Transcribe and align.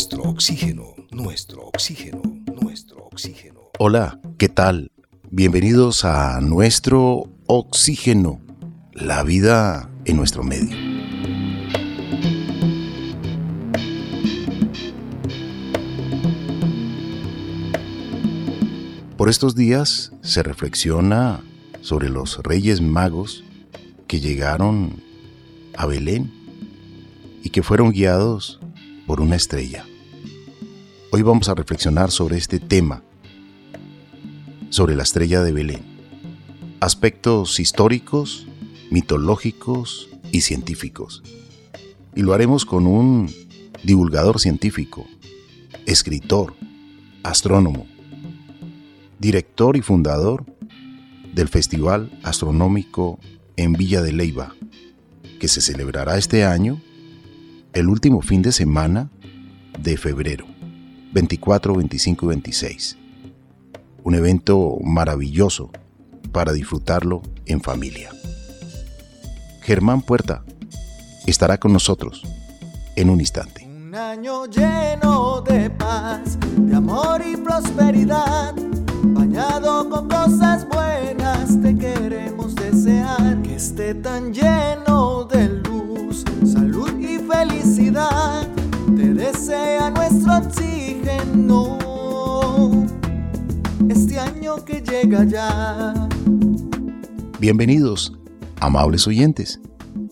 Nuestro 0.00 0.22
oxígeno, 0.22 0.94
nuestro 1.10 1.66
oxígeno, 1.66 2.22
nuestro 2.62 3.04
oxígeno. 3.04 3.68
Hola, 3.78 4.18
¿qué 4.38 4.48
tal? 4.48 4.90
Bienvenidos 5.30 6.06
a 6.06 6.40
nuestro 6.40 7.24
oxígeno, 7.46 8.40
la 8.94 9.22
vida 9.24 9.90
en 10.06 10.16
nuestro 10.16 10.42
medio. 10.42 10.74
Por 19.18 19.28
estos 19.28 19.54
días 19.54 20.12
se 20.22 20.42
reflexiona 20.42 21.44
sobre 21.82 22.08
los 22.08 22.38
reyes 22.38 22.80
magos 22.80 23.44
que 24.06 24.18
llegaron 24.18 25.02
a 25.76 25.84
Belén 25.84 26.32
y 27.42 27.50
que 27.50 27.62
fueron 27.62 27.92
guiados 27.92 28.60
por 29.06 29.20
una 29.20 29.36
estrella. 29.36 29.84
Hoy 31.12 31.22
vamos 31.22 31.48
a 31.48 31.56
reflexionar 31.56 32.12
sobre 32.12 32.36
este 32.36 32.60
tema, 32.60 33.02
sobre 34.68 34.94
la 34.94 35.02
estrella 35.02 35.42
de 35.42 35.50
Belén, 35.50 35.82
aspectos 36.78 37.58
históricos, 37.58 38.46
mitológicos 38.92 40.08
y 40.30 40.42
científicos. 40.42 41.24
Y 42.14 42.22
lo 42.22 42.32
haremos 42.32 42.64
con 42.64 42.86
un 42.86 43.28
divulgador 43.82 44.38
científico, 44.38 45.04
escritor, 45.84 46.54
astrónomo, 47.24 47.88
director 49.18 49.76
y 49.76 49.82
fundador 49.82 50.44
del 51.34 51.48
Festival 51.48 52.16
Astronómico 52.22 53.18
en 53.56 53.72
Villa 53.72 54.00
de 54.00 54.12
Leiva, 54.12 54.54
que 55.40 55.48
se 55.48 55.60
celebrará 55.60 56.18
este 56.18 56.44
año 56.44 56.80
el 57.72 57.88
último 57.88 58.22
fin 58.22 58.42
de 58.42 58.52
semana 58.52 59.10
de 59.76 59.96
febrero, 59.96 60.46
24, 61.12 61.74
25 61.74 62.24
y 62.24 62.28
26. 62.28 62.96
Un 64.02 64.14
evento 64.14 64.78
maravilloso 64.82 65.70
para 66.32 66.52
disfrutarlo 66.52 67.22
en 67.46 67.60
familia. 67.60 68.10
Germán 69.62 70.02
Puerta 70.02 70.44
estará 71.26 71.58
con 71.58 71.72
nosotros 71.72 72.22
en 72.96 73.10
un 73.10 73.20
instante. 73.20 73.66
Un 73.66 73.94
año 73.94 74.46
lleno 74.46 75.40
de 75.42 75.70
paz, 75.70 76.38
de 76.56 76.76
amor 76.76 77.22
y 77.26 77.36
prosperidad, 77.36 78.54
bañado 79.02 79.88
con 79.90 80.08
cosas 80.08 80.66
buenas, 80.68 81.60
te 81.60 81.76
queremos 81.76 82.54
desear 82.54 83.42
que 83.42 83.56
esté 83.56 83.94
tan 83.94 84.32
lleno 84.32 85.24
de 85.24 85.48
luz, 85.48 86.24
salud 86.44 86.96
y 86.98 87.18
felicidad. 87.18 88.59
Desea 89.14 89.90
nuestro 89.90 90.38
oxígeno 90.38 91.78
este 93.88 94.20
año 94.20 94.64
que 94.64 94.80
llega 94.80 95.24
ya. 95.24 96.08
Bienvenidos, 97.40 98.12
amables 98.60 99.08
oyentes, 99.08 99.60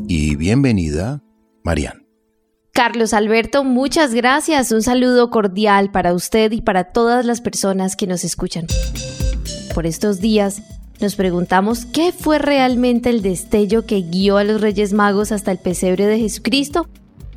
y 0.08 0.34
bienvenida, 0.34 1.22
Marian. 1.62 2.06
Carlos 2.72 3.14
Alberto, 3.14 3.62
muchas 3.62 4.14
gracias. 4.14 4.72
Un 4.72 4.82
saludo 4.82 5.30
cordial 5.30 5.92
para 5.92 6.12
usted 6.12 6.50
y 6.50 6.60
para 6.60 6.92
todas 6.92 7.24
las 7.24 7.40
personas 7.40 7.94
que 7.94 8.08
nos 8.08 8.24
escuchan. 8.24 8.66
Por 9.74 9.86
estos 9.86 10.20
días 10.20 10.62
nos 11.00 11.14
preguntamos 11.14 11.84
qué 11.86 12.10
fue 12.10 12.40
realmente 12.40 13.10
el 13.10 13.22
destello 13.22 13.86
que 13.86 14.02
guió 14.02 14.38
a 14.38 14.44
los 14.44 14.60
Reyes 14.60 14.92
Magos 14.92 15.30
hasta 15.30 15.52
el 15.52 15.58
pesebre 15.58 16.06
de 16.06 16.18
Jesucristo. 16.18 16.88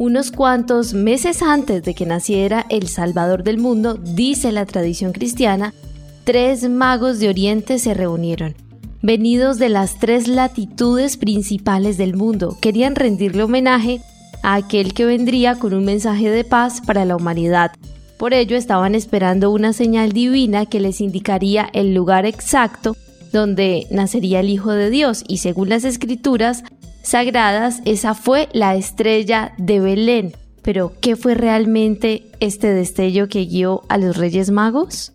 Unos 0.01 0.31
cuantos 0.31 0.95
meses 0.95 1.43
antes 1.43 1.83
de 1.83 1.93
que 1.93 2.07
naciera 2.07 2.65
el 2.69 2.87
Salvador 2.87 3.43
del 3.43 3.59
mundo, 3.59 3.93
dice 3.93 4.51
la 4.51 4.65
tradición 4.65 5.11
cristiana, 5.11 5.75
tres 6.23 6.67
magos 6.67 7.19
de 7.19 7.29
Oriente 7.29 7.77
se 7.77 7.93
reunieron. 7.93 8.55
Venidos 9.03 9.59
de 9.59 9.69
las 9.69 9.99
tres 9.99 10.27
latitudes 10.27 11.17
principales 11.17 11.99
del 11.99 12.15
mundo, 12.15 12.57
querían 12.59 12.95
rendirle 12.95 13.43
homenaje 13.43 14.01
a 14.41 14.55
aquel 14.55 14.95
que 14.95 15.05
vendría 15.05 15.59
con 15.59 15.71
un 15.71 15.85
mensaje 15.85 16.31
de 16.31 16.45
paz 16.45 16.81
para 16.81 17.05
la 17.05 17.15
humanidad. 17.15 17.71
Por 18.17 18.33
ello 18.33 18.57
estaban 18.57 18.95
esperando 18.95 19.51
una 19.51 19.71
señal 19.71 20.13
divina 20.13 20.65
que 20.65 20.79
les 20.79 20.99
indicaría 20.99 21.69
el 21.73 21.93
lugar 21.93 22.25
exacto 22.25 22.97
donde 23.31 23.85
nacería 23.91 24.39
el 24.39 24.49
Hijo 24.49 24.71
de 24.71 24.89
Dios 24.89 25.23
y 25.27 25.37
según 25.37 25.69
las 25.69 25.83
escrituras 25.83 26.63
sagradas 27.03 27.81
esa 27.85 28.15
fue 28.15 28.49
la 28.53 28.75
estrella 28.75 29.53
de 29.57 29.79
Belén. 29.79 30.35
Pero 30.61 30.93
¿qué 31.01 31.15
fue 31.15 31.33
realmente 31.33 32.29
este 32.39 32.67
destello 32.67 33.27
que 33.27 33.45
guió 33.45 33.83
a 33.89 33.97
los 33.97 34.17
Reyes 34.17 34.51
Magos? 34.51 35.13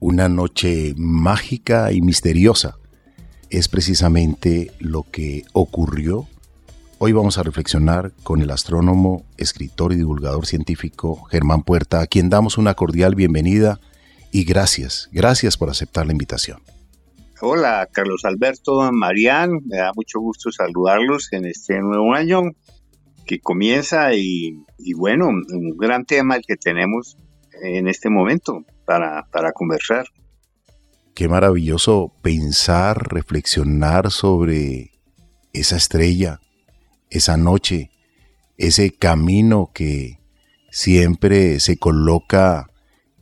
Una 0.00 0.28
noche 0.28 0.94
mágica 0.96 1.92
y 1.92 2.00
misteriosa 2.00 2.76
es 3.50 3.68
precisamente 3.68 4.72
lo 4.78 5.04
que 5.10 5.44
ocurrió 5.52 6.26
Hoy 6.98 7.12
vamos 7.12 7.36
a 7.36 7.42
reflexionar 7.42 8.12
con 8.22 8.40
el 8.40 8.50
astrónomo, 8.50 9.26
escritor 9.36 9.92
y 9.92 9.96
divulgador 9.96 10.46
científico 10.46 11.24
Germán 11.24 11.62
Puerta, 11.62 12.00
a 12.00 12.06
quien 12.06 12.30
damos 12.30 12.56
una 12.56 12.72
cordial 12.72 13.14
bienvenida 13.14 13.80
y 14.32 14.44
gracias, 14.44 15.10
gracias 15.12 15.58
por 15.58 15.68
aceptar 15.68 16.06
la 16.06 16.12
invitación. 16.12 16.62
Hola, 17.42 17.86
Carlos 17.92 18.24
Alberto, 18.24 18.90
Marián, 18.92 19.60
me 19.66 19.76
da 19.76 19.92
mucho 19.94 20.20
gusto 20.20 20.50
saludarlos 20.50 21.30
en 21.34 21.44
este 21.44 21.78
nuevo 21.80 22.14
año 22.14 22.40
que 23.26 23.40
comienza 23.40 24.14
y, 24.14 24.64
bueno, 24.96 25.28
un 25.28 25.76
gran 25.76 26.06
tema 26.06 26.36
el 26.36 26.44
que 26.46 26.56
tenemos 26.56 27.18
en 27.62 27.88
este 27.88 28.08
momento 28.08 28.64
para, 28.86 29.26
para 29.30 29.52
conversar. 29.52 30.06
Qué 31.14 31.28
maravilloso 31.28 32.10
pensar, 32.22 33.12
reflexionar 33.12 34.10
sobre 34.10 34.92
esa 35.52 35.76
estrella, 35.76 36.40
esa 37.10 37.36
noche, 37.36 37.90
ese 38.56 38.92
camino 38.92 39.72
que 39.74 40.20
siempre 40.70 41.60
se 41.60 41.76
coloca 41.76 42.70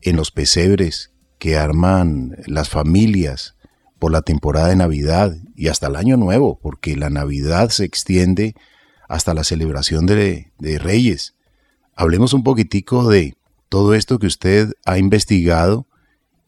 en 0.03 0.15
los 0.15 0.31
pesebres 0.31 1.13
que 1.41 1.57
arman 1.57 2.37
las 2.47 2.69
familias 2.69 3.54
por 3.99 4.13
la 4.13 4.23
temporada 4.23 4.69
de 4.69 4.77
Navidad 4.77 5.37
y 5.55 5.69
hasta 5.69 5.87
el 5.87 5.97
Año 5.97 6.17
Nuevo, 6.17 6.59
porque 6.61 6.97
la 6.97 7.11
Navidad 7.11 7.71
se 7.71 7.85
extiende 7.85 8.55
hasta 9.09 9.35
la 9.35 9.45
celebración 9.45 10.07
de, 10.07 10.53
de 10.59 10.79
Reyes. 10.79 11.35
Hablemos 11.95 12.33
un 12.33 12.43
poquitico 12.43 13.09
de 13.09 13.35
todo 13.69 13.95
esto 13.95 14.19
que 14.19 14.27
usted 14.27 14.73
ha 14.85 14.99
investigado 14.99 15.87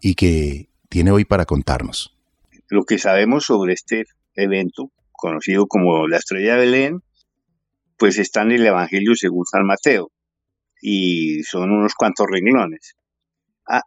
y 0.01 0.15
que 0.15 0.69
tiene 0.89 1.11
hoy 1.11 1.25
para 1.25 1.45
contarnos. 1.45 2.17
Lo 2.69 2.85
que 2.85 2.99
sabemos 2.99 3.45
sobre 3.45 3.75
este 3.75 4.05
evento, 4.35 4.91
conocido 5.13 5.67
como 5.67 6.07
la 6.09 6.19
Estrella 6.19 6.55
de 6.55 6.61
Belén, 6.61 7.03
pues 7.97 8.19
está 8.19 8.43
en 8.43 8.53
el 8.53 8.67
Evangelio 8.67 9.15
según 9.15 9.45
San 9.47 9.67
Mateo 9.67 10.11
y 10.81 11.43
son 11.45 11.71
unos 11.71 11.95
cuantos 11.95 12.27
renglones. 12.31 12.95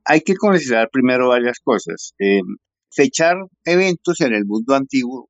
Hay 0.03 0.21
que 0.21 0.35
considerar 0.35 0.89
primero 0.91 1.29
varias 1.29 1.59
cosas. 1.59 2.13
Eh, 2.19 2.41
fechar 2.91 3.37
eventos 3.65 4.21
en 4.21 4.33
el 4.33 4.45
mundo 4.45 4.75
antiguo 4.75 5.29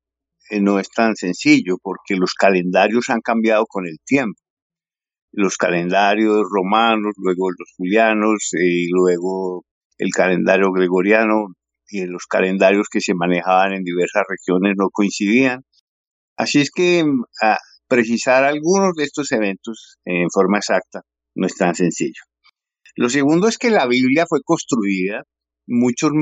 eh, 0.50 0.60
no 0.60 0.78
es 0.78 0.88
tan 0.90 1.16
sencillo 1.16 1.76
porque 1.82 2.16
los 2.16 2.34
calendarios 2.34 3.08
han 3.10 3.20
cambiado 3.20 3.66
con 3.66 3.86
el 3.86 3.98
tiempo. 4.04 4.40
Los 5.32 5.56
calendarios 5.56 6.46
romanos, 6.50 7.14
luego 7.16 7.50
los 7.50 7.72
julianos 7.76 8.50
eh, 8.54 8.66
y 8.66 8.88
luego 8.88 9.64
el 9.98 10.10
calendario 10.10 10.72
gregoriano 10.72 11.54
y 11.88 12.06
los 12.06 12.26
calendarios 12.26 12.88
que 12.90 13.00
se 13.00 13.14
manejaban 13.14 13.72
en 13.72 13.84
diversas 13.84 14.24
regiones 14.28 14.74
no 14.76 14.90
coincidían. 14.90 15.62
Así 16.36 16.60
es 16.60 16.70
que 16.70 17.04
ah, 17.42 17.58
precisar 17.86 18.44
algunos 18.44 18.94
de 18.96 19.04
estos 19.04 19.30
eventos 19.32 19.98
en 20.04 20.30
forma 20.30 20.58
exacta 20.58 21.02
no 21.34 21.46
es 21.46 21.54
tan 21.54 21.74
sencillo. 21.74 22.22
Lo 22.96 23.08
segundo 23.08 23.48
es 23.48 23.58
que 23.58 23.70
la 23.70 23.86
Biblia 23.86 24.26
fue 24.28 24.40
construida 24.44 25.22
muchos 25.70 26.12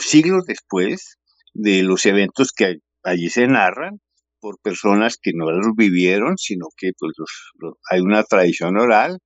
siglos 0.00 0.44
después 0.46 1.18
de 1.54 1.82
los 1.82 2.04
eventos 2.06 2.52
que 2.52 2.76
allí 3.02 3.30
se 3.30 3.48
narran 3.48 4.00
por 4.40 4.58
personas 4.60 5.16
que 5.20 5.32
no 5.34 5.50
los 5.50 5.74
vivieron, 5.74 6.36
sino 6.36 6.66
que 6.76 6.90
pues, 6.98 7.14
hay 7.90 8.00
una 8.00 8.22
tradición 8.24 8.76
oral, 8.76 9.18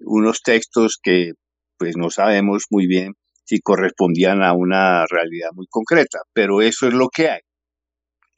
unos 0.00 0.42
textos 0.42 0.98
que 1.00 1.32
pues 1.78 1.96
no 1.96 2.10
sabemos 2.10 2.64
muy 2.68 2.86
bien 2.86 3.14
si 3.44 3.60
correspondían 3.60 4.42
a 4.42 4.52
una 4.52 5.06
realidad 5.06 5.50
muy 5.54 5.66
concreta, 5.70 6.20
pero 6.32 6.62
eso 6.62 6.88
es 6.88 6.94
lo 6.94 7.08
que 7.08 7.30
hay. 7.30 7.40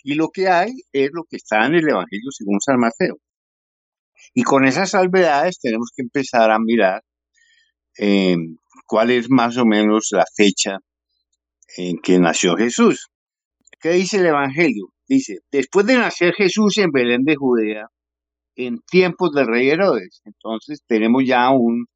Y 0.04 0.14
lo 0.14 0.28
que 0.28 0.49
hay 0.49 0.72
es 0.93 1.10
lo 1.12 1.25
que 1.25 1.37
está 1.37 1.64
en 1.66 1.75
el 1.75 1.88
Evangelio 1.88 2.31
según 2.31 2.60
San 2.60 2.78
Mateo. 2.78 3.16
Y 4.34 4.43
con 4.43 4.64
esas 4.64 4.90
salvedades 4.90 5.58
tenemos 5.60 5.90
que 5.94 6.02
empezar 6.02 6.50
a 6.50 6.58
mirar 6.58 7.02
eh, 7.99 8.37
cuál 8.87 9.11
es 9.11 9.31
más 9.31 9.56
o 9.58 9.64
menos 9.64 10.08
la 10.12 10.25
fecha 10.34 10.79
en 11.76 11.99
que 11.99 12.19
nació 12.19 12.56
Jesús. 12.56 13.08
¿Qué 13.81 13.90
dice 13.90 14.19
el 14.19 14.26
Evangelio? 14.26 14.88
Dice, 15.08 15.38
después 15.50 15.87
de 15.87 15.96
nacer 15.96 16.34
Jesús 16.34 16.79
en 16.79 16.90
Belén 16.93 17.25
de 17.25 17.37
Judea, 17.37 17.88
en 18.56 18.79
tiempos 18.90 19.32
de 19.32 19.44
rey 19.44 19.69
Herodes. 19.69 20.20
Entonces 20.25 20.82
tenemos 20.87 21.25
ya 21.26 21.50
un, 21.50 21.87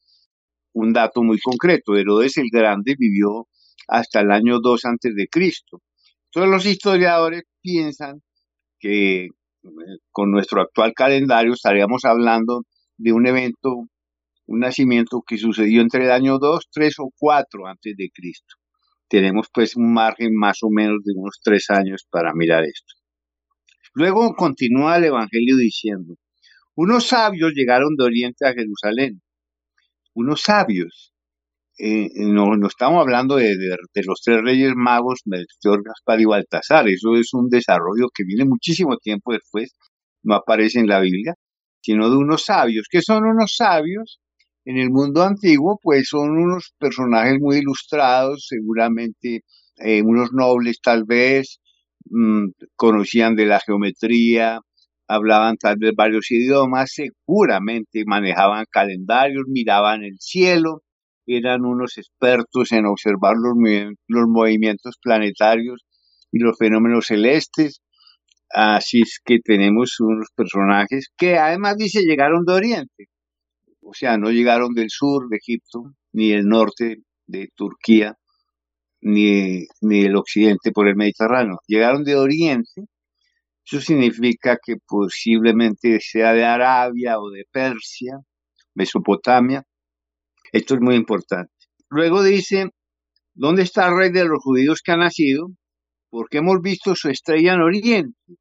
dato 0.93 1.23
muy 1.23 1.39
concreto. 1.39 1.97
Herodes 1.97 2.37
el 2.39 2.49
Grande 2.51 2.95
vivió 2.99 3.47
hasta 3.89 4.21
el 4.21 4.31
año 4.31 4.59
2 4.61 4.85
antes 4.85 5.15
de 5.15 5.29
Cristo. 5.29 5.81
Todos 6.31 6.49
los 6.49 6.67
historiadores 6.67 7.45
piensan 7.63 8.23
que 8.79 9.25
eh, 9.25 9.29
con 10.11 10.31
nuestro 10.31 10.61
actual 10.61 10.93
calendario 10.95 11.55
estaríamos 11.55 12.05
hablando 12.05 12.63
de 12.99 13.13
un 13.13 13.27
evento, 13.27 13.87
un 14.47 14.61
nacimiento 14.61 15.23
que 15.27 15.39
sucedió 15.39 15.81
entre 15.81 16.05
el 16.05 16.11
año 16.11 16.39
2, 16.39 16.69
3 16.71 16.95
o 17.01 17.11
4 17.17 17.67
antes 17.67 17.97
de 17.97 18.11
Cristo. 18.13 18.55
Tenemos 19.09 19.47
pues 19.53 19.77
un 19.77 19.93
margen 19.93 20.35
más 20.35 20.59
o 20.63 20.69
menos 20.71 21.03
de 21.05 21.13
unos 21.17 21.41
tres 21.43 21.71
años 21.71 22.07
para 22.11 22.33
mirar 22.35 22.65
esto. 22.65 22.95
Luego 23.95 24.35
continúa 24.35 24.97
el 24.97 25.05
Evangelio 25.05 25.57
diciendo, 25.57 26.15
unos 26.75 27.07
sabios 27.07 27.53
llegaron 27.55 27.97
de 27.97 28.05
Oriente 28.05 28.47
a 28.47 28.53
Jerusalén, 28.53 29.23
unos 30.15 30.43
sabios, 30.43 31.15
eh, 31.79 32.09
no, 32.17 32.55
estamos 32.67 33.01
hablando 33.01 33.37
de, 33.37 33.55
los 34.07 34.21
tres 34.23 34.43
reyes 34.43 34.73
magos, 34.75 35.21
Melchor, 35.27 35.83
Gaspar 35.85 36.21
y 36.21 36.25
Baltasar, 36.25 36.89
eso 36.89 37.17
es 37.17 37.33
un 37.35 37.49
desarrollo 37.49 38.09
que 38.15 38.25
viene 38.25 38.45
muchísimo 38.45 38.97
tiempo 38.97 39.33
después, 39.33 39.75
no 40.23 40.35
aparece 40.35 40.81
en 40.81 40.89
la 40.89 41.01
Biblia, 41.01 41.35
sino 41.83 42.11
de 42.11 42.17
unos 42.17 42.45
sabios. 42.45 42.87
¿Qué 42.91 43.03
son 43.03 43.25
unos 43.25 43.55
sabios? 43.57 44.21
En 44.67 44.79
el 44.79 44.91
mundo 44.91 45.23
antiguo, 45.23 45.79
pues 45.81 46.09
son 46.09 46.31
unos 46.39 46.75
personajes 46.79 47.39
muy 47.41 47.59
ilustrados, 47.59 48.47
seguramente 48.49 49.43
eh, 49.77 50.03
unos 50.03 50.33
nobles 50.33 50.81
tal 50.83 51.05
vez, 51.05 51.61
mm, 52.11 52.49
conocían 52.75 53.37
de 53.37 53.47
la 53.47 53.61
geometría, 53.61 54.59
hablaban 55.09 55.57
tal 55.57 55.77
vez 55.79 55.93
varios 55.97 56.31
idiomas, 56.33 56.93
seguramente 56.95 58.03
manejaban 58.07 58.65
calendarios, 58.69 59.45
miraban 59.47 60.03
el 60.03 60.17
cielo, 60.19 60.83
eran 61.27 61.65
unos 61.65 61.97
expertos 61.99 62.73
en 62.73 62.87
observar 62.87 63.37
los, 63.37 63.55
los 64.09 64.29
movimientos 64.29 64.97
planetarios 65.01 65.85
y 66.33 66.41
los 66.41 66.59
fenómenos 66.59 67.07
celestes. 67.07 67.83
Así 68.51 69.03
es 69.03 69.21
que 69.25 69.39
tenemos 69.41 70.01
unos 70.01 70.29
personajes 70.35 71.09
que 71.17 71.39
además 71.39 71.77
dice 71.77 72.03
llegaron 72.03 72.45
de 72.45 72.53
Oriente, 72.55 73.09
o 73.89 73.95
sea, 73.95 74.19
no 74.19 74.31
llegaron 74.31 74.75
del 74.75 74.91
sur 74.91 75.29
de 75.29 75.37
Egipto, 75.37 75.95
ni 76.13 76.31
del 76.31 76.47
norte 76.47 76.97
de 77.27 77.49
Turquía, 77.55 78.15
ni, 79.01 79.65
ni 79.81 80.03
del 80.03 80.17
occidente 80.17 80.73
por 80.73 80.89
el 80.89 80.97
Mediterráneo, 80.97 81.61
llegaron 81.69 82.03
de 82.05 82.17
Oriente. 82.17 82.87
Eso 83.65 83.81
significa 83.81 84.59
que 84.65 84.77
posiblemente 84.87 85.99
sea 86.01 86.33
de 86.33 86.45
Arabia 86.45 87.19
o 87.21 87.31
de 87.31 87.45
Persia, 87.51 88.19
Mesopotamia, 88.75 89.63
esto 90.53 90.75
es 90.75 90.81
muy 90.81 90.97
importante. 90.97 91.53
Luego 91.89 92.23
dice, 92.23 92.71
¿dónde 93.35 93.63
está 93.63 93.89
el 93.89 93.97
rey 93.97 94.11
de 94.11 94.25
los 94.25 94.43
judíos 94.43 94.83
que 94.83 94.93
ha 94.93 94.97
nacido? 94.97 95.49
Porque 96.11 96.39
hemos 96.39 96.61
visto 96.61 96.95
su 96.95 97.09
estrella 97.09 97.55
en 97.55 97.61
Oriente. 97.61 98.35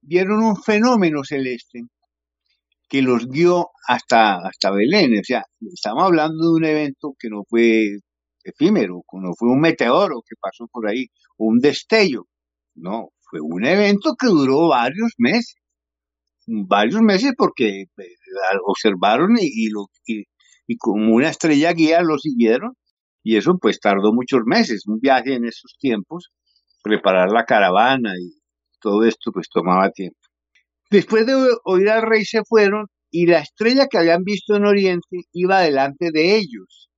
Vieron 0.00 0.42
un 0.42 0.56
fenómeno 0.56 1.24
celeste 1.24 1.82
que 2.94 3.02
los 3.02 3.26
guió 3.26 3.70
hasta, 3.88 4.36
hasta 4.46 4.70
Belén. 4.70 5.18
O 5.18 5.24
sea, 5.24 5.42
estamos 5.60 6.04
hablando 6.04 6.44
de 6.44 6.54
un 6.54 6.64
evento 6.64 7.16
que 7.18 7.28
no 7.28 7.42
fue 7.48 7.88
efímero, 8.44 9.02
que 9.10 9.18
no 9.18 9.32
fue 9.36 9.48
un 9.48 9.58
meteoro 9.58 10.22
que 10.24 10.36
pasó 10.40 10.68
por 10.70 10.86
ahí, 10.86 11.06
o 11.36 11.46
un 11.46 11.58
destello. 11.58 12.28
No, 12.76 13.08
fue 13.28 13.40
un 13.42 13.64
evento 13.64 14.14
que 14.16 14.28
duró 14.28 14.68
varios 14.68 15.12
meses. 15.18 15.56
Varios 16.46 17.02
meses 17.02 17.32
porque 17.36 17.80
eh, 17.82 17.86
observaron 18.64 19.30
y, 19.40 19.70
lo, 19.70 19.86
y 20.06 20.76
como 20.76 21.16
una 21.16 21.30
estrella 21.30 21.72
guía 21.72 22.00
lo 22.02 22.16
siguieron 22.18 22.74
y 23.24 23.38
eso 23.38 23.58
pues 23.60 23.80
tardó 23.80 24.12
muchos 24.12 24.42
meses, 24.46 24.86
un 24.86 25.00
viaje 25.00 25.34
en 25.34 25.46
esos 25.46 25.74
tiempos, 25.80 26.30
preparar 26.80 27.32
la 27.32 27.44
caravana 27.44 28.12
y 28.20 28.38
todo 28.80 29.02
esto 29.02 29.32
pues 29.32 29.48
tomaba 29.48 29.90
tiempo. 29.90 30.18
Después 30.94 31.26
de 31.26 31.34
oír 31.64 31.88
al 31.88 32.02
rey 32.02 32.24
se 32.24 32.44
fueron 32.44 32.86
y 33.10 33.26
la 33.26 33.40
estrella 33.40 33.88
que 33.90 33.98
habían 33.98 34.22
visto 34.22 34.54
en 34.54 34.64
Oriente 34.64 35.22
iba 35.32 35.58
delante 35.58 36.12
de 36.12 36.36
ellos 36.36 36.88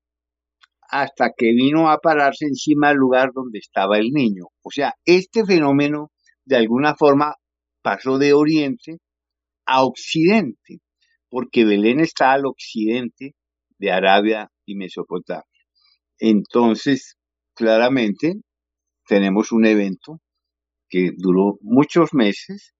hasta 0.90 1.30
que 1.34 1.46
vino 1.52 1.88
a 1.88 1.96
pararse 1.96 2.44
encima 2.44 2.88
del 2.88 2.98
lugar 2.98 3.30
donde 3.32 3.58
estaba 3.58 3.96
el 3.96 4.10
niño. 4.10 4.48
O 4.62 4.70
sea, 4.70 4.92
este 5.06 5.46
fenómeno 5.46 6.10
de 6.44 6.56
alguna 6.56 6.94
forma 6.94 7.36
pasó 7.80 8.18
de 8.18 8.34
Oriente 8.34 8.98
a 9.64 9.82
Occidente, 9.82 10.80
porque 11.30 11.64
Belén 11.64 12.00
está 12.00 12.32
al 12.32 12.44
occidente 12.44 13.34
de 13.78 13.92
Arabia 13.92 14.50
y 14.66 14.74
Mesopotamia. 14.74 15.64
Entonces, 16.18 17.16
claramente, 17.54 18.34
tenemos 19.08 19.52
un 19.52 19.64
evento 19.64 20.20
que 20.86 21.12
duró 21.16 21.56
muchos 21.62 22.12
meses 22.12 22.74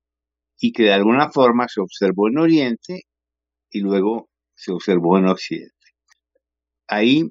y 0.59 0.71
que 0.71 0.83
de 0.83 0.93
alguna 0.93 1.31
forma 1.31 1.67
se 1.67 1.81
observó 1.81 2.29
en 2.29 2.39
Oriente 2.39 3.03
y 3.71 3.81
luego 3.81 4.29
se 4.55 4.71
observó 4.71 5.17
en 5.17 5.27
Occidente. 5.27 5.73
Ahí 6.87 7.29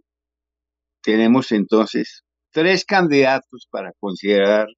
tenemos 1.03 1.53
entonces 1.53 2.23
tres 2.51 2.85
candidatos 2.85 3.67
para 3.71 3.93
considerar 3.99 4.69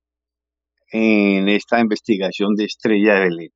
en 0.90 1.48
esta 1.48 1.80
investigación 1.80 2.54
de 2.54 2.64
estrella 2.64 3.14
de 3.14 3.20
Belén. 3.20 3.50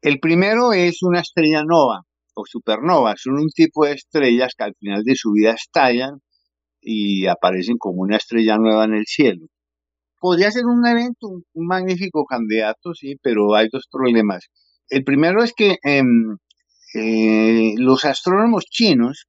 El 0.00 0.20
primero 0.20 0.72
es 0.72 1.02
una 1.02 1.20
estrella 1.20 1.62
nova, 1.64 2.02
o 2.34 2.44
supernovas. 2.46 3.20
Son 3.22 3.34
un 3.34 3.48
tipo 3.48 3.86
de 3.86 3.92
estrellas 3.92 4.54
que 4.56 4.64
al 4.64 4.74
final 4.78 5.02
de 5.04 5.14
su 5.16 5.32
vida 5.32 5.52
estallan 5.52 6.20
y 6.80 7.26
aparecen 7.26 7.78
como 7.78 8.02
una 8.02 8.16
estrella 8.16 8.58
nueva 8.58 8.84
en 8.84 8.94
el 8.94 9.06
cielo. 9.06 9.46
Podría 10.24 10.50
ser 10.50 10.64
un 10.64 10.86
evento, 10.86 11.28
un 11.52 11.66
magnífico 11.66 12.24
candidato, 12.24 12.94
sí, 12.94 13.16
pero 13.22 13.54
hay 13.54 13.68
dos 13.70 13.86
problemas. 13.92 14.48
El 14.88 15.04
primero 15.04 15.44
es 15.44 15.52
que 15.52 15.76
em, 15.82 16.38
eh, 16.94 17.74
los 17.76 18.06
astrónomos 18.06 18.64
chinos, 18.64 19.26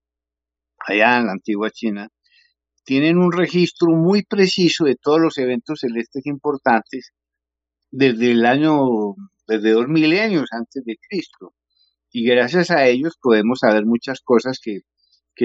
allá 0.80 1.18
en 1.18 1.26
la 1.26 1.34
antigua 1.34 1.70
China, 1.70 2.08
tienen 2.86 3.18
un 3.18 3.34
registro 3.34 3.90
muy 3.90 4.24
preciso 4.24 4.86
de 4.86 4.96
todos 4.96 5.20
los 5.20 5.38
eventos 5.38 5.82
celestes 5.82 6.26
importantes 6.28 7.12
desde 7.92 8.32
el 8.32 8.46
año, 8.46 9.16
desde 9.50 9.72
dos 9.72 9.90
milenios 9.90 10.48
antes 10.54 10.82
de 10.86 10.96
Cristo 11.10 11.54
y 12.10 12.26
gracias 12.26 12.72
a 12.72 12.88
ellos 12.88 13.18
podemos 13.22 13.60
saber 13.60 13.86
muchas 13.86 14.22
cosas 14.22 14.62
que, 14.64 14.80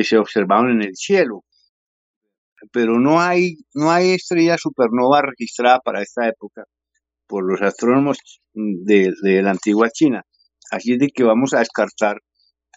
se 0.05 0.17
observaron 0.17 0.71
en 0.71 0.83
el 0.83 0.95
cielo. 0.95 1.43
Pero 2.73 2.99
no 2.99 3.21
hay, 3.21 3.57
no 3.75 3.91
hay 3.91 4.11
estrella 4.11 4.57
supernova 4.59 5.23
registrada 5.23 5.81
para 5.81 6.03
esta 6.03 6.29
época 6.29 6.65
por 7.27 7.49
los 7.49 7.63
astrónomos 7.63 8.19
de, 8.53 9.13
la 9.43 9.53
antigua 9.53 9.89
China. 9.91 10.23
Así 10.71 10.93
es 10.95 10.99
de 10.99 11.09
que 11.09 11.23
vamos 11.25 11.55
a 11.55 11.61
descartar 11.61 12.17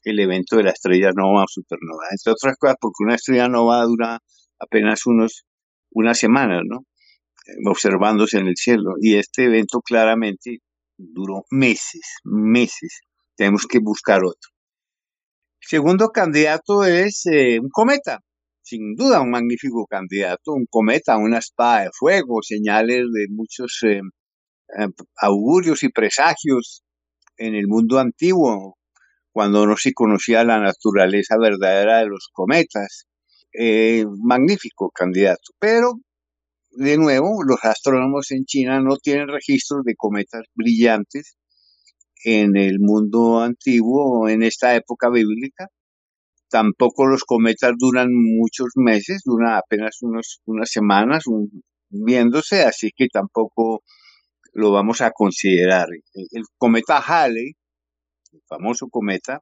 el 0.04 0.20
evento 0.20 0.58
de 0.58 0.64
la 0.64 0.72
estrella 0.72 1.12
nova 1.16 1.46
supernova. 1.48 2.04
Entre 2.12 2.32
otras 2.32 2.56
cosas, 2.58 2.78
porque 2.80 3.04
una 3.04 3.16
estrella 3.16 3.48
nova 3.48 3.84
dura 3.84 4.20
apenas 4.60 5.06
unos, 5.06 5.46
unas 5.92 6.20
semanas, 6.20 6.62
¿no? 6.66 6.86
Observándose 7.70 8.38
en 8.38 8.48
el 8.48 8.56
cielo. 8.56 8.94
Y 9.02 9.16
este 9.16 9.46
evento 9.46 9.82
claramente 9.82 10.60
duró 10.98 11.46
meses, 11.50 12.20
meses 12.24 13.02
tenemos 13.36 13.66
que 13.66 13.80
buscar 13.80 14.24
otro. 14.24 14.52
Segundo 15.60 16.10
candidato 16.10 16.84
es 16.84 17.26
eh, 17.26 17.60
un 17.60 17.70
cometa, 17.70 18.20
sin 18.64 18.96
duda 18.96 19.22
un 19.22 19.32
magnífico 19.32 19.86
candidato, 19.88 20.54
un 20.54 20.66
cometa, 20.70 21.18
una 21.18 21.40
espada 21.40 21.84
de 21.84 21.90
fuego, 21.94 22.42
señales 22.42 23.06
de 23.14 23.28
muchos 23.30 23.80
eh, 23.84 24.02
eh, 24.80 24.88
augurios 25.18 25.84
y 25.84 25.90
presagios 25.90 26.84
en 27.38 27.56
el 27.56 27.68
mundo 27.68 28.00
antiguo, 28.00 28.78
cuando 29.32 29.68
no 29.68 29.78
se 29.78 29.94
conocía 29.94 30.44
la 30.44 30.60
naturaleza 30.60 31.38
verdadera 31.40 32.00
de 32.00 32.08
los 32.08 32.30
cometas. 32.34 33.06
magnífico 34.24 34.90
candidato, 34.92 35.54
pero 35.60 35.94
de 36.76 36.98
nuevo, 36.98 37.44
los 37.44 37.64
astrónomos 37.64 38.32
en 38.32 38.46
China 38.46 38.82
no 38.82 38.98
tienen 38.98 39.28
registros 39.28 39.84
de 39.86 39.96
cometas 39.96 40.44
brillantes 40.56 41.38
en 42.24 42.58
el 42.58 42.80
mundo 42.80 43.42
antiguo, 43.42 44.28
en 44.30 44.44
esta 44.44 44.76
época 44.76 45.10
bíblica. 45.10 45.68
Tampoco 46.54 47.08
los 47.08 47.24
cometas 47.24 47.72
duran 47.80 48.10
muchos 48.14 48.74
meses, 48.76 49.24
duran 49.26 49.56
apenas 49.56 49.98
unas 50.04 50.70
semanas 50.70 51.24
viéndose, 51.90 52.62
así 52.62 52.92
que 52.96 53.08
tampoco 53.12 53.82
lo 54.54 54.72
vamos 54.72 55.02
a 55.02 55.10
considerar. 55.10 55.88
El 56.14 56.44
cometa 56.60 57.00
Halley, 57.00 57.54
el 58.34 58.42
famoso 58.48 58.88
cometa, 58.88 59.40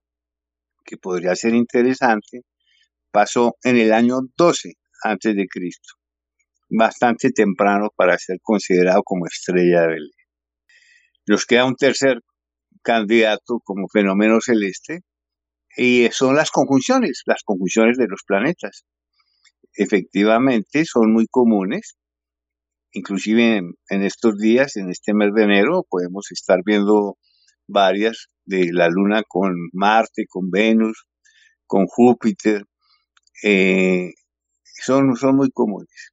que 0.85 0.95
podría 0.95 1.35
ser 1.35 1.53
interesante, 1.53 2.43
pasó 3.11 3.57
en 3.65 3.75
el 3.75 3.91
año 3.91 4.19
12 4.37 4.75
antes 5.03 5.35
de 5.35 5.47
Cristo, 5.47 5.95
bastante 6.69 7.31
temprano 7.31 7.89
para 7.93 8.17
ser 8.17 8.37
considerado 8.41 9.03
como 9.03 9.25
estrella 9.25 9.81
de 9.81 9.87
Belén. 9.87 10.11
Nos 11.27 11.45
queda 11.45 11.65
un 11.65 11.75
tercer 11.75 12.21
candidato 12.81 13.59
como 13.65 13.89
fenómeno 13.89 14.39
celeste, 14.39 15.01
Y 15.77 16.09
son 16.11 16.35
las 16.35 16.51
conjunciones, 16.51 17.21
las 17.25 17.43
conjunciones 17.43 17.97
de 17.97 18.07
los 18.07 18.21
planetas. 18.25 18.85
Efectivamente, 19.73 20.85
son 20.85 21.13
muy 21.13 21.27
comunes. 21.29 21.95
Inclusive 22.93 23.61
en, 23.89 24.03
estos 24.03 24.37
días, 24.37 24.75
en 24.75 24.89
este 24.89 25.13
mes 25.13 25.33
de 25.33 25.43
enero, 25.43 25.85
podemos 25.89 26.27
estar 26.31 26.59
viendo 26.65 27.17
varias 27.67 28.27
de 28.45 28.69
la 28.73 28.89
Luna 28.89 29.23
con 29.27 29.53
Marte, 29.71 30.25
con 30.27 30.49
Venus, 30.49 31.05
con 31.65 31.85
Júpiter. 31.87 32.63
Eh, 33.43 34.11
son, 34.83 35.15
son 35.15 35.37
muy 35.37 35.51
comunes. 35.51 36.11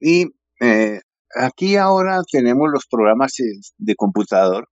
Y 0.00 0.28
eh, 0.60 1.00
aquí 1.34 1.76
ahora 1.76 2.22
tenemos 2.30 2.68
los 2.72 2.86
programas 2.86 3.34
de 3.76 3.94
computador 3.96 4.68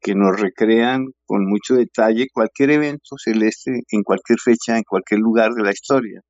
que 0.00 0.14
nos 0.14 0.40
recrean 0.40 1.06
con 1.26 1.44
mucho 1.46 1.74
detalle 1.74 2.28
cualquier 2.32 2.70
evento 2.70 3.16
celeste 3.18 3.82
en 3.90 4.02
cualquier 4.02 4.38
fecha, 4.38 4.76
en 4.76 4.84
cualquier 4.84 5.20
lugar 5.20 5.52
de 5.52 5.62
la 5.64 5.72
historia. 5.72 6.20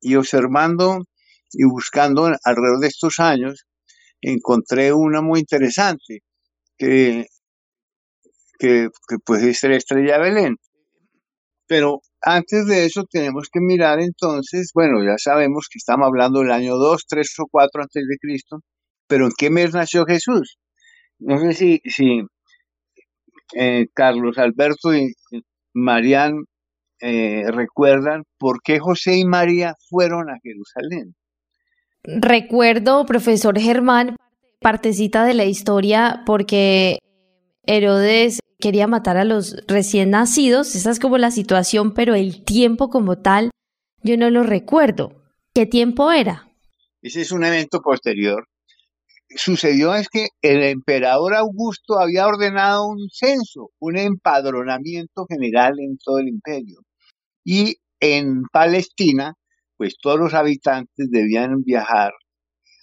Y 0.00 0.16
observando 0.16 1.04
y 1.52 1.64
buscando 1.64 2.26
alrededor 2.44 2.80
de 2.80 2.88
estos 2.88 3.20
años, 3.20 3.64
encontré 4.20 4.92
una 4.92 5.22
muy 5.22 5.40
interesante, 5.40 6.20
que, 6.76 7.26
que, 8.58 8.88
que 9.08 9.16
pues 9.24 9.58
ser 9.58 9.72
Estrella 9.72 10.18
Belén. 10.18 10.56
Pero 11.66 12.00
antes 12.20 12.66
de 12.66 12.84
eso 12.84 13.04
tenemos 13.10 13.48
que 13.52 13.60
mirar 13.60 14.00
entonces, 14.00 14.70
bueno, 14.74 15.02
ya 15.04 15.16
sabemos 15.18 15.68
que 15.70 15.78
estamos 15.78 16.06
hablando 16.06 16.40
del 16.40 16.52
año 16.52 16.76
2, 16.76 17.04
3 17.08 17.34
o 17.38 17.46
4 17.50 17.82
antes 17.82 18.04
de 18.06 18.16
Cristo, 18.18 18.60
pero 19.06 19.26
¿en 19.26 19.32
qué 19.36 19.50
mes 19.50 19.72
nació 19.72 20.04
Jesús? 20.04 20.58
No 21.18 21.38
sé 21.38 21.54
si, 21.54 21.80
si 21.86 22.22
eh, 23.52 23.86
Carlos 23.92 24.38
Alberto 24.38 24.94
y 24.94 25.12
Marian 25.74 26.44
eh, 27.00 27.44
recuerdan 27.50 28.24
por 28.38 28.62
qué 28.62 28.78
José 28.78 29.18
y 29.18 29.24
María 29.24 29.74
fueron 29.90 30.30
a 30.30 30.38
Jerusalén. 30.42 31.14
Recuerdo, 32.02 33.04
profesor 33.06 33.58
Germán, 33.58 34.16
partecita 34.60 35.24
de 35.24 35.34
la 35.34 35.44
historia 35.44 36.22
porque 36.26 36.98
Herodes 37.66 38.40
quería 38.58 38.86
matar 38.86 39.16
a 39.16 39.24
los 39.24 39.56
recién 39.66 40.10
nacidos. 40.10 40.74
Esa 40.74 40.90
es 40.90 41.00
como 41.00 41.18
la 41.18 41.30
situación, 41.30 41.92
pero 41.92 42.14
el 42.14 42.44
tiempo 42.44 42.88
como 42.88 43.18
tal, 43.18 43.50
yo 44.02 44.16
no 44.16 44.30
lo 44.30 44.42
recuerdo. 44.42 45.22
¿Qué 45.54 45.66
tiempo 45.66 46.12
era? 46.12 46.48
Ese 47.02 47.20
es 47.20 47.32
un 47.32 47.44
evento 47.44 47.80
posterior 47.80 48.48
sucedió 49.36 49.94
es 49.94 50.08
que 50.08 50.28
el 50.42 50.62
emperador 50.62 51.34
Augusto 51.34 51.98
había 51.98 52.26
ordenado 52.26 52.86
un 52.86 53.08
censo, 53.12 53.70
un 53.78 53.96
empadronamiento 53.98 55.26
general 55.28 55.74
en 55.78 55.98
todo 55.98 56.18
el 56.18 56.28
imperio. 56.28 56.80
Y 57.44 57.76
en 58.00 58.42
Palestina, 58.52 59.34
pues 59.76 59.96
todos 60.00 60.18
los 60.18 60.34
habitantes 60.34 61.10
debían 61.10 61.62
viajar 61.64 62.12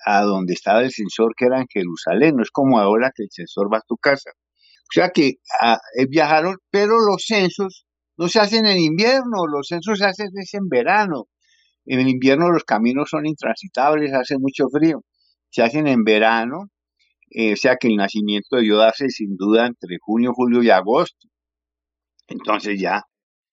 a 0.06 0.22
donde 0.22 0.54
estaba 0.54 0.82
el 0.82 0.92
censor, 0.92 1.34
que 1.36 1.46
era 1.46 1.60
en 1.60 1.68
Jerusalén. 1.72 2.36
No 2.36 2.44
es 2.44 2.52
como 2.52 2.80
ahora 2.80 3.12
que 3.16 3.24
el 3.24 3.30
censor 3.32 3.72
va 3.72 3.78
a 3.78 3.88
tu 3.88 3.98
casa. 3.98 4.32
O 4.34 4.94
sea 4.94 5.10
que 5.10 5.36
ah, 5.62 5.80
eh, 5.98 6.06
viajaron, 6.10 6.58
pero 6.70 7.00
los 7.00 7.24
censos 7.26 7.86
no 8.18 8.28
se 8.28 8.40
hacen 8.40 8.66
en 8.66 8.78
invierno, 8.78 9.48
los 9.48 9.68
censos 9.68 10.00
se 10.00 10.06
hacen 10.06 10.30
en 10.36 10.68
verano. 10.68 11.28
En 11.86 12.00
el 12.00 12.10
invierno 12.10 12.52
los 12.52 12.64
caminos 12.64 13.10
son 13.10 13.26
intransitables, 13.26 14.14
hace 14.14 14.38
mucho 14.38 14.68
frío 14.70 15.04
se 15.52 15.62
hacen 15.62 15.88
en 15.88 16.04
verano, 16.04 16.70
eh, 17.30 17.54
o 17.54 17.56
sea 17.56 17.76
que 17.76 17.88
el 17.88 17.96
nacimiento 17.96 18.56
debió 18.56 18.78
darse 18.78 19.10
sin 19.10 19.36
duda 19.36 19.68
entre 19.68 19.98
junio, 20.02 20.32
julio 20.34 20.64
y 20.64 20.70
agosto. 20.70 21.28
Entonces 22.28 22.80
ya, 22.80 23.04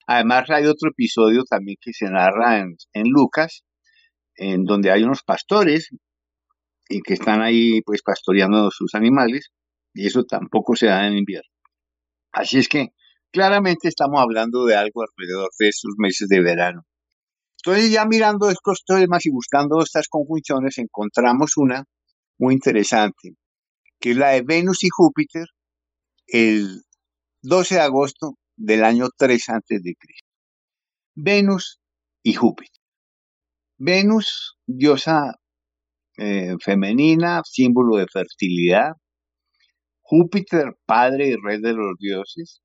además 0.06 0.48
hay 0.50 0.66
otro 0.66 0.90
episodio 0.90 1.44
también 1.44 1.76
que 1.80 1.92
se 1.92 2.06
narra 2.06 2.60
en, 2.60 2.76
Lucas, 3.10 3.64
en 4.36 4.64
donde 4.64 4.90
hay 4.92 5.02
unos 5.02 5.22
pastores 5.24 5.90
y 6.88 7.00
que 7.02 7.14
están 7.14 7.42
ahí 7.42 7.82
pues 7.82 8.02
pastoreando 8.02 8.70
sus 8.70 8.94
animales 8.94 9.50
y 9.92 10.06
eso 10.06 10.24
tampoco 10.24 10.76
se 10.76 10.86
da 10.86 11.06
en 11.06 11.18
invierno. 11.18 11.50
Así 12.32 12.58
es 12.58 12.68
que 12.68 12.88
claramente 13.32 13.88
estamos 13.88 14.20
hablando 14.20 14.64
de 14.64 14.76
algo 14.76 15.02
alrededor 15.02 15.50
de 15.58 15.68
esos 15.68 15.94
meses 15.98 16.28
de 16.28 16.40
verano. 16.40 16.82
Entonces 17.68 17.92
ya 17.92 18.06
mirando 18.06 18.48
estos 18.48 18.82
temas 18.86 19.26
y 19.26 19.30
buscando 19.30 19.82
estas 19.82 20.08
conjunciones 20.08 20.78
encontramos 20.78 21.58
una 21.58 21.84
muy 22.38 22.54
interesante, 22.54 23.34
que 24.00 24.12
es 24.12 24.16
la 24.16 24.30
de 24.30 24.40
Venus 24.40 24.84
y 24.84 24.88
Júpiter 24.88 25.44
el 26.28 26.80
12 27.42 27.74
de 27.74 27.80
agosto 27.82 28.38
del 28.56 28.84
año 28.84 29.08
3 29.14 29.48
antes 29.50 29.82
de 29.82 29.94
Cristo. 29.98 30.26
Venus 31.14 31.78
y 32.22 32.32
Júpiter. 32.32 32.80
Venus, 33.76 34.56
diosa 34.66 35.34
eh, 36.16 36.56
femenina, 36.64 37.42
símbolo 37.44 37.98
de 37.98 38.06
fertilidad. 38.10 38.92
Júpiter, 40.00 40.72
padre 40.86 41.28
y 41.28 41.36
rey 41.36 41.60
de 41.60 41.74
los 41.74 41.98
dioses 41.98 42.62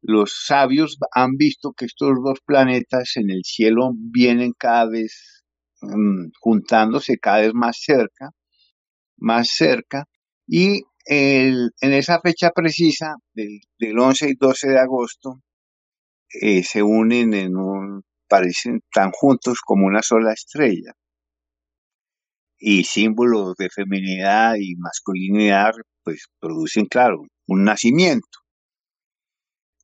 los 0.00 0.44
sabios 0.46 0.98
han 1.12 1.36
visto 1.36 1.72
que 1.72 1.86
estos 1.86 2.10
dos 2.24 2.38
planetas 2.44 3.16
en 3.16 3.30
el 3.30 3.42
cielo 3.44 3.90
vienen 3.94 4.52
cada 4.56 4.88
vez 4.88 5.44
mm, 5.80 6.30
juntándose 6.40 7.18
cada 7.18 7.40
vez 7.40 7.54
más 7.54 7.78
cerca, 7.80 8.30
más 9.16 9.48
cerca, 9.50 10.04
y 10.46 10.82
en 11.10 11.70
esa 11.80 12.20
fecha 12.20 12.50
precisa 12.50 13.16
del, 13.32 13.98
11 13.98 14.30
y 14.30 14.34
12 14.34 14.68
de 14.68 14.78
agosto 14.78 15.40
eh, 16.40 16.62
se 16.62 16.82
unen 16.82 17.32
en 17.32 17.56
un, 17.56 18.02
parecen 18.28 18.82
tan 18.92 19.10
juntos 19.12 19.60
como 19.64 19.86
una 19.86 20.02
sola 20.02 20.32
estrella. 20.32 20.92
Y 22.58 22.84
símbolos 22.84 23.54
de 23.56 23.70
feminidad 23.70 24.54
y 24.58 24.74
masculinidad, 24.76 25.72
pues 26.02 26.26
producen, 26.40 26.86
claro, 26.86 27.22
un 27.46 27.64
nacimiento. 27.64 28.40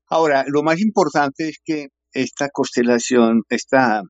Ahora, 0.09 0.45
lo 0.47 0.63
más 0.63 0.81
importante 0.81 1.49
es 1.49 1.59
que 1.65 1.89
esta 2.13 2.49
constelación, 2.51 3.43
esta 3.49 4.03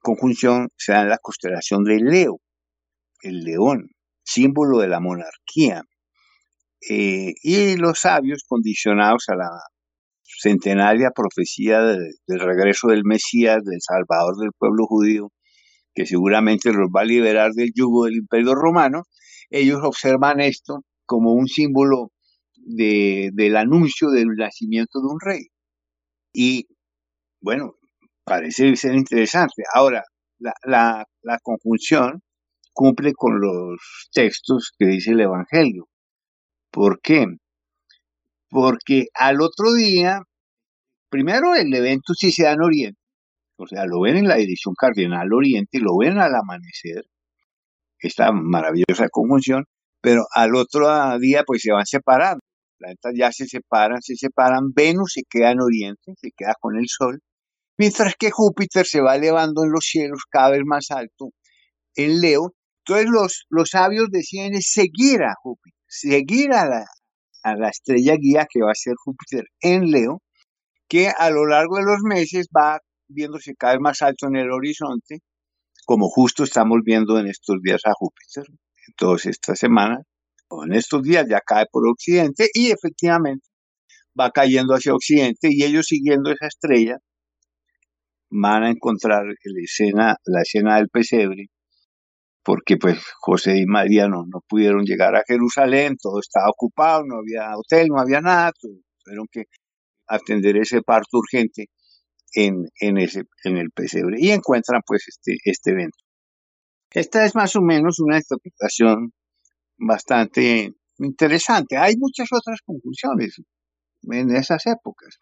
conjunción 0.00 0.68
se 0.76 0.92
da 0.92 1.02
en 1.02 1.08
la 1.08 1.18
constelación 1.18 1.84
de 1.84 1.98
Leo, 2.00 2.40
el 3.22 3.40
león, 3.44 3.90
símbolo 4.24 4.78
de 4.78 4.88
la 4.88 5.00
monarquía. 5.00 5.82
Eh, 6.88 7.34
y 7.42 7.76
los 7.76 8.00
sabios, 8.00 8.44
condicionados 8.46 9.24
a 9.28 9.36
la 9.36 9.50
centenaria 10.22 11.10
profecía 11.14 11.80
del 11.80 12.40
regreso 12.40 12.88
del 12.88 13.04
Mesías, 13.04 13.58
del 13.64 13.80
Salvador 13.80 14.36
del 14.38 14.50
pueblo 14.56 14.86
judío, 14.86 15.32
que 15.94 16.06
seguramente 16.06 16.72
los 16.72 16.88
va 16.94 17.00
a 17.02 17.04
liberar 17.04 17.52
del 17.52 17.72
yugo 17.74 18.04
del 18.04 18.16
imperio 18.16 18.54
romano, 18.54 19.04
ellos 19.50 19.80
observan 19.82 20.40
esto 20.40 20.82
como 21.06 21.32
un 21.32 21.46
símbolo 21.46 22.10
del 22.66 23.56
anuncio 23.56 24.10
del 24.10 24.28
nacimiento 24.36 25.00
de 25.00 25.06
un 25.06 25.20
rey. 25.20 25.46
Y 26.32 26.66
bueno, 27.40 27.76
parece 28.24 28.74
ser 28.76 28.94
interesante. 28.94 29.62
Ahora, 29.72 30.04
la, 30.64 31.06
conjunción 31.42 32.22
cumple 32.72 33.12
con 33.14 33.40
los 33.40 34.08
textos 34.12 34.72
que 34.78 34.86
dice 34.86 35.12
el 35.12 35.20
Evangelio. 35.20 35.88
¿Por 36.70 37.00
qué? 37.00 37.26
Porque 38.50 39.06
al 39.14 39.40
otro 39.40 39.72
día, 39.72 40.20
primero 41.08 41.54
el 41.54 41.72
evento 41.72 42.14
sí 42.14 42.32
se 42.32 42.44
da 42.44 42.52
en 42.52 42.62
Oriente, 42.62 43.00
o 43.56 43.66
sea, 43.66 43.86
lo 43.86 44.00
ven 44.00 44.16
en 44.18 44.28
la 44.28 44.36
dirección 44.36 44.74
cardinal 44.74 45.32
Oriente, 45.32 45.78
lo 45.80 45.96
ven 45.98 46.18
al 46.18 46.34
amanecer, 46.34 47.04
esta 47.98 48.30
maravillosa 48.32 49.08
conjunción, 49.10 49.64
pero 50.00 50.26
al 50.34 50.54
otro 50.54 51.18
día 51.18 51.44
pues 51.44 51.62
se 51.62 51.72
van 51.72 51.86
separando 51.86 52.45
planetas 52.78 53.12
ya 53.16 53.32
se 53.32 53.46
separan, 53.46 54.00
se 54.02 54.16
separan, 54.16 54.72
Venus 54.74 55.12
se 55.14 55.22
queda 55.28 55.50
en 55.52 55.60
Oriente, 55.60 56.14
se 56.20 56.30
queda 56.36 56.54
con 56.60 56.76
el 56.76 56.86
Sol, 56.88 57.20
mientras 57.78 58.14
que 58.18 58.30
Júpiter 58.30 58.86
se 58.86 59.00
va 59.00 59.16
elevando 59.16 59.64
en 59.64 59.72
los 59.72 59.84
cielos 59.84 60.22
cada 60.30 60.50
vez 60.50 60.62
más 60.64 60.90
alto 60.90 61.30
en 61.94 62.20
Leo. 62.20 62.54
Entonces 62.84 63.10
los, 63.10 63.46
los 63.50 63.70
sabios 63.70 64.08
deciden 64.10 64.60
seguir 64.60 65.22
a 65.22 65.34
Júpiter, 65.42 65.78
seguir 65.88 66.52
a 66.52 66.66
la, 66.66 66.84
a 67.42 67.56
la 67.56 67.68
estrella 67.68 68.14
guía 68.16 68.46
que 68.48 68.62
va 68.62 68.70
a 68.70 68.74
ser 68.74 68.94
Júpiter 68.96 69.44
en 69.60 69.90
Leo, 69.90 70.22
que 70.88 71.08
a 71.08 71.30
lo 71.30 71.46
largo 71.46 71.76
de 71.76 71.84
los 71.84 72.02
meses 72.02 72.46
va 72.56 72.78
viéndose 73.08 73.54
cada 73.56 73.74
vez 73.74 73.80
más 73.80 74.02
alto 74.02 74.26
en 74.28 74.36
el 74.36 74.50
horizonte, 74.50 75.20
como 75.84 76.08
justo 76.08 76.44
estamos 76.44 76.80
viendo 76.84 77.18
en 77.18 77.26
estos 77.26 77.56
días 77.62 77.82
a 77.86 77.92
Júpiter, 77.94 78.44
en 78.48 78.94
todas 78.96 79.26
estas 79.26 79.58
semanas 79.58 80.00
en 80.50 80.74
estos 80.74 81.02
días 81.02 81.26
ya 81.28 81.40
cae 81.40 81.66
por 81.70 81.88
occidente 81.88 82.48
y 82.54 82.70
efectivamente 82.70 83.46
va 84.18 84.30
cayendo 84.30 84.74
hacia 84.74 84.94
occidente 84.94 85.48
y 85.50 85.64
ellos 85.64 85.86
siguiendo 85.86 86.30
esa 86.30 86.46
estrella 86.46 86.98
van 88.30 88.64
a 88.64 88.70
encontrar 88.70 89.24
la 89.24 89.62
escena, 89.62 90.16
la 90.24 90.42
escena 90.42 90.76
del 90.76 90.88
pesebre, 90.88 91.46
porque 92.42 92.76
pues 92.76 92.98
José 93.20 93.58
y 93.58 93.66
María 93.66 94.08
no, 94.08 94.24
pudieron 94.48 94.84
llegar 94.84 95.14
a 95.16 95.22
Jerusalén, 95.26 95.96
todo 96.00 96.20
estaba 96.20 96.48
ocupado, 96.48 97.04
no 97.04 97.16
había 97.18 97.56
hotel, 97.56 97.88
no 97.88 98.00
había 98.00 98.20
nada, 98.20 98.52
tuvieron 99.04 99.26
que 99.30 99.44
atender 100.08 100.56
ese 100.56 100.82
parto 100.82 101.18
urgente 101.18 101.66
en, 102.34 102.66
en, 102.80 102.98
ese, 102.98 103.22
en 103.44 103.56
el 103.56 103.70
pesebre 103.70 104.16
y 104.20 104.30
encuentran 104.30 104.82
pues 104.86 105.06
este, 105.08 105.36
este 105.44 105.72
evento. 105.72 105.98
Esta 106.90 107.24
es 107.24 107.34
más 107.34 107.56
o 107.56 107.62
menos 107.62 107.98
una 108.00 108.18
interpretación 108.18 109.12
bastante 109.78 110.74
interesante. 110.98 111.76
Hay 111.76 111.96
muchas 111.96 112.28
otras 112.32 112.60
conclusiones 112.64 113.40
en 114.02 114.34
esas 114.34 114.66
épocas, 114.66 115.18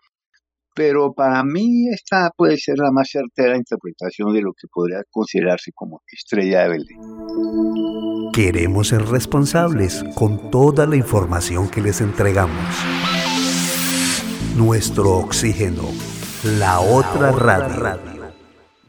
pero 0.75 1.13
para 1.15 1.43
mí 1.45 1.89
esta 1.89 2.31
puede 2.37 2.59
ser 2.59 2.79
la 2.79 2.91
más 2.91 3.09
certera 3.11 3.57
interpretación 3.57 4.33
de 4.35 4.43
lo 4.43 4.53
que 4.53 4.69
podría 4.73 5.03
considerarse 5.11 5.71
como 5.75 6.03
estrella 6.07 6.63
de 6.63 6.69
Belén. 6.69 8.33
Queremos 8.33 8.89
ser 8.89 9.03
responsables 9.07 10.05
con 10.17 10.51
toda 10.51 10.87
la 10.87 10.97
información 10.97 11.71
que 11.71 11.81
les 11.81 12.01
entregamos. 12.01 12.75
Nuestro 14.57 15.19
oxígeno, 15.19 15.85
la 16.59 16.81
otra 16.81 17.33
radio. 17.33 18.33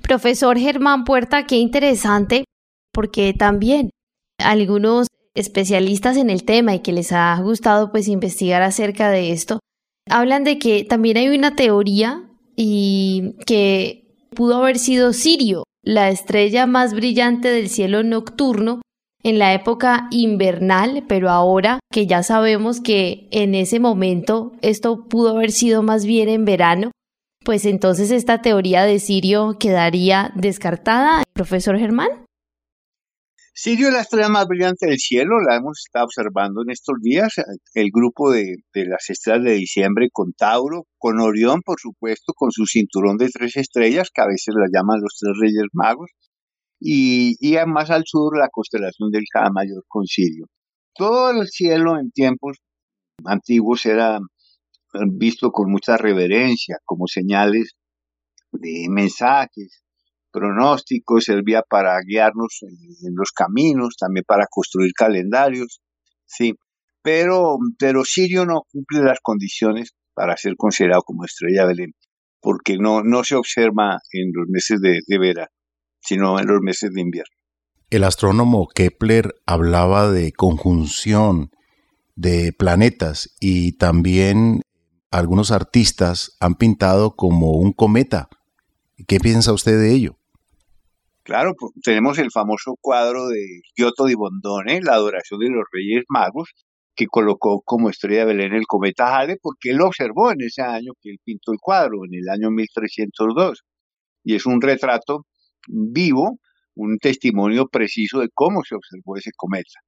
Profesor 0.01 0.57
Germán 0.57 1.03
Puerta, 1.03 1.45
qué 1.47 1.57
interesante, 1.57 2.45
porque 2.91 3.33
también 3.33 3.89
algunos 4.37 5.07
especialistas 5.35 6.17
en 6.17 6.29
el 6.29 6.43
tema 6.43 6.73
y 6.73 6.79
que 6.79 6.93
les 6.93 7.11
ha 7.11 7.39
gustado 7.41 7.91
pues 7.91 8.07
investigar 8.07 8.61
acerca 8.61 9.09
de 9.09 9.31
esto, 9.31 9.59
hablan 10.09 10.43
de 10.43 10.57
que 10.57 10.83
también 10.83 11.17
hay 11.17 11.27
una 11.27 11.55
teoría 11.55 12.23
y 12.55 13.35
que 13.45 14.15
pudo 14.33 14.55
haber 14.57 14.79
sido 14.79 15.13
Sirio, 15.13 15.63
la 15.83 16.09
estrella 16.09 16.65
más 16.65 16.93
brillante 16.93 17.49
del 17.49 17.69
cielo 17.69 18.03
nocturno 18.03 18.81
en 19.23 19.39
la 19.39 19.53
época 19.53 20.07
invernal, 20.11 21.03
pero 21.07 21.29
ahora 21.29 21.79
que 21.91 22.05
ya 22.05 22.21
sabemos 22.21 22.79
que 22.79 23.27
en 23.31 23.55
ese 23.55 23.79
momento 23.79 24.53
esto 24.61 25.07
pudo 25.07 25.31
haber 25.31 25.51
sido 25.51 25.81
más 25.81 26.05
bien 26.05 26.29
en 26.29 26.45
verano, 26.45 26.91
pues 27.43 27.65
entonces 27.65 28.11
esta 28.11 28.41
teoría 28.41 28.83
de 28.83 28.99
Sirio 28.99 29.57
quedaría 29.59 30.31
descartada, 30.35 31.23
profesor 31.33 31.77
Germán. 31.77 32.09
Sirio 33.57 33.87
es 33.87 33.93
la 33.93 34.01
estrella 34.01 34.27
más 34.27 34.47
brillante 34.47 34.85
del 34.85 34.97
cielo, 34.97 35.39
la 35.39 35.55
hemos 35.55 35.79
estado 35.85 36.03
observando 36.03 36.61
en 36.61 36.71
estos 36.71 36.97
días, 37.01 37.35
el 37.73 37.89
grupo 37.89 38.29
de, 38.29 38.57
las 38.73 39.09
estrellas 39.09 39.45
de 39.45 39.53
diciembre 39.53 40.09
con 40.11 40.33
Tauro, 40.33 40.87
con 40.97 41.21
Orión, 41.21 41.61
por 41.65 41.79
supuesto, 41.79 42.33
con 42.35 42.51
su 42.51 42.65
cinturón 42.65 43.15
de 43.15 43.29
tres 43.29 43.55
estrellas, 43.55 44.09
que 44.13 44.21
a 44.21 44.27
veces 44.27 44.55
la 44.55 44.67
llaman 44.69 44.99
los 44.99 45.17
tres 45.17 45.37
reyes 45.39 45.63
magos, 45.71 46.09
y, 46.81 47.37
y 47.39 47.55
más 47.65 47.91
al 47.91 48.03
sur 48.05 48.37
la 48.37 48.49
constelación 48.49 49.09
del 49.09 49.23
Cada 49.31 49.49
Mayor 49.51 49.85
con 49.87 50.05
Sirio. 50.05 50.47
Todo 50.93 51.31
el 51.31 51.47
cielo 51.47 51.97
en 51.97 52.11
tiempos 52.11 52.57
antiguos 53.23 53.85
era 53.85 54.19
visto 55.13 55.51
con 55.51 55.71
mucha 55.71 55.95
reverencia, 55.95 56.79
como 56.83 57.07
señales 57.07 57.71
de 58.51 58.87
mensajes, 58.89 59.84
pronóstico, 60.35 61.21
servía 61.21 61.61
para 61.61 61.97
guiarnos 62.05 62.59
en, 62.61 63.15
los 63.15 63.31
caminos, 63.31 63.95
también 63.97 64.25
para 64.27 64.45
construir 64.49 64.91
calendarios, 64.93 65.81
sí. 66.25 66.55
Pero, 67.01 67.57
pero 67.79 68.03
Sirio 68.03 68.45
no 68.45 68.63
cumple 68.69 69.03
las 69.03 69.19
condiciones 69.21 69.95
para 70.13 70.35
ser 70.35 70.55
considerado 70.57 71.03
como 71.03 71.23
estrella 71.23 71.65
Belén, 71.65 71.93
porque 72.41 72.77
no, 72.77 73.03
no 73.03 73.23
se 73.23 73.35
observa 73.35 73.99
en 74.11 74.31
los 74.33 74.47
meses 74.49 74.81
de, 74.81 74.99
de 75.07 75.19
verano, 75.19 75.51
sino 76.01 76.39
en 76.39 76.47
los 76.47 76.59
meses 76.61 76.91
de 76.93 77.01
invierno. 77.01 77.35
El 77.89 78.03
astrónomo 78.03 78.67
Kepler 78.67 79.35
hablaba 79.45 80.11
de 80.11 80.33
conjunción 80.33 81.51
de 82.15 82.51
planetas 82.51 83.35
y 83.39 83.77
también 83.77 84.61
algunos 85.11 85.51
artistas 85.51 86.35
han 86.39 86.55
pintado 86.55 87.15
como 87.15 87.51
un 87.51 87.71
cometa. 87.71 88.27
¿Qué 89.07 89.19
piensa 89.19 89.53
usted 89.53 89.79
de 89.79 89.93
ello? 89.93 90.17
Claro, 91.25 91.53
tenemos 91.83 92.19
el 92.19 92.29
famoso 92.31 92.75
cuadro 92.79 93.29
de 93.29 93.61
Giotto 93.75 94.05
di 94.05 94.13
Bondone, 94.13 94.79
la 94.83 94.93
adoración 94.93 95.39
de 95.39 95.49
los 95.49 95.65
Reyes 95.71 96.03
Magos, 96.07 96.51
que 96.95 97.07
colocó 97.07 97.63
como 97.65 97.89
estrella 97.89 98.27
de 98.27 98.33
Belén 98.35 98.53
el 98.53 98.67
cometa 98.67 99.07
Halley, 99.17 99.37
porque 99.41 99.71
él 99.71 99.81
observó 99.81 100.31
en 100.31 100.41
ese 100.41 100.61
año 100.61 100.91
que 101.01 101.09
él 101.09 101.17
pintó 101.23 101.51
el 101.51 101.57
cuadro, 101.59 102.05
en 102.05 102.13
el 102.13 102.29
año 102.29 102.51
1302. 102.51 103.63
Y 104.23 104.35
es 104.35 104.45
un 104.45 104.61
retrato 104.61 105.25
vivo, 105.67 106.37
un 106.75 106.99
testimonio 106.99 107.69
preciso 107.69 108.19
de 108.19 108.29
cómo 108.31 108.61
se 108.63 108.75
observó 108.75 109.17
ese 109.17 109.31
cometa. 109.35 109.79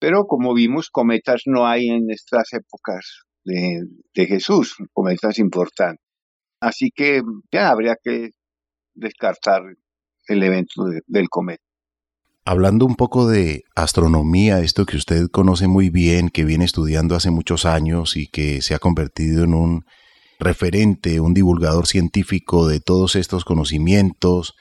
Pero 0.00 0.26
como 0.26 0.54
vimos, 0.54 0.90
cometas 0.90 1.42
no 1.46 1.68
hay 1.68 1.88
en 1.88 2.10
estas 2.10 2.52
épocas 2.52 3.22
de, 3.44 3.82
de 4.14 4.26
Jesús, 4.26 4.74
cometas 4.92 5.38
importantes. 5.38 6.04
Así 6.60 6.90
que 6.92 7.22
ya 7.52 7.70
habría 7.70 7.94
que 8.02 8.30
descartar 8.94 9.62
el 10.30 10.42
evento 10.42 10.84
del 11.06 11.28
cometa. 11.28 11.62
Hablando 12.44 12.86
un 12.86 12.94
poco 12.94 13.28
de 13.28 13.64
astronomía, 13.74 14.60
esto 14.60 14.86
que 14.86 14.96
usted 14.96 15.28
conoce 15.28 15.66
muy 15.66 15.90
bien, 15.90 16.30
que 16.30 16.44
viene 16.44 16.64
estudiando 16.64 17.14
hace 17.14 17.30
muchos 17.30 17.66
años 17.66 18.16
y 18.16 18.28
que 18.28 18.62
se 18.62 18.74
ha 18.74 18.78
convertido 18.78 19.44
en 19.44 19.54
un 19.54 19.84
referente, 20.38 21.20
un 21.20 21.34
divulgador 21.34 21.86
científico 21.86 22.66
de 22.66 22.80
todos 22.80 23.14
estos 23.16 23.44
conocimientos 23.44 24.54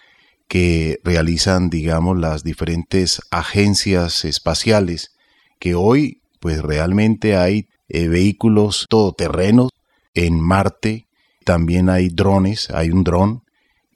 que 0.48 1.00
realizan, 1.04 1.70
digamos, 1.70 2.18
las 2.18 2.44
diferentes 2.44 3.22
agencias 3.32 4.26
espaciales, 4.26 5.16
que 5.60 5.76
hoy, 5.76 6.22
pues 6.40 6.62
realmente 6.62 7.38
hay 7.38 7.70
eh, 7.88 8.08
vehículos 8.08 8.88
todoterrenos 8.90 9.70
en 10.16 10.42
Marte, 10.42 11.08
también 11.46 11.90
hay 11.90 12.10
drones, 12.10 12.72
hay 12.72 12.90
un 12.90 13.04
dron 13.04 13.44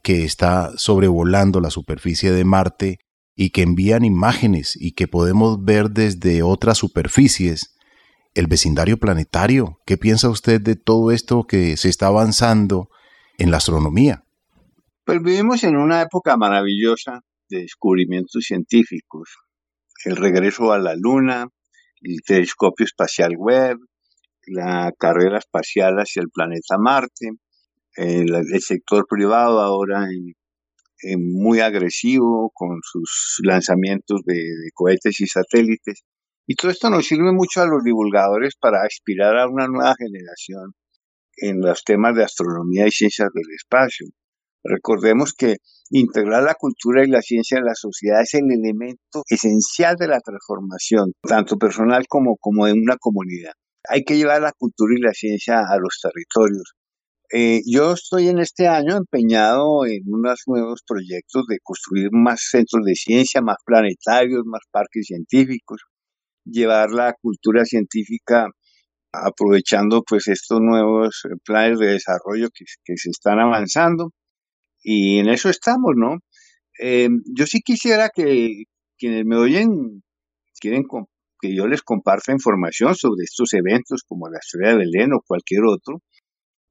que 0.04 0.26
está 0.26 0.72
sobrevolando 0.78 1.62
la 1.62 1.70
superficie 1.70 2.32
de 2.32 2.44
Marte 2.44 3.00
y 3.36 3.50
que 3.50 3.63
envían 3.63 4.06
imágenes 4.06 4.78
y 4.80 4.92
que 4.92 5.08
podemos 5.08 5.63
ver 5.63 5.89
desde 5.89 6.44
otras 6.44 6.78
superficies 6.78 7.76
el 8.36 8.48
vecindario 8.48 8.98
planetario. 8.98 9.80
¿Qué 9.86 9.98
piensa 9.98 10.30
usted 10.30 10.62
de 10.62 10.76
todo 10.76 11.12
esto 11.12 11.46
que 11.48 11.78
se 11.78 11.89
está 11.89 12.08
avanzando 12.08 12.89
en 13.38 13.50
la 13.50 13.58
astronomía? 13.58 14.24
Pues 15.06 15.22
vivimos 15.22 15.63
en 15.63 15.78
una 15.78 16.02
época 16.02 16.38
maravillosa 16.38 17.22
de 17.50 17.62
descubrimientos 17.62 18.44
científicos. 18.44 19.38
El 20.06 20.18
regreso 20.18 20.74
a 20.74 20.80
la 20.80 20.96
Luna, 20.96 21.48
el 22.02 22.22
telescopio 22.26 22.86
espacial 22.86 23.36
Webb, 23.38 23.80
la 24.48 24.92
carrera 24.98 25.38
espacial 25.38 25.96
hacia 25.98 26.22
el 26.22 26.30
planeta 26.30 26.78
Marte, 26.78 27.32
el, 27.95 28.62
sector 28.62 29.06
privado 29.08 29.60
ahora 29.60 30.08
muy 31.17 31.60
agresivo 31.60 32.51
con 32.53 32.79
sus 32.82 33.39
lanzamientos 33.43 34.21
de, 34.25 34.39
cohetes 34.73 35.19
y 35.19 35.27
satélites. 35.27 36.03
Y 36.47 36.56
todo 36.56 36.71
esto 36.71 36.89
nos 36.89 37.06
sirve 37.06 37.32
mucho 37.32 37.62
a 37.62 37.67
los 37.67 37.84
divulgadores 37.84 38.56
para 38.60 38.84
inspirar 38.84 39.38
a 39.38 39.47
una 39.47 39.67
nueva 39.67 39.95
generación 39.97 40.73
en 41.38 41.62
los 41.62 41.84
temas 41.84 42.15
de 42.15 42.23
astronomía 42.23 42.88
y 42.88 42.91
ciencias 42.91 43.29
del 43.34 43.45
espacio. 43.56 44.08
Recordemos 44.63 45.34
que 45.34 45.58
integrar 45.89 46.43
la 46.43 46.56
cultura 46.56 47.03
y 47.03 47.10
la 47.10 47.21
ciencia 47.21 47.58
en 47.58 47.65
la 47.65 47.75
sociedad 47.75 48.21
es 48.21 48.34
el 48.34 48.51
elemento 48.51 49.23
esencial 49.29 49.95
de 49.97 50.08
la 50.08 50.19
transformación, 50.21 51.12
tanto 51.21 51.58
personal 51.58 52.06
como, 52.08 52.38
como 52.38 52.65
de 52.65 52.73
una 52.73 52.97
comunidad. 52.97 53.53
Hay 53.89 54.03
que 54.03 54.15
llevar 54.15 54.41
la 54.41 54.53
cultura 54.58 54.93
y 54.97 55.01
la 55.01 55.13
ciencia 55.13 55.60
a 55.60 55.77
los 55.77 55.99
territorios. 56.01 56.73
Eh, 57.36 57.62
yo 57.65 57.93
estoy 57.93 58.28
en 58.28 58.38
este 58.38 58.67
año 58.67 58.96
empeñado 58.96 59.88
en 59.88 60.04
unos 60.06 60.43
nuevos 60.46 60.84
proyectos 60.88 61.46
de 61.48 61.58
construir 61.63 62.10
más 62.12 62.48
centros 62.52 62.86
de 62.86 62.93
ciencia, 62.93 63.41
más 63.41 63.58
planetarios, 63.65 64.43
más 64.46 64.62
parques 64.72 65.08
científicos, 65.08 65.82
llevar 66.46 66.91
la 66.91 67.15
cultura 67.22 67.65
científica 67.65 68.48
aprovechando 69.13 70.04
pues 70.04 70.28
estos 70.28 70.62
nuevos 70.62 71.24
eh, 71.26 71.36
planes 71.46 71.80
de 71.80 71.88
desarrollo 71.93 72.50
que, 72.54 72.65
se 72.98 73.10
están 73.10 73.39
avanzando 73.39 74.12
y 74.84 75.19
en 75.19 75.30
eso 75.30 75.50
estamos, 75.50 75.93
¿no? 75.98 76.19
Eh, 76.80 77.10
yo 77.36 77.48
sí 77.48 77.62
quisiera 77.62 78.10
que 78.15 78.65
quienes 78.98 79.26
me 79.26 79.38
oyen 79.38 80.04
quieren 80.60 80.84
que 81.41 81.56
yo 81.56 81.67
les 81.67 81.82
comparta 81.84 82.32
información 82.34 82.96
sobre 82.96 83.24
estos 83.26 83.54
eventos 83.54 84.04
como 84.08 84.30
la 84.30 84.39
historia 84.43 84.72
de 84.72 84.78
Belén 84.78 85.13
o 85.13 85.22
cualquier 85.28 85.63
otro, 85.65 86.02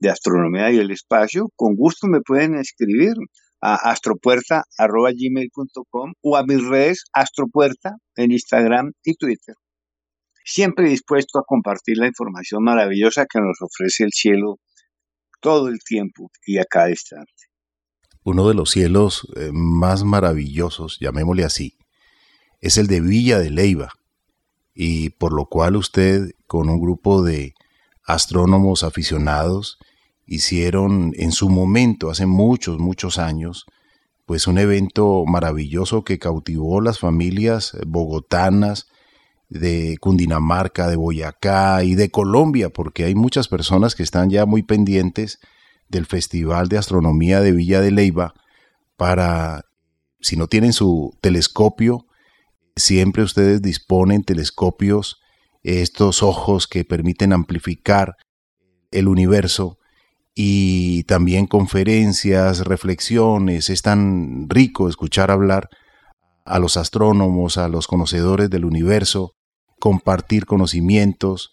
de 0.03 0.11
astronomía 0.11 0.71
y 0.73 0.79
el 0.79 0.91
espacio, 0.91 1.51
con 1.55 1.77
gusto 1.77 2.09
me 2.09 2.21
pueden 2.21 2.57
escribir 2.57 3.15
a 3.61 3.77
astropuerta.gmail.com 3.93 6.15
o 6.21 6.37
a 6.37 6.45
mis 6.45 6.67
redes 6.67 7.05
astropuerta 7.13 7.99
en 8.17 8.33
Instagram 8.33 8.91
y 9.05 9.15
Twitter. 9.15 9.55
Siempre 10.45 10.89
dispuesto 10.89 11.39
a 11.39 11.45
compartir 11.47 11.99
la 11.99 12.09
información 12.09 12.65
maravillosa 12.65 13.27
que 13.27 13.39
nos 13.41 13.63
ofrece 13.63 14.03
el 14.03 14.11
cielo 14.13 14.59
todo 15.41 15.69
el 15.69 15.79
tiempo 15.79 16.33
y 16.45 16.59
a 16.59 16.65
cada 16.65 16.91
instante. 16.91 17.33
Uno 18.25 18.49
de 18.49 18.55
los 18.55 18.73
cielos 18.73 19.29
eh, 19.37 19.51
más 19.53 20.03
maravillosos, 20.03 20.99
llamémosle 21.01 21.45
así, 21.45 21.79
es 22.61 22.77
el 22.77 22.89
de 22.89 23.01
Villa 23.01 23.39
de 23.39 23.51
Leiva, 23.51 23.91
y 24.75 25.11
por 25.11 25.33
lo 25.33 25.47
cual 25.47 25.77
usted, 25.77 26.33
con 26.49 26.69
un 26.69 26.81
grupo 26.81 27.23
de 27.23 27.55
astrónomos 28.05 28.83
aficionados, 28.83 29.79
hicieron 30.33 31.13
en 31.17 31.31
su 31.31 31.51
momento, 31.51 32.11
hace 32.11 32.25
muchos, 32.25 32.79
muchos 32.79 33.19
años, 33.19 33.67
pues 34.25 34.47
un 34.47 34.57
evento 34.57 35.25
maravilloso 35.27 36.05
que 36.05 36.19
cautivó 36.19 36.81
las 36.81 36.99
familias 36.99 37.77
bogotanas 37.87 38.87
de 39.51 39.99
Cundinamarca, 40.01 40.89
de 40.89 40.97
Boyacá 40.97 41.85
y 41.85 41.97
de 41.97 42.11
Colombia, 42.11 42.71
porque 42.71 43.05
hay 43.05 43.15
muchas 43.15 43.49
personas 43.49 43.95
que 43.95 44.03
están 44.03 44.31
ya 44.31 44.47
muy 44.47 44.63
pendientes 44.63 45.39
del 45.91 46.07
Festival 46.07 46.69
de 46.69 46.79
Astronomía 46.79 47.43
de 47.43 47.53
Villa 47.53 47.83
de 47.83 47.91
Leiva 47.91 48.33
para, 48.97 49.67
si 50.21 50.37
no 50.37 50.47
tienen 50.47 50.73
su 50.73 51.15
telescopio, 51.21 52.07
siempre 52.75 53.23
ustedes 53.23 53.61
disponen 53.61 54.25
telescopios, 54.25 55.21
estos 55.63 56.23
ojos 56.23 56.67
que 56.67 56.87
permiten 56.87 57.35
amplificar 57.35 58.17
el 58.91 59.09
universo 59.09 59.79
y 60.35 61.05
también 61.05 61.47
conferencias, 61.47 62.61
reflexiones. 62.61 63.71
Es 63.71 63.83
tan 63.83 64.49
rico 64.49 64.89
escuchar 64.89 65.31
hablar 65.31 65.69
a 66.45 66.59
los 66.59 66.77
astrónomos, 66.77 67.59
a 67.59 67.69
los 67.69 67.87
conocedores 67.87 68.51
del 68.51 68.65
universo, 68.65 69.35
compartir 69.79 70.47
conocimientos, 70.47 71.51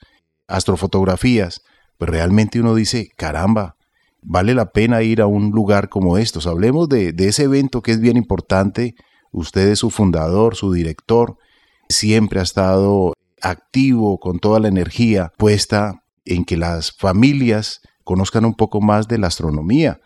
astrofotografías. 0.47 1.61
Pues 1.97 2.09
realmente 2.09 2.59
uno 2.59 2.73
dice, 2.75 3.09
caramba, 3.15 3.75
vale 4.21 4.53
la 4.53 4.71
pena 4.71 5.01
ir 5.01 5.21
a 5.21 5.27
un 5.27 5.51
lugar 5.51 5.89
como 5.89 6.17
estos. 6.17 6.47
Hablemos 6.47 6.87
de, 6.89 7.11
de 7.11 7.27
ese 7.27 7.43
evento 7.43 7.81
que 7.81 7.91
es 7.91 7.99
bien 7.99 8.17
importante. 8.17 8.95
Usted 9.31 9.67
es 9.67 9.79
su 9.79 9.89
fundador, 9.89 10.55
su 10.55 10.71
director, 10.71 11.37
siempre 11.89 12.39
ha 12.39 12.43
estado 12.43 13.13
activo 13.41 14.19
con 14.19 14.39
toda 14.39 14.59
la 14.59 14.67
energía 14.67 15.33
puesta 15.37 16.03
en 16.25 16.45
que 16.45 16.57
las 16.57 16.91
familias 16.91 17.81
conozcan 18.09 18.43
un 18.43 18.55
poco 18.55 18.81
más 18.81 19.07
de 19.07 19.19
la 19.19 19.27
astronomía. 19.27 20.01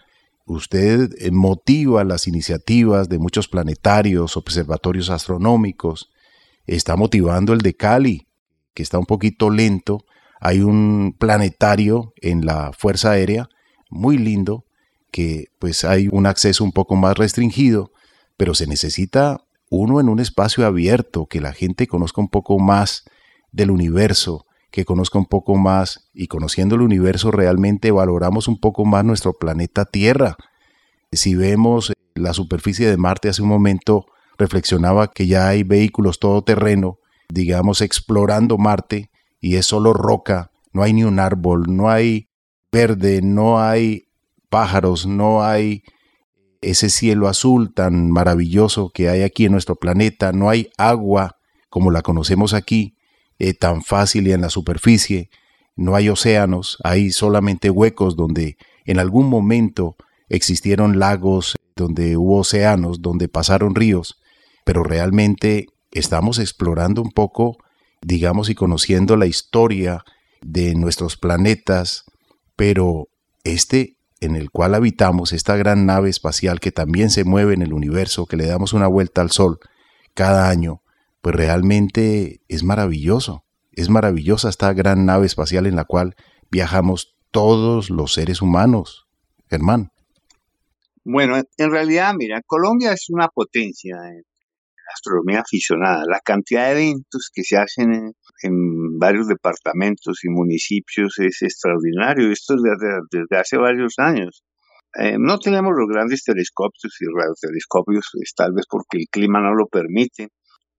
Usted 0.46 1.12
eh, 1.20 1.32
motiva 1.32 2.04
las 2.04 2.28
iniciativas 2.28 3.08
de 3.08 3.18
muchos 3.18 3.48
planetarios, 3.48 4.36
observatorios 4.36 5.10
astronómicos, 5.10 6.10
está 6.68 6.98
motivando 6.98 7.54
el 7.54 7.60
de 7.60 7.76
Cali, 7.76 8.28
que 8.74 8.84
está 8.84 9.00
un 9.00 9.06
poquito 9.06 9.50
lento. 9.50 10.04
Hay 10.42 10.60
un 10.60 11.16
planetario 11.18 12.12
en 12.18 12.46
la 12.46 12.74
Fuerza 12.78 13.12
Aérea, 13.12 13.48
muy 13.89 14.18
lindo, 14.18 14.66
que 15.10 15.46
pues 15.58 15.86
hay 15.86 16.10
un 16.12 16.26
acceso 16.26 16.66
un 16.66 16.74
poco 16.74 16.98
más 16.98 17.18
restringido, 17.18 17.94
pero 18.36 18.54
se 18.54 18.68
necesita 18.68 19.46
uno 19.70 20.02
en 20.02 20.10
un 20.10 20.20
espacio 20.20 20.66
abierto, 20.66 21.28
que 21.28 21.39
la 21.39 21.54
gente 21.54 21.88
conozca 21.88 22.20
un 22.20 22.28
poco 22.28 22.60
más 22.60 23.06
del 23.54 23.72
universo, 23.72 24.46
que 24.74 24.86
conozca 24.86 25.20
un 25.20 25.28
poco 25.28 25.56
más 25.56 26.10
y 26.16 26.26
conociendo 26.26 26.74
el 26.74 26.82
universo 26.82 27.30
realmente 27.30 27.92
valoramos 27.92 28.48
un 28.48 28.60
poco 28.60 28.86
más 28.86 29.06
nuestro 29.06 29.34
planeta 29.34 29.86
Tierra. 29.86 30.36
Si 31.12 31.36
vemos 31.36 31.94
la 32.16 32.34
superficie 32.34 32.90
de 32.90 32.98
Marte 32.98 33.30
hace 33.30 33.44
un 33.44 33.50
momento, 33.50 34.08
reflexionaba 34.36 35.12
que 35.12 35.28
ya 35.28 35.48
hay 35.48 35.62
vehículos 35.62 36.18
todoterreno, 36.18 36.98
digamos, 37.30 37.82
explorando 37.82 38.58
Marte 38.58 39.12
y 39.40 39.58
es 39.58 39.68
solo 39.68 39.94
roca, 39.94 40.50
no 40.72 40.82
hay 40.82 40.94
ni 40.94 41.04
un 41.04 41.20
árbol, 41.20 41.66
no 41.68 41.92
hay 41.92 42.30
verde, 42.72 43.22
no 43.22 43.62
hay 43.62 44.08
pájaros, 44.50 45.06
no 45.06 45.44
hay 45.44 45.84
ese 46.62 46.90
cielo 46.90 47.28
azul 47.28 47.76
tan 47.76 48.10
maravilloso 48.10 48.90
que 48.92 49.08
hay 49.08 49.22
aquí 49.22 49.46
en 49.46 49.52
nuestro 49.52 49.76
planeta, 49.76 50.32
no 50.32 50.50
hay 50.50 50.72
agua 50.80 51.38
como 51.70 51.92
la 51.92 52.02
conocemos 52.02 52.56
aquí, 52.56 52.96
eh, 53.39 53.54
tan 53.54 53.82
fácil 53.82 54.28
y 54.28 54.32
en 54.32 54.41
la 54.41 54.50
superficie. 54.50 55.30
No 55.76 55.96
hay 55.96 56.10
océanos, 56.10 56.78
hay 56.84 57.12
solamente 57.12 57.69
huecos 57.69 58.15
donde 58.15 58.58
en 58.86 59.00
algún 59.00 59.28
momento 59.28 59.96
existieron 60.30 61.00
lagos, 61.00 61.56
donde 61.76 62.17
hubo 62.17 62.39
océanos, 62.39 63.02
donde 63.02 63.28
pasaron 63.28 63.76
ríos, 63.76 64.22
pero 64.65 64.84
realmente 64.84 65.67
estamos 65.91 66.39
explorando 66.39 67.02
un 67.02 67.12
poco, 67.12 67.58
digamos, 68.02 68.50
y 68.50 68.56
conociendo 68.56 69.15
la 69.17 69.26
historia 69.26 70.04
de 70.41 70.76
nuestros 70.76 71.17
planetas, 71.17 72.04
pero 72.56 73.08
este 73.43 73.98
en 74.24 74.36
el 74.36 74.52
cual 74.52 74.74
habitamos, 74.74 75.34
esta 75.34 75.56
gran 75.58 75.86
nave 75.86 76.10
espacial 76.10 76.60
que 76.60 76.72
también 76.72 77.10
se 77.10 77.24
mueve 77.24 77.54
en 77.54 77.62
el 77.62 77.74
universo, 77.74 78.26
que 78.26 78.38
le 78.38 78.46
damos 78.46 78.74
una 78.74 78.88
vuelta 78.88 79.22
al 79.22 79.32
Sol 79.32 79.60
cada 80.13 80.50
año, 80.50 80.82
pues 81.24 81.38
realmente 81.38 82.42
es 82.50 82.64
maravilloso. 82.66 83.46
Es 83.72 83.90
maravillosa 83.90 84.50
esta 84.50 84.74
gran 84.74 85.06
nave 85.06 85.26
espacial 85.26 85.66
en 85.66 85.78
la 85.78 85.86
cual 85.86 86.16
viajamos 86.52 87.16
todos 87.32 87.90
los 87.90 88.14
seres 88.14 88.42
humanos. 88.42 89.08
Germán. 89.50 89.92
Bueno, 91.06 91.42
en 91.58 91.72
realidad, 91.72 92.14
mira, 92.14 92.42
Colombia 92.46 92.92
es 92.92 93.06
una 93.10 93.30
potencia 93.30 93.96
en 94.06 94.24
astronomía 94.94 95.40
aficionada. 95.40 96.04
La 96.06 96.20
cantidad 96.20 96.66
de 96.66 96.72
eventos 96.90 97.32
que 97.34 97.44
se 97.44 97.56
hacen 97.56 98.14
en, 98.42 99.00
varios 99.00 99.30
departamentos 99.30 100.26
y 100.26 100.30
municipios 100.30 101.18
es 101.20 101.42
extraordinario. 101.42 102.34
Esto 102.34 102.56
desde, 102.56 103.00
desde 103.10 103.38
hace 103.38 103.56
varios 103.56 103.94
años. 103.98 104.44
Eh, 105.00 105.16
no 105.18 105.40
tenemos 105.40 105.72
los 105.74 105.88
grandes 105.88 106.26
telescopios 106.26 106.98
y 107.00 107.06
radiotelescopios, 107.06 108.12
tal 108.36 108.52
vez 108.54 108.66
porque 108.70 108.98
el 108.98 109.08
clima 109.10 109.40
no 109.40 109.56
lo 109.56 109.68
permite, 109.68 110.28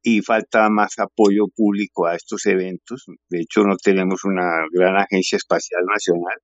y 0.07 0.21
falta 0.21 0.69
más 0.69 0.99
apoyo 0.99 1.47
público 1.49 2.07
a 2.07 2.15
estos 2.15 2.45
eventos. 2.45 3.07
De 3.31 3.41
hecho, 3.41 3.63
no 3.65 3.77
tenemos 3.83 4.25
una 4.25 4.67
gran 4.71 4.97
agencia 4.97 5.37
espacial 5.37 5.83
nacional, 5.87 6.37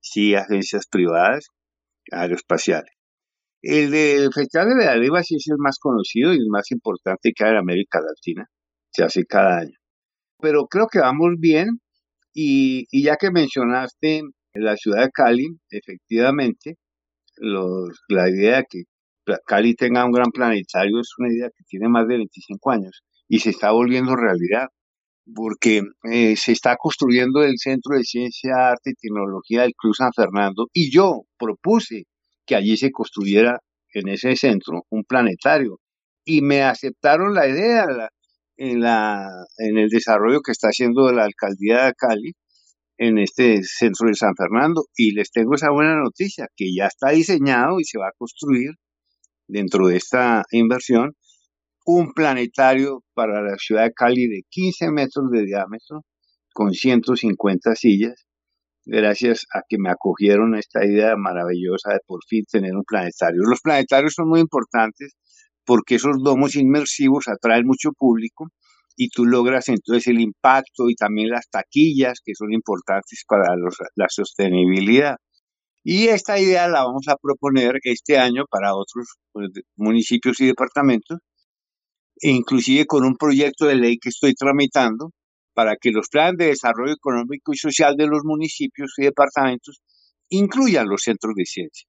sí 0.00 0.34
agencias 0.34 0.86
privadas 0.90 1.46
aeroespaciales. 2.10 2.90
El 3.62 4.32
Festival 4.34 4.76
de 4.78 4.88
Arriba 4.88 5.22
sí 5.22 5.36
es 5.36 5.46
el 5.48 5.58
más 5.58 5.78
conocido 5.78 6.34
y 6.34 6.38
el 6.38 6.48
más 6.48 6.70
importante 6.72 7.32
que 7.34 7.44
hay 7.44 7.52
en 7.52 7.58
América 7.58 8.00
Latina. 8.00 8.46
Se 8.90 9.04
hace 9.04 9.24
cada 9.24 9.58
año. 9.58 9.78
Pero 10.40 10.66
creo 10.66 10.88
que 10.88 10.98
vamos 10.98 11.34
bien 11.38 11.80
y, 12.34 12.86
y 12.90 13.04
ya 13.04 13.16
que 13.16 13.30
mencionaste 13.30 14.22
la 14.54 14.76
ciudad 14.76 15.04
de 15.04 15.10
Cali, 15.12 15.46
efectivamente, 15.70 16.76
los, 17.36 18.00
la 18.08 18.28
idea 18.28 18.64
que 18.68 18.82
Cali 19.46 19.74
tenga 19.74 20.04
un 20.04 20.12
gran 20.12 20.30
planetario 20.30 21.00
es 21.00 21.10
una 21.18 21.32
idea 21.32 21.48
que 21.48 21.64
tiene 21.68 21.88
más 21.88 22.06
de 22.06 22.16
25 22.16 22.70
años 22.70 23.02
y 23.28 23.40
se 23.40 23.50
está 23.50 23.72
volviendo 23.72 24.16
realidad 24.16 24.68
porque 25.34 25.82
eh, 26.04 26.36
se 26.36 26.52
está 26.52 26.76
construyendo 26.76 27.42
el 27.42 27.58
Centro 27.58 27.96
de 27.96 28.04
Ciencia, 28.04 28.70
Arte 28.70 28.90
y 28.90 28.94
Tecnología 28.94 29.62
del 29.62 29.74
Club 29.74 29.94
San 29.94 30.12
Fernando 30.14 30.68
y 30.72 30.90
yo 30.92 31.22
propuse 31.38 32.04
que 32.46 32.54
allí 32.54 32.76
se 32.76 32.92
construyera 32.92 33.58
en 33.92 34.08
ese 34.08 34.36
centro 34.36 34.84
un 34.90 35.04
planetario. 35.04 35.80
Y 36.24 36.42
me 36.42 36.62
aceptaron 36.62 37.34
la 37.34 37.48
idea 37.48 37.86
en, 38.56 38.82
el 39.78 39.88
desarrollo 39.88 40.40
que 40.40 40.52
está 40.52 40.68
haciendo 40.68 41.12
la 41.12 41.24
alcaldía 41.24 41.86
de 41.86 41.94
Cali 41.94 42.32
en 42.98 43.18
este 43.18 43.62
centro 43.62 44.08
de 44.08 44.14
San 44.14 44.34
Fernando. 44.36 44.84
Y 44.96 45.12
les 45.12 45.30
tengo 45.30 45.54
esa 45.54 45.70
buena 45.70 45.96
noticia 45.96 46.48
que 46.56 46.74
ya 46.74 46.86
está 46.86 47.10
diseñado 47.10 47.80
y 47.80 47.84
se 47.84 47.98
va 47.98 48.08
a 48.08 48.16
construir 48.16 48.70
dentro 49.48 49.88
de 49.88 49.96
esta 49.96 50.44
inversión 50.50 51.14
un 51.86 52.12
planetario 52.12 53.04
para 53.14 53.42
la 53.42 53.56
ciudad 53.58 53.84
de 53.84 53.92
Cali 53.92 54.26
de 54.26 54.42
15 54.50 54.90
metros 54.90 55.30
de 55.30 55.44
diámetro 55.44 56.04
con 56.52 56.72
150 56.72 57.76
sillas, 57.76 58.26
gracias 58.84 59.46
a 59.54 59.60
que 59.68 59.78
me 59.78 59.90
acogieron 59.90 60.54
a 60.54 60.58
esta 60.58 60.84
idea 60.84 61.16
maravillosa 61.16 61.92
de 61.92 62.00
por 62.06 62.20
fin 62.28 62.44
tener 62.50 62.74
un 62.74 62.84
planetario. 62.84 63.40
Los 63.42 63.60
planetarios 63.60 64.14
son 64.14 64.28
muy 64.28 64.40
importantes 64.40 65.14
porque 65.64 65.96
esos 65.96 66.22
domos 66.22 66.56
inmersivos 66.56 67.28
atraen 67.28 67.66
mucho 67.66 67.92
público 67.92 68.48
y 68.96 69.10
tú 69.10 69.26
logras 69.26 69.68
entonces 69.68 70.08
el 70.08 70.20
impacto 70.20 70.88
y 70.88 70.94
también 70.94 71.28
las 71.28 71.48
taquillas 71.50 72.20
que 72.24 72.34
son 72.34 72.52
importantes 72.52 73.24
para 73.28 73.54
la 73.94 74.08
sostenibilidad. 74.08 75.16
Y 75.88 76.08
esta 76.08 76.36
idea 76.36 76.66
la 76.66 76.82
vamos 76.84 77.06
a 77.06 77.14
proponer 77.16 77.78
este 77.84 78.18
año 78.18 78.44
para 78.50 78.74
otros 78.74 79.06
pues, 79.30 79.50
municipios 79.76 80.40
y 80.40 80.46
departamentos, 80.46 81.20
e 82.20 82.30
inclusive 82.30 82.86
con 82.86 83.04
un 83.04 83.14
proyecto 83.16 83.66
de 83.66 83.76
ley 83.76 83.96
que 83.98 84.08
estoy 84.08 84.34
tramitando 84.34 85.12
para 85.54 85.76
que 85.76 85.92
los 85.92 86.08
planes 86.08 86.38
de 86.38 86.46
desarrollo 86.46 86.92
económico 86.92 87.52
y 87.52 87.56
social 87.56 87.94
de 87.96 88.08
los 88.08 88.24
municipios 88.24 88.94
y 88.98 89.04
departamentos 89.04 89.80
incluyan 90.28 90.88
los 90.88 91.02
centros 91.02 91.34
de 91.36 91.44
ciencia 91.44 91.88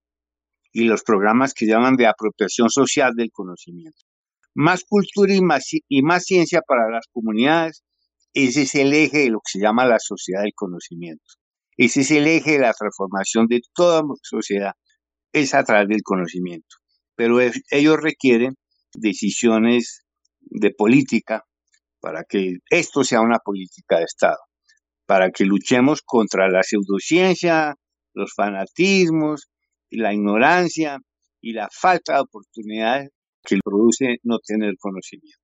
y 0.71 0.83
los 0.83 1.01
programas 1.01 1.55
que 1.55 1.65
llaman 1.65 1.95
de 1.95 2.05
apropiación 2.05 2.69
social 2.69 3.15
del 3.15 3.31
conocimiento. 3.31 4.03
Más 4.53 4.83
cultura 4.87 5.33
y 5.33 5.41
más, 5.41 5.71
y 5.71 6.03
más 6.03 6.23
ciencia 6.25 6.61
para 6.61 6.87
las 6.91 7.07
comunidades, 7.11 7.83
ese 8.31 8.61
es 8.61 8.75
el 8.75 8.93
eje 8.93 9.21
de 9.23 9.29
lo 9.31 9.39
que 9.39 9.53
se 9.57 9.59
llama 9.59 9.87
la 9.87 9.97
sociedad 9.97 10.43
del 10.43 10.53
conocimiento. 10.53 11.36
Ese 11.77 12.01
es 12.01 12.11
el 12.11 12.27
eje 12.27 12.53
de 12.53 12.59
la 12.59 12.73
transformación 12.73 13.47
de 13.47 13.61
toda 13.73 14.01
sociedad, 14.23 14.73
es 15.31 15.53
a 15.53 15.63
través 15.63 15.87
del 15.87 16.01
conocimiento. 16.03 16.77
Pero 17.15 17.39
ellos 17.39 17.97
requieren 18.01 18.55
decisiones 18.93 20.03
de 20.41 20.71
política 20.71 21.43
para 21.99 22.23
que 22.27 22.55
esto 22.69 23.03
sea 23.03 23.21
una 23.21 23.39
política 23.39 23.97
de 23.97 24.05
Estado, 24.05 24.37
para 25.05 25.29
que 25.29 25.45
luchemos 25.45 26.01
contra 26.03 26.49
la 26.49 26.63
pseudociencia, 26.63 27.75
los 28.13 28.33
fanatismos, 28.35 29.47
la 29.91 30.13
ignorancia 30.13 30.97
y 31.41 31.53
la 31.53 31.69
falta 31.71 32.15
de 32.15 32.21
oportunidades 32.21 33.09
que 33.43 33.59
produce 33.63 34.17
no 34.23 34.39
tener 34.39 34.73
conocimiento. 34.79 35.39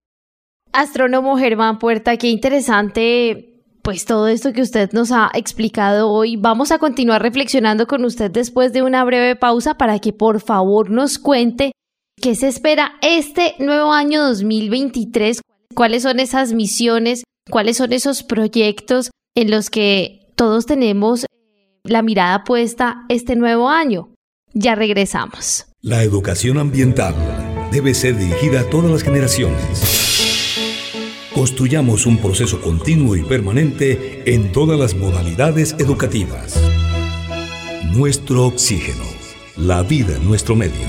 Astrónomo 0.72 1.38
Germán 1.38 1.78
Puerta, 1.78 2.18
qué 2.18 2.30
interesante 2.30 3.53
pues 3.84 4.06
todo 4.06 4.30
esto 4.30 4.54
que 4.54 4.62
usted 4.62 4.92
nos 4.94 5.12
ha 5.12 5.30
explicado 5.34 6.10
hoy. 6.10 6.38
Vamos 6.38 6.72
a 6.72 6.80
continuar 6.80 7.22
reflexionando 7.22 7.86
con 7.86 8.06
usted 8.06 8.32
después 8.32 8.72
de 8.72 8.82
una 8.82 9.04
breve 9.04 9.36
pausa 9.36 9.76
para 9.78 10.00
que 10.00 10.14
por 10.14 10.40
favor 10.40 10.90
nos 10.90 11.20
cuente 11.20 11.74
qué 12.20 12.34
se 12.36 12.48
espera 12.48 12.94
este 13.02 13.56
nuevo 13.60 13.92
año 13.92 14.24
2023, 14.24 15.42
cuáles 15.76 16.04
son 16.04 16.22
esas 16.22 16.54
misiones, 16.54 17.26
cuáles 17.50 17.78
son 17.78 17.92
esos 17.92 18.24
proyectos 18.24 19.12
en 19.36 19.52
los 19.52 19.70
que 19.70 20.32
todos 20.36 20.66
tenemos 20.66 21.26
la 21.84 22.02
mirada 22.02 22.46
puesta 22.46 23.04
este 23.10 23.36
nuevo 23.36 23.70
año. 23.70 24.14
Ya 24.54 24.76
regresamos. 24.76 25.66
La 25.82 26.04
educación 26.04 26.58
ambiental 26.58 27.14
debe 27.74 27.94
ser 27.94 28.18
dirigida 28.18 28.62
a 28.62 28.70
todas 28.70 28.90
las 28.90 29.04
generaciones. 29.04 30.13
Construyamos 31.34 32.06
un 32.06 32.20
proceso 32.20 32.62
continuo 32.62 33.16
y 33.16 33.24
permanente 33.24 34.22
en 34.32 34.52
todas 34.52 34.80
las 34.80 34.96
modalidades 34.96 35.76
educativas. 35.80 36.62
Nuestro 37.92 38.46
oxígeno, 38.46 39.04
la 39.58 39.82
vida 39.82 40.16
en 40.16 40.28
nuestro 40.28 40.56
medio. 40.56 40.86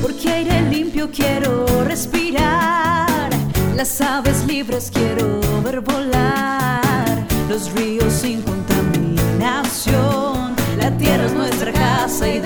Porque 0.00 0.30
aire 0.30 0.70
limpio 0.70 1.10
quiero 1.10 1.66
respirar, 1.84 3.30
las 3.74 4.00
aves 4.00 4.46
libres 4.46 4.92
quiero 4.94 5.40
ver 5.64 5.80
volar, 5.80 7.26
los 7.48 7.72
ríos 7.72 8.12
sin 8.12 8.40
contaminación, 8.42 10.54
la 10.78 10.96
tierra 10.96 11.26
es 11.26 11.32
nuestra 11.32 11.72
casa 11.72 12.28
y 12.28 12.38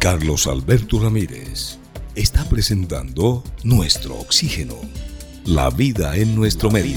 Carlos 0.00 0.46
Alberto 0.46 0.98
Ramírez 0.98 1.78
está 2.14 2.46
presentando 2.46 3.44
Nuestro 3.64 4.18
Oxígeno, 4.18 4.76
la 5.44 5.68
vida 5.68 6.16
en 6.16 6.34
nuestro 6.34 6.70
medio. 6.70 6.96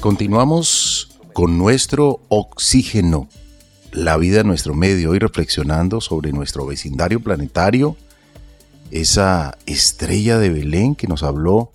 Continuamos 0.00 1.20
con 1.34 1.58
nuestro 1.58 2.22
oxígeno, 2.28 3.28
la 3.92 4.16
vida 4.16 4.40
en 4.40 4.46
nuestro 4.46 4.72
medio, 4.74 5.10
hoy 5.10 5.18
reflexionando 5.18 6.00
sobre 6.00 6.32
nuestro 6.32 6.64
vecindario 6.64 7.20
planetario, 7.20 7.98
esa 8.90 9.58
estrella 9.66 10.38
de 10.38 10.48
Belén 10.48 10.94
que 10.94 11.06
nos 11.06 11.22
habló 11.22 11.70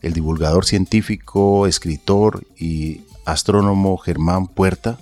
el 0.00 0.14
divulgador 0.14 0.64
científico, 0.64 1.66
escritor 1.66 2.46
y 2.56 3.02
astrónomo 3.26 3.98
Germán 3.98 4.46
Puerta. 4.46 4.98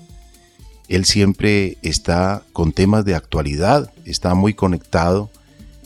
Él 0.88 1.04
siempre 1.04 1.78
está 1.82 2.42
con 2.52 2.72
temas 2.72 3.04
de 3.04 3.14
actualidad, 3.14 3.92
está 4.04 4.34
muy 4.34 4.54
conectado 4.54 5.30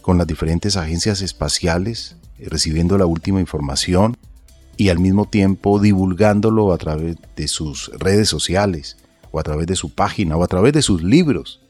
con 0.02 0.18
las 0.18 0.26
diferentes 0.26 0.76
agencias 0.76 1.22
espaciales, 1.22 2.16
eh, 2.38 2.46
recibiendo 2.48 2.98
la 2.98 3.06
última 3.06 3.40
información 3.40 4.16
y 4.76 4.88
al 4.88 4.98
mismo 4.98 5.26
tiempo 5.26 5.78
divulgándolo 5.78 6.72
a 6.72 6.78
través 6.78 7.16
de 7.36 7.48
sus 7.48 7.90
redes 7.98 8.28
sociales 8.28 8.96
o 9.30 9.38
a 9.38 9.42
través 9.42 9.66
de 9.66 9.76
su 9.76 9.90
página 9.90 10.36
o 10.36 10.42
a 10.42 10.48
través 10.48 10.72
de 10.72 10.82
sus 10.82 11.02
libros. 11.02 11.60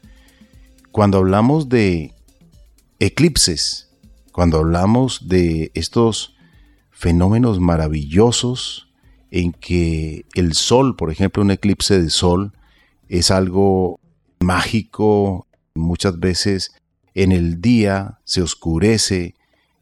Cuando 0.92 1.18
hablamos 1.18 1.68
de 1.68 2.14
eclipses, 2.98 3.88
cuando 4.32 4.58
hablamos 4.58 5.28
de 5.28 5.70
estos 5.74 6.34
fenómenos 6.90 7.60
maravillosos 7.60 8.88
en 9.30 9.52
que 9.52 10.24
el 10.34 10.54
sol, 10.54 10.96
por 10.96 11.10
ejemplo, 11.10 11.42
un 11.42 11.50
eclipse 11.50 12.00
de 12.00 12.10
sol, 12.10 12.52
es 13.08 13.30
algo 13.30 14.00
mágico, 14.40 15.46
muchas 15.74 16.18
veces 16.18 16.72
en 17.14 17.32
el 17.32 17.60
día 17.60 18.20
se 18.24 18.42
oscurece, 18.42 19.34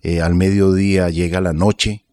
eh, 0.03 0.21
al 0.21 0.35
mediodía 0.35 1.11
llega 1.11 1.41
la 1.41 1.53
noche 1.53 2.05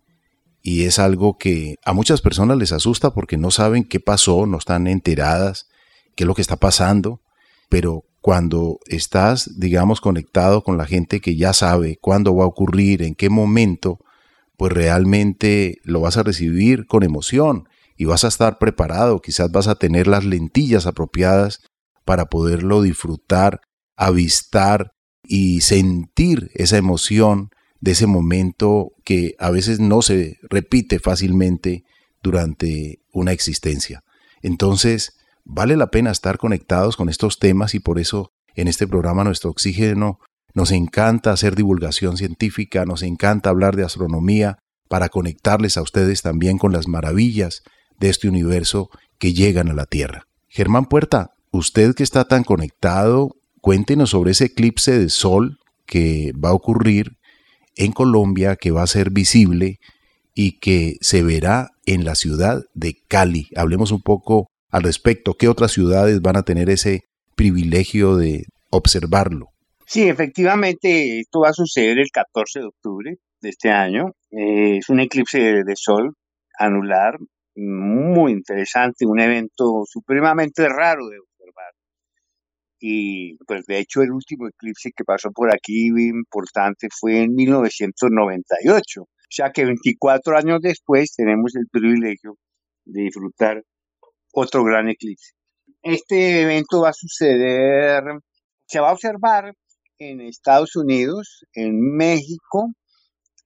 y 0.62 0.84
es 0.84 1.00
algo 1.00 1.38
que 1.38 1.76
a 1.86 1.94
muchas 1.94 2.22
personas 2.22 2.58
les 2.58 2.72
asusta 2.72 3.14
porque 3.14 3.38
no 3.38 3.52
saben 3.52 3.84
qué 3.84 4.00
pasó, 4.00 4.46
no 4.46 4.58
están 4.58 4.88
enteradas 4.88 5.68
qué 6.16 6.24
es 6.24 6.28
lo 6.28 6.36
que 6.36 6.42
está 6.42 6.58
pasando, 6.58 7.22
pero 7.70 8.06
cuando 8.22 8.80
estás, 8.86 9.60
digamos, 9.60 10.00
conectado 10.00 10.64
con 10.64 10.78
la 10.78 10.86
gente 10.86 11.20
que 11.20 11.36
ya 11.36 11.54
sabe 11.54 11.98
cuándo 12.00 12.36
va 12.36 12.46
a 12.46 12.48
ocurrir, 12.48 13.04
en 13.04 13.16
qué 13.16 13.30
momento, 13.30 14.00
pues 14.58 14.72
realmente 14.72 15.80
lo 15.84 16.00
vas 16.00 16.18
a 16.18 16.24
recibir 16.24 16.88
con 16.88 17.04
emoción 17.04 17.68
y 17.98 18.06
vas 18.06 18.24
a 18.24 18.28
estar 18.28 18.58
preparado, 18.58 19.22
quizás 19.22 19.52
vas 19.52 19.68
a 19.68 19.76
tener 19.76 20.08
las 20.08 20.26
lentillas 20.26 20.86
apropiadas 20.86 21.62
para 22.06 22.26
poderlo 22.26 22.82
disfrutar, 22.82 23.62
avistar 23.96 24.92
y 25.24 25.62
sentir 25.62 26.52
esa 26.54 26.78
emoción 26.78 27.50
de 27.80 27.92
ese 27.92 28.08
momento 28.08 28.92
que 29.04 29.36
a 29.40 29.52
veces 29.52 29.80
no 29.80 30.02
se 30.02 30.38
repite 30.50 31.00
fácilmente 31.00 31.84
durante 32.22 33.00
una 33.12 33.32
existencia. 33.32 34.04
Entonces, 34.42 35.14
vale 35.44 35.78
la 35.78 35.88
pena 35.88 36.12
estar 36.12 36.38
conectados 36.38 36.96
con 36.96 37.10
estos 37.10 37.40
temas 37.40 37.76
y 37.76 37.80
por 37.80 38.00
eso 38.00 38.32
en 38.56 38.68
este 38.68 38.88
programa 38.88 39.24
Nuestro 39.24 39.50
Oxígeno 39.50 40.20
nos 40.54 40.72
encanta 40.72 41.32
hacer 41.32 41.56
divulgación 41.56 42.18
científica, 42.18 42.86
nos 42.86 43.02
encanta 43.02 43.50
hablar 43.50 43.76
de 43.76 43.84
astronomía 43.84 44.60
para 44.88 45.10
conectarles 45.10 45.78
a 45.78 45.82
ustedes 45.82 46.22
también 46.22 46.58
con 46.58 46.72
las 46.72 46.88
maravillas 46.88 47.64
de 48.04 48.10
este 48.10 48.28
universo 48.28 48.90
que 49.18 49.34
llegan 49.34 49.70
a 49.70 49.74
la 49.74 49.86
Tierra. 49.86 50.28
Germán 50.50 50.88
Puerta, 50.88 51.32
usted 51.52 51.96
que 51.96 52.04
está 52.04 52.26
tan 52.26 52.44
conectado, 52.44 53.38
cuéntenos 53.62 54.10
sobre 54.10 54.32
ese 54.32 54.46
eclipse 54.46 55.00
de 55.00 55.08
sol 55.08 55.58
que 55.86 56.34
va 56.34 56.50
a 56.50 56.54
ocurrir 56.54 57.14
en 57.78 57.94
Colombia, 57.94 58.58
que 58.58 58.72
va 58.72 58.84
a 58.84 58.88
ser 58.88 59.10
visible 59.10 59.80
y 60.36 60.60
que 60.60 60.98
se 61.00 61.24
verá 61.24 61.70
en 61.86 62.04
la 62.04 62.16
ciudad 62.16 62.64
de 62.74 62.98
Cali. 63.08 63.48
Hablemos 63.56 63.92
un 63.92 64.02
poco 64.02 64.48
al 64.70 64.84
respecto. 64.84 65.36
¿Qué 65.36 65.48
otras 65.48 65.72
ciudades 65.72 66.22
van 66.22 66.36
a 66.36 66.44
tener 66.44 66.70
ese 66.70 67.04
privilegio 67.38 68.18
de 68.18 68.48
observarlo? 68.70 69.48
Sí, 69.86 70.10
efectivamente, 70.10 71.22
esto 71.22 71.40
va 71.40 71.50
a 71.50 71.54
suceder 71.54 72.00
el 72.00 72.10
14 72.12 72.60
de 72.60 72.66
octubre 72.66 73.16
de 73.40 73.50
este 73.50 73.70
año. 73.70 74.12
Eh, 74.32 74.80
es 74.80 74.90
un 74.90 75.00
eclipse 75.00 75.40
de 75.40 75.76
sol 75.78 76.16
anular 76.60 77.18
muy 77.56 78.32
interesante, 78.32 79.06
un 79.06 79.20
evento 79.20 79.84
supremamente 79.86 80.68
raro 80.70 81.08
de 81.08 81.20
observar. 81.20 81.74
Y 82.80 83.38
pues 83.46 83.66
de 83.66 83.80
hecho 83.80 84.02
el 84.02 84.12
último 84.12 84.48
eclipse 84.48 84.92
que 84.96 85.04
pasó 85.06 85.32
por 85.32 85.54
aquí 85.54 85.88
importante 85.88 86.88
fue 86.92 87.24
en 87.24 87.34
1998. 87.34 89.02
O 89.02 89.08
sea 89.30 89.52
que 89.52 89.66
24 89.66 90.38
años 90.38 90.60
después 90.62 91.14
tenemos 91.16 91.56
el 91.56 91.68
privilegio 91.72 92.38
de 92.86 93.04
disfrutar 93.04 93.64
otro 94.34 94.64
gran 94.64 94.90
eclipse. 94.90 95.32
Este 95.82 96.42
evento 96.42 96.82
va 96.82 96.90
a 96.90 96.94
suceder, 96.94 98.04
se 98.66 98.80
va 98.80 98.90
a 98.90 98.94
observar 98.94 99.54
en 100.00 100.22
Estados 100.22 100.76
Unidos, 100.76 101.46
en 101.54 101.80
México, 101.96 102.74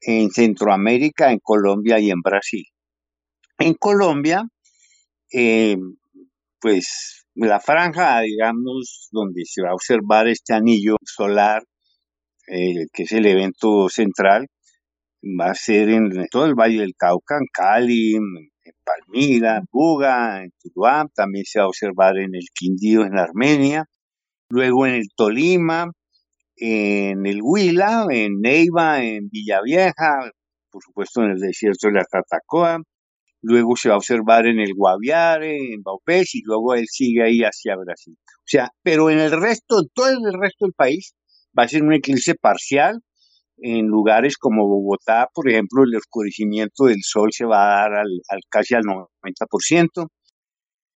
en 0.01 0.29
Centroamérica, 0.29 1.31
en 1.31 1.39
Colombia 1.39 1.99
y 1.99 2.09
en 2.11 2.21
Brasil. 2.21 2.65
En 3.59 3.73
Colombia, 3.73 4.47
eh, 5.33 5.77
pues 6.61 7.25
la 7.35 7.59
franja, 7.59 8.21
digamos, 8.21 9.09
donde 9.11 9.43
se 9.45 9.63
va 9.63 9.69
a 9.71 9.73
observar 9.73 10.27
este 10.27 10.53
anillo 10.53 10.95
solar, 11.03 11.63
eh, 12.47 12.85
que 12.93 13.03
es 13.03 13.11
el 13.13 13.25
evento 13.25 13.89
central, 13.89 14.47
va 15.23 15.51
a 15.51 15.55
ser 15.55 15.89
en 15.89 16.09
todo 16.31 16.45
el 16.45 16.55
Valle 16.55 16.79
del 16.81 16.95
Cauca, 16.95 17.37
en 17.37 17.47
Cali, 17.51 18.15
en 18.15 18.73
Palmira, 18.83 19.57
en 19.57 19.65
Buga, 19.71 20.43
en 20.43 20.51
Tuluá, 20.61 21.07
también 21.15 21.45
se 21.45 21.59
va 21.59 21.65
a 21.65 21.69
observar 21.69 22.17
en 22.17 22.35
el 22.35 22.47
Quindío, 22.53 23.05
en 23.05 23.17
Armenia, 23.17 23.85
luego 24.49 24.85
en 24.85 24.95
el 24.95 25.07
Tolima, 25.15 25.91
en 26.55 27.25
el 27.25 27.39
Huila, 27.41 28.05
en 28.11 28.39
Neiva, 28.39 29.03
en 29.03 29.29
Villavieja, 29.29 30.31
por 30.71 30.83
supuesto 30.83 31.23
en 31.23 31.31
el 31.31 31.39
desierto 31.39 31.87
de 31.87 31.93
la 31.93 32.05
Tatacoa, 32.05 32.79
luego 33.41 33.75
se 33.75 33.89
va 33.89 33.95
a 33.95 33.97
observar 33.97 34.47
en 34.47 34.59
el 34.59 34.73
Guaviare, 34.73 35.73
en 35.73 35.81
Baupés, 35.83 36.35
y 36.35 36.41
luego 36.43 36.75
él 36.75 36.85
sigue 36.87 37.23
ahí 37.23 37.41
hacia 37.41 37.75
Brasil. 37.75 38.15
O 38.19 38.45
sea, 38.45 38.69
pero 38.83 39.09
en 39.09 39.19
el 39.19 39.31
resto, 39.31 39.83
todo 39.93 40.09
el 40.09 40.33
resto 40.39 40.65
del 40.65 40.73
país, 40.73 41.13
va 41.57 41.63
a 41.63 41.67
ser 41.67 41.83
un 41.83 41.93
eclipse 41.93 42.35
parcial. 42.35 43.01
En 43.59 43.87
lugares 43.87 44.37
como 44.37 44.67
Bogotá, 44.67 45.27
por 45.33 45.49
ejemplo, 45.49 45.83
el 45.83 45.95
oscurecimiento 45.95 46.85
del 46.85 47.01
sol 47.01 47.29
se 47.31 47.45
va 47.45 47.63
a 47.63 47.81
dar 47.81 47.93
al, 47.95 48.21
al 48.29 48.39
casi 48.49 48.75
al 48.75 48.83
90%. 48.83 50.07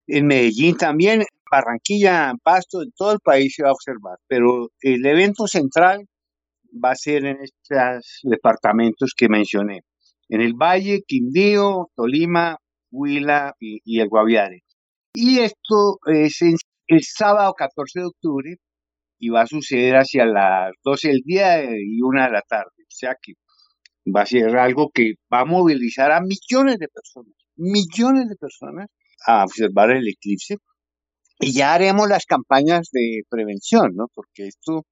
En 0.09 0.27
Medellín 0.27 0.77
también, 0.77 1.23
Barranquilla, 1.51 2.33
Pasto, 2.43 2.83
en 2.83 2.91
todo 2.97 3.13
el 3.13 3.21
país 3.21 3.55
se 3.55 3.63
va 3.63 3.69
a 3.69 3.73
observar. 3.73 4.19
Pero 4.27 4.71
el 4.81 5.07
evento 5.07 5.47
central 5.47 6.09
va 6.85 6.93
a 6.93 6.97
ser 6.97 7.25
en 7.25 7.39
estos 7.43 8.21
departamentos 8.25 9.13
que 9.17 9.29
mencioné. 9.29 9.83
En 10.29 10.41
el 10.41 10.55
Valle, 10.55 11.03
Quindío, 11.07 11.91
Tolima, 11.95 12.59
Huila 12.91 13.55
y, 13.59 14.01
el 14.01 14.09
Guaviare. 14.09 14.63
Y 15.15 15.39
esto 15.41 15.99
es 16.07 16.43
el 16.43 17.03
sábado 17.03 17.55
14 17.55 18.01
de 18.01 18.07
octubre 18.07 18.57
y 19.19 19.31
va 19.31 19.43
a 19.43 19.47
suceder 19.47 19.97
hacia 19.97 20.27
las 20.27 20.73
12 20.85 21.09
del 21.09 21.21
día 21.25 21.65
y 21.65 22.01
1 22.03 22.25
de 22.25 22.31
la 22.31 22.43
tarde. 22.43 22.71
O 22.79 22.91
sea 22.91 23.17
que 23.21 23.35
va 24.15 24.23
a 24.23 24.27
ser 24.27 24.57
algo 24.57 24.91
que 24.93 25.15
va 25.33 25.41
a 25.41 25.45
movilizar 25.45 26.13
a 26.13 26.21
millones 26.21 26.79
de 26.79 26.89
personas, 26.89 27.35
millones 27.57 28.29
de 28.29 28.37
personas 28.37 28.87
a 29.27 29.45
observar 29.45 29.91
el 29.91 30.09
eclipse. 30.09 30.57
Y 31.41 31.53
ya 31.53 31.75
haremos 31.75 32.09
las 32.09 32.25
campañas 32.27 32.89
de 32.93 33.23
prevención, 33.29 33.95
¿no? 33.95 34.07
Porque 34.13 34.49
esto 34.49 34.85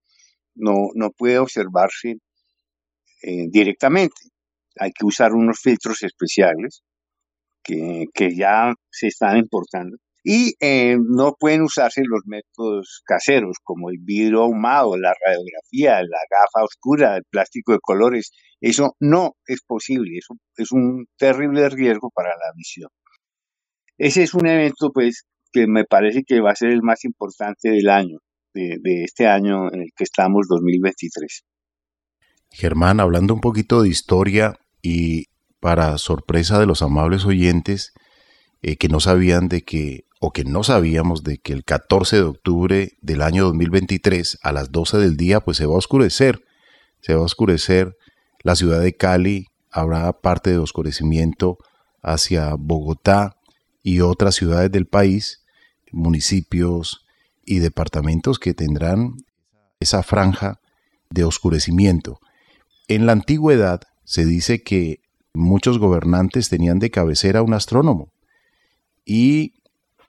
no, 0.54 0.90
no 0.94 1.10
puede 1.10 1.38
observarse 1.38 2.18
eh, 3.22 3.46
directamente. 3.50 4.14
Hay 4.78 4.92
que 4.92 5.06
usar 5.06 5.32
unos 5.32 5.60
filtros 5.60 6.02
especiales 6.02 6.82
que, 7.62 8.06
que 8.14 8.34
ya 8.34 8.74
se 8.90 9.08
están 9.08 9.38
importando 9.38 9.96
y 10.28 10.56
eh, 10.58 10.96
no 11.00 11.36
pueden 11.38 11.62
usarse 11.62 12.02
los 12.04 12.22
métodos 12.26 13.00
caseros 13.04 13.58
como 13.62 13.90
el 13.90 13.98
vidrio 14.00 14.42
ahumado, 14.42 14.96
la 14.96 15.14
radiografía, 15.24 16.02
la 16.02 16.18
gafa 16.28 16.64
oscura, 16.64 17.16
el 17.16 17.22
plástico 17.30 17.70
de 17.70 17.78
colores. 17.80 18.32
Eso 18.60 18.96
no 18.98 19.36
es 19.46 19.62
posible, 19.64 20.18
eso 20.18 20.34
es 20.56 20.72
un 20.72 21.06
terrible 21.16 21.68
riesgo 21.68 22.10
para 22.12 22.30
la 22.30 22.52
visión. 22.56 22.90
Ese 23.98 24.24
es 24.24 24.34
un 24.34 24.48
evento 24.48 24.90
pues 24.92 25.26
que 25.52 25.68
me 25.68 25.84
parece 25.84 26.24
que 26.26 26.40
va 26.40 26.50
a 26.50 26.56
ser 26.56 26.70
el 26.70 26.82
más 26.82 27.04
importante 27.04 27.70
del 27.70 27.88
año, 27.88 28.18
de, 28.52 28.78
de 28.82 29.04
este 29.04 29.28
año 29.28 29.72
en 29.72 29.82
el 29.82 29.90
que 29.96 30.02
estamos, 30.02 30.48
2023. 30.48 31.44
Germán, 32.50 32.98
hablando 32.98 33.32
un 33.32 33.40
poquito 33.40 33.82
de 33.82 33.90
historia 33.90 34.58
y 34.86 35.30
para 35.58 35.98
sorpresa 35.98 36.60
de 36.60 36.66
los 36.66 36.80
amables 36.80 37.24
oyentes 37.24 37.92
eh, 38.62 38.76
que 38.76 38.88
no 38.88 39.00
sabían 39.00 39.48
de 39.48 39.64
que 39.64 40.04
o 40.20 40.32
que 40.32 40.44
no 40.44 40.62
sabíamos 40.62 41.24
de 41.24 41.38
que 41.38 41.52
el 41.52 41.64
14 41.64 42.16
de 42.16 42.22
octubre 42.22 42.92
del 43.00 43.20
año 43.20 43.44
2023 43.46 44.38
a 44.42 44.52
las 44.52 44.70
12 44.70 44.98
del 44.98 45.16
día 45.16 45.40
pues 45.40 45.56
se 45.56 45.66
va 45.66 45.74
a 45.74 45.78
oscurecer, 45.78 46.44
se 47.00 47.14
va 47.14 47.22
a 47.22 47.24
oscurecer 47.24 47.96
la 48.44 48.54
ciudad 48.54 48.80
de 48.80 48.96
Cali, 48.96 49.48
habrá 49.72 50.12
parte 50.12 50.50
de 50.50 50.58
oscurecimiento 50.58 51.58
hacia 52.00 52.54
Bogotá 52.54 53.36
y 53.82 54.02
otras 54.02 54.36
ciudades 54.36 54.70
del 54.70 54.86
país, 54.86 55.44
municipios 55.90 57.04
y 57.44 57.58
departamentos 57.58 58.38
que 58.38 58.54
tendrán 58.54 59.16
esa 59.80 60.04
franja 60.04 60.60
de 61.10 61.24
oscurecimiento. 61.24 62.20
En 62.86 63.04
la 63.06 63.12
antigüedad 63.12 63.80
se 64.06 64.24
dice 64.24 64.62
que 64.62 65.00
muchos 65.34 65.78
gobernantes 65.78 66.48
tenían 66.48 66.78
de 66.78 66.90
cabecera 66.90 67.42
un 67.42 67.52
astrónomo 67.52 68.10
y 69.04 69.52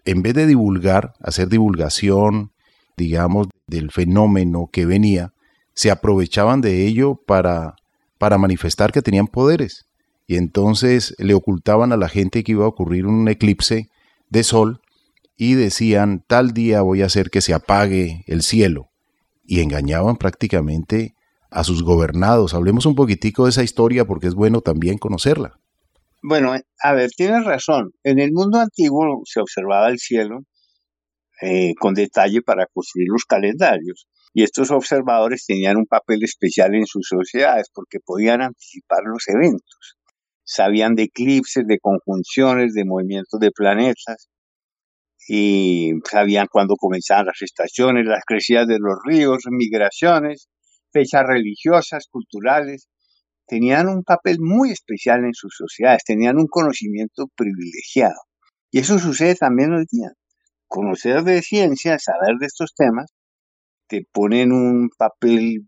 en 0.05 0.21
vez 0.21 0.33
de 0.33 0.47
divulgar, 0.47 1.13
hacer 1.19 1.49
divulgación, 1.49 2.51
digamos, 2.95 3.47
del 3.67 3.91
fenómeno 3.91 4.69
que 4.71 4.85
venía, 4.85 5.33
se 5.73 5.91
aprovechaban 5.91 6.61
de 6.61 6.87
ello 6.87 7.15
para, 7.15 7.75
para 8.17 8.37
manifestar 8.37 8.91
que 8.91 9.01
tenían 9.01 9.27
poderes. 9.27 9.85
Y 10.25 10.37
entonces 10.37 11.13
le 11.19 11.33
ocultaban 11.33 11.91
a 11.91 11.97
la 11.97 12.09
gente 12.09 12.43
que 12.43 12.53
iba 12.53 12.63
a 12.63 12.69
ocurrir 12.69 13.05
un 13.05 13.27
eclipse 13.27 13.89
de 14.29 14.43
sol 14.43 14.81
y 15.35 15.53
decían, 15.53 16.23
tal 16.25 16.53
día 16.53 16.81
voy 16.81 17.01
a 17.01 17.07
hacer 17.07 17.29
que 17.29 17.41
se 17.41 17.53
apague 17.53 18.23
el 18.27 18.43
cielo. 18.43 18.89
Y 19.45 19.59
engañaban 19.59 20.15
prácticamente 20.15 21.15
a 21.49 21.63
sus 21.63 21.83
gobernados. 21.83 22.53
Hablemos 22.53 22.85
un 22.85 22.95
poquitico 22.95 23.45
de 23.45 23.51
esa 23.51 23.63
historia 23.63 24.05
porque 24.05 24.27
es 24.27 24.35
bueno 24.35 24.61
también 24.61 24.97
conocerla. 24.97 25.59
Bueno, 26.21 26.55
a 26.81 26.93
ver, 26.93 27.09
tienes 27.11 27.45
razón. 27.45 27.91
En 28.03 28.19
el 28.19 28.31
mundo 28.31 28.59
antiguo 28.59 29.21
se 29.25 29.39
observaba 29.39 29.89
el 29.89 29.99
cielo 29.99 30.39
eh, 31.41 31.73
con 31.79 31.93
detalle 31.93 32.41
para 32.41 32.65
construir 32.67 33.07
los 33.09 33.25
calendarios. 33.25 34.07
Y 34.33 34.43
estos 34.43 34.71
observadores 34.71 35.45
tenían 35.45 35.77
un 35.77 35.85
papel 35.85 36.23
especial 36.23 36.75
en 36.75 36.85
sus 36.85 37.07
sociedades 37.07 37.67
porque 37.73 37.99
podían 38.03 38.41
anticipar 38.41 38.99
los 39.05 39.27
eventos. 39.27 39.97
Sabían 40.43 40.95
de 40.95 41.03
eclipses, 41.03 41.65
de 41.67 41.79
conjunciones, 41.79 42.73
de 42.73 42.85
movimientos 42.85 43.39
de 43.39 43.51
planetas 43.51 44.29
y 45.27 45.91
sabían 46.09 46.47
cuándo 46.49 46.75
comenzaban 46.77 47.25
las 47.25 47.41
estaciones, 47.41 48.05
las 48.05 48.23
crecidas 48.25 48.67
de 48.67 48.79
los 48.79 48.97
ríos, 49.05 49.43
migraciones, 49.49 50.47
fechas 50.91 51.23
religiosas, 51.25 52.07
culturales 52.09 52.87
tenían 53.47 53.87
un 53.87 54.03
papel 54.03 54.37
muy 54.39 54.71
especial 54.71 55.23
en 55.23 55.33
sus 55.33 55.55
sociedades, 55.55 56.03
tenían 56.05 56.37
un 56.37 56.47
conocimiento 56.47 57.27
privilegiado. 57.35 58.19
Y 58.71 58.79
eso 58.79 58.99
sucede 58.99 59.35
también 59.35 59.73
hoy 59.73 59.85
día. 59.89 60.11
Conocer 60.67 61.23
de 61.23 61.41
ciencia, 61.41 61.97
saber 61.97 62.35
de 62.39 62.45
estos 62.45 62.73
temas, 62.75 63.09
te 63.87 64.05
ponen 64.11 64.51
un 64.51 64.89
papel 64.97 65.61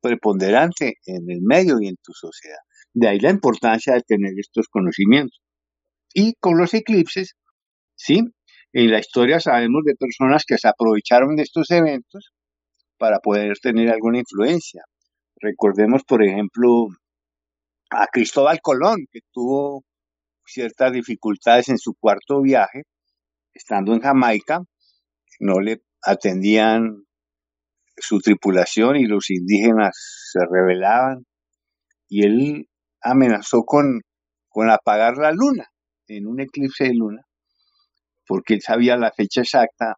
preponderante 0.00 0.94
en 1.04 1.30
el 1.30 1.42
medio 1.42 1.76
y 1.80 1.88
en 1.88 1.96
tu 2.02 2.12
sociedad. 2.14 2.58
De 2.94 3.08
ahí 3.08 3.20
la 3.20 3.30
importancia 3.30 3.92
de 3.92 4.00
tener 4.00 4.32
estos 4.38 4.66
conocimientos. 4.68 5.38
Y 6.14 6.34
con 6.40 6.56
los 6.56 6.72
eclipses, 6.72 7.34
sí, 7.94 8.22
en 8.72 8.90
la 8.90 8.98
historia 8.98 9.40
sabemos 9.40 9.82
de 9.84 9.94
personas 9.94 10.44
que 10.46 10.56
se 10.56 10.68
aprovecharon 10.68 11.36
de 11.36 11.42
estos 11.42 11.70
eventos 11.70 12.32
para 12.98 13.18
poder 13.20 13.58
tener 13.58 13.90
alguna 13.90 14.18
influencia. 14.18 14.82
Recordemos, 15.40 16.02
por 16.04 16.22
ejemplo, 16.22 16.88
a 17.90 18.06
Cristóbal 18.06 18.60
Colón, 18.60 19.06
que 19.10 19.20
tuvo 19.32 19.84
ciertas 20.46 20.92
dificultades 20.92 21.68
en 21.68 21.78
su 21.78 21.94
cuarto 21.94 22.40
viaje, 22.42 22.82
estando 23.52 23.92
en 23.92 24.00
Jamaica, 24.00 24.60
no 25.40 25.60
le 25.60 25.82
atendían 26.02 27.04
su 27.96 28.20
tripulación 28.20 28.96
y 28.96 29.06
los 29.06 29.30
indígenas 29.30 29.96
se 30.32 30.40
rebelaban 30.50 31.24
y 32.08 32.24
él 32.24 32.68
amenazó 33.00 33.64
con, 33.64 34.02
con 34.48 34.70
apagar 34.70 35.16
la 35.16 35.32
luna 35.32 35.66
en 36.08 36.26
un 36.26 36.40
eclipse 36.40 36.84
de 36.84 36.94
luna, 36.94 37.22
porque 38.26 38.54
él 38.54 38.62
sabía 38.62 38.96
la 38.96 39.12
fecha 39.12 39.40
exacta 39.40 39.96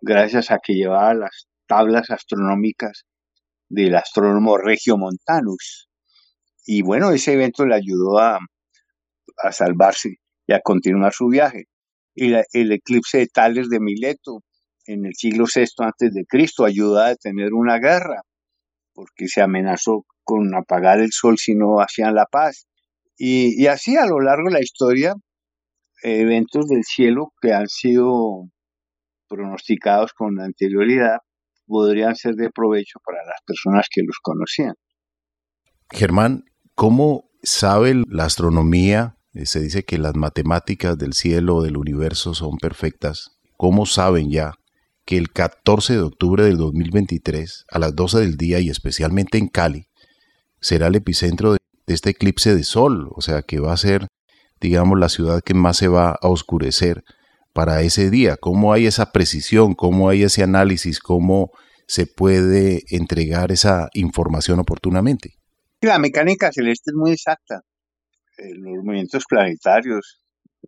gracias 0.00 0.50
a 0.50 0.58
que 0.58 0.74
llevaba 0.74 1.14
las 1.14 1.47
tablas 1.68 2.10
astronómicas 2.10 3.04
del 3.68 3.94
astrónomo 3.94 4.56
Regio 4.58 4.96
Montanus. 4.96 5.88
Y 6.66 6.82
bueno, 6.82 7.10
ese 7.10 7.34
evento 7.34 7.64
le 7.64 7.76
ayudó 7.76 8.18
a, 8.18 8.38
salvarse 9.52 10.16
y 10.46 10.52
a 10.52 10.60
continuar 10.60 11.12
su 11.12 11.28
viaje. 11.28 11.66
Y 12.14 12.32
el 12.52 12.72
eclipse 12.72 13.18
de 13.18 13.28
Tales 13.28 13.68
de 13.68 13.78
Mileto 13.78 14.40
en 14.86 15.06
el 15.06 15.14
siglo 15.14 15.44
VI 15.44 15.66
antes 15.78 16.12
de 16.14 16.24
Cristo 16.26 16.64
ayudó 16.64 16.98
a 16.98 17.10
detener 17.10 17.52
una 17.52 17.78
guerra, 17.78 18.22
porque 18.94 19.28
se 19.28 19.42
amenazó 19.42 20.04
con 20.24 20.54
apagar 20.54 20.98
el 21.00 21.12
sol 21.12 21.36
si 21.38 21.54
no 21.54 21.80
hacían 21.80 22.14
la 22.14 22.26
paz. 22.26 22.66
Y, 23.16 23.62
y 23.62 23.66
así 23.66 23.96
a 23.96 24.06
lo 24.06 24.20
largo 24.20 24.48
de 24.48 24.54
la 24.54 24.62
historia, 24.62 25.14
eventos 26.02 26.68
del 26.68 26.84
cielo 26.84 27.32
que 27.40 27.52
han 27.52 27.68
sido 27.68 28.48
pronosticados 29.28 30.12
con 30.14 30.40
anterioridad 30.40 31.18
podrían 31.68 32.16
ser 32.16 32.34
de 32.34 32.50
provecho 32.50 32.98
para 33.04 33.18
las 33.24 33.40
personas 33.46 33.86
que 33.88 34.02
los 34.02 34.16
conocían. 34.20 34.74
Germán, 35.90 36.44
¿Cómo 36.78 37.28
sabe 37.42 38.04
la 38.08 38.26
astronomía? 38.26 39.16
Eh, 39.34 39.46
se 39.46 39.58
dice 39.58 39.82
que 39.82 39.98
las 39.98 40.14
matemáticas 40.14 40.96
del 40.96 41.12
cielo, 41.12 41.60
del 41.60 41.76
universo 41.76 42.34
son 42.34 42.56
perfectas. 42.56 43.32
¿Cómo 43.56 43.84
saben 43.84 44.30
ya 44.30 44.54
que 45.04 45.16
el 45.16 45.32
14 45.32 45.94
de 45.94 46.02
octubre 46.02 46.44
del 46.44 46.56
2023, 46.56 47.64
a 47.68 47.80
las 47.80 47.96
12 47.96 48.20
del 48.20 48.36
día 48.36 48.60
y 48.60 48.70
especialmente 48.70 49.38
en 49.38 49.48
Cali, 49.48 49.88
será 50.60 50.86
el 50.86 50.94
epicentro 50.94 51.54
de, 51.54 51.58
este 51.88 52.10
eclipse 52.10 52.54
de 52.54 52.62
sol? 52.62 53.10
O 53.16 53.22
sea, 53.22 53.42
que 53.42 53.58
va 53.58 53.72
a 53.72 53.76
ser, 53.76 54.06
digamos, 54.60 55.00
la 55.00 55.08
ciudad 55.08 55.42
que 55.42 55.54
más 55.54 55.78
se 55.78 55.88
va 55.88 56.10
a 56.10 56.28
oscurecer 56.28 57.02
para 57.52 57.82
ese 57.82 58.10
día. 58.10 58.36
¿Cómo 58.36 58.72
hay 58.72 58.86
esa 58.86 59.12
precisión? 59.12 59.74
¿Cómo 59.74 60.08
hay 60.08 60.22
ese 60.22 60.42
análisis? 60.42 61.00
¿Cómo 61.00 61.50
se 61.86 62.06
puede 62.06 62.82
entregar 62.90 63.50
esa 63.50 63.88
información 63.94 64.60
oportunamente? 64.60 65.34
La 65.80 65.98
mecánica 65.98 66.52
celeste 66.52 66.90
es 66.90 66.94
muy 66.94 67.12
exacta. 67.12 67.62
eh, 68.38 68.54
los 68.54 68.84
movimientos 68.84 69.24
planetarios 69.28 70.20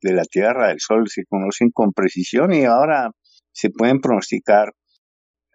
de 0.02 0.12
la 0.12 0.24
Tierra, 0.24 0.68
del 0.68 0.80
Sol, 0.80 1.08
se 1.08 1.24
conocen 1.24 1.70
con 1.70 1.92
precisión 1.92 2.52
y 2.52 2.64
ahora 2.64 3.10
se 3.52 3.70
pueden 3.70 4.00
pronosticar 4.00 4.72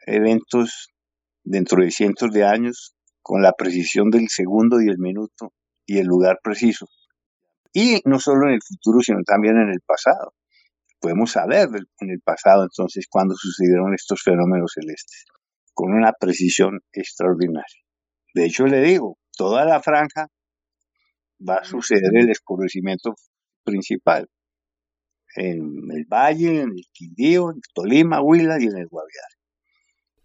eventos 0.06 0.90
dentro 1.44 1.82
de 1.84 1.92
cientos 1.92 2.32
de 2.32 2.44
años 2.44 2.96
con 3.22 3.42
la 3.42 3.54
precisión 3.54 4.10
del 4.10 4.30
segundo 4.30 4.82
y 4.82 4.88
el 4.88 5.00
minuto 5.00 5.54
y 5.86 5.98
el 5.98 6.08
lugar 6.08 6.40
preciso. 6.44 6.88
Y 7.74 8.02
no 8.06 8.20
solo 8.20 8.48
en 8.48 8.54
el 8.54 8.62
futuro, 8.62 9.00
sino 9.02 9.20
también 9.26 9.58
en 9.58 9.70
el 9.70 9.82
pasado. 9.86 10.34
Podemos 11.00 11.32
saber 11.32 11.70
en 12.00 12.10
el 12.10 12.22
pasado 12.22 12.64
entonces 12.64 13.08
cuándo 13.10 13.36
sucedieron 13.36 13.94
estos 13.94 14.22
fenómenos 14.24 14.74
celestes, 14.74 15.26
con 15.74 15.94
una 15.94 16.14
precisión 16.14 16.80
extraordinaria. 16.92 17.84
De 18.34 18.46
hecho, 18.46 18.66
le 18.66 18.82
digo, 18.82 19.18
toda 19.38 19.66
la 19.66 19.82
franja 19.82 20.28
va 21.48 21.56
a 21.56 21.64
suceder 21.64 22.12
el 22.16 22.30
escurrimiento 22.30 23.16
principal 23.64 24.28
en 25.36 25.92
el 25.92 26.06
Valle, 26.06 26.62
en 26.62 26.70
el 26.70 26.86
Quindío, 26.92 27.52
en 27.52 27.60
Tolima, 27.74 28.22
Huila 28.22 28.58
y 28.60 28.66
en 28.66 28.78
el 28.78 28.88
Guaviare. 28.88 29.36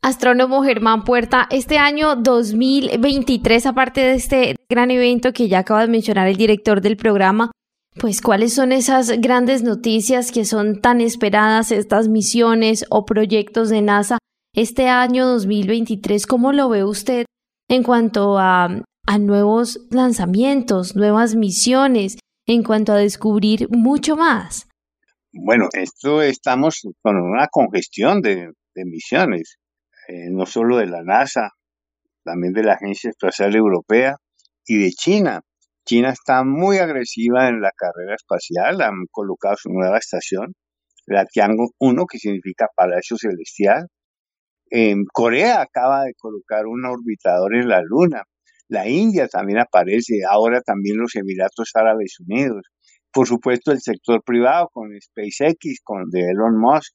Astrónomo 0.02 0.62
Germán 0.62 1.04
Puerta, 1.04 1.46
este 1.50 1.76
año 1.76 2.16
2023, 2.16 3.66
aparte 3.66 4.00
de 4.00 4.14
este 4.14 4.56
gran 4.68 4.90
evento 4.90 5.32
que 5.32 5.48
ya 5.48 5.58
acaba 5.58 5.82
de 5.82 5.88
mencionar 5.88 6.26
el 6.26 6.36
director 6.36 6.80
del 6.80 6.96
programa, 6.96 7.50
pues 7.98 8.20
cuáles 8.20 8.54
son 8.54 8.72
esas 8.72 9.20
grandes 9.20 9.62
noticias 9.62 10.32
que 10.32 10.44
son 10.44 10.80
tan 10.80 11.00
esperadas, 11.00 11.72
estas 11.72 12.08
misiones 12.08 12.84
o 12.90 13.04
proyectos 13.04 13.68
de 13.68 13.82
NASA 13.82 14.18
este 14.54 14.88
año 14.88 15.26
2023, 15.26 16.26
¿cómo 16.26 16.52
lo 16.52 16.68
ve 16.68 16.84
usted 16.84 17.24
en 17.68 17.82
cuanto 17.82 18.38
a, 18.38 18.68
a 19.06 19.18
nuevos 19.18 19.86
lanzamientos, 19.90 20.96
nuevas 20.96 21.36
misiones, 21.36 22.18
en 22.46 22.64
cuanto 22.64 22.92
a 22.92 22.96
descubrir 22.96 23.68
mucho 23.70 24.16
más? 24.16 24.66
Bueno, 25.32 25.68
esto 25.72 26.22
estamos 26.22 26.80
con 27.00 27.16
una 27.16 27.46
congestión 27.46 28.20
de, 28.20 28.52
misiones, 28.74 29.58
eh, 30.08 30.30
no 30.30 30.46
solo 30.46 30.78
de 30.78 30.86
la 30.86 31.02
NASA, 31.02 31.50
también 32.24 32.52
de 32.52 32.64
la 32.64 32.74
Agencia 32.74 33.10
Espacial 33.10 33.54
Europea 33.54 34.16
y 34.66 34.78
de 34.78 34.90
China. 34.90 35.42
China 35.86 36.10
está 36.10 36.44
muy 36.44 36.78
agresiva 36.78 37.48
en 37.48 37.60
la 37.60 37.72
carrera 37.76 38.14
espacial, 38.14 38.80
han 38.82 39.06
colocado 39.10 39.56
su 39.56 39.70
nueva 39.70 39.98
estación, 39.98 40.54
la 41.06 41.26
Tiangong 41.26 41.72
1, 41.78 42.06
que 42.06 42.18
significa 42.18 42.68
Palacio 42.74 43.16
Celestial. 43.16 43.86
En 44.70 45.04
Corea 45.12 45.62
acaba 45.62 46.04
de 46.04 46.14
colocar 46.14 46.66
un 46.66 46.84
orbitador 46.84 47.56
en 47.56 47.68
la 47.68 47.82
Luna. 47.82 48.22
La 48.68 48.88
India 48.88 49.26
también 49.28 49.58
aparece, 49.58 50.20
ahora 50.28 50.60
también 50.60 50.98
los 50.98 51.16
Emiratos 51.16 51.70
Árabes 51.74 52.20
Unidos 52.20 52.62
por 53.12 53.26
supuesto 53.26 53.72
el 53.72 53.80
sector 53.80 54.22
privado 54.24 54.68
con 54.72 54.90
SpaceX, 55.00 55.80
con 55.82 56.10
de 56.10 56.30
Elon 56.30 56.58
Musk, 56.58 56.94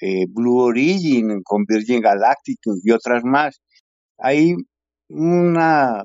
eh, 0.00 0.26
Blue 0.28 0.58
Origin, 0.58 1.42
con 1.44 1.64
Virgin 1.66 2.00
Galactic 2.00 2.58
y 2.82 2.90
otras 2.90 3.22
más. 3.24 3.60
Hay 4.18 4.54
una, 5.08 6.04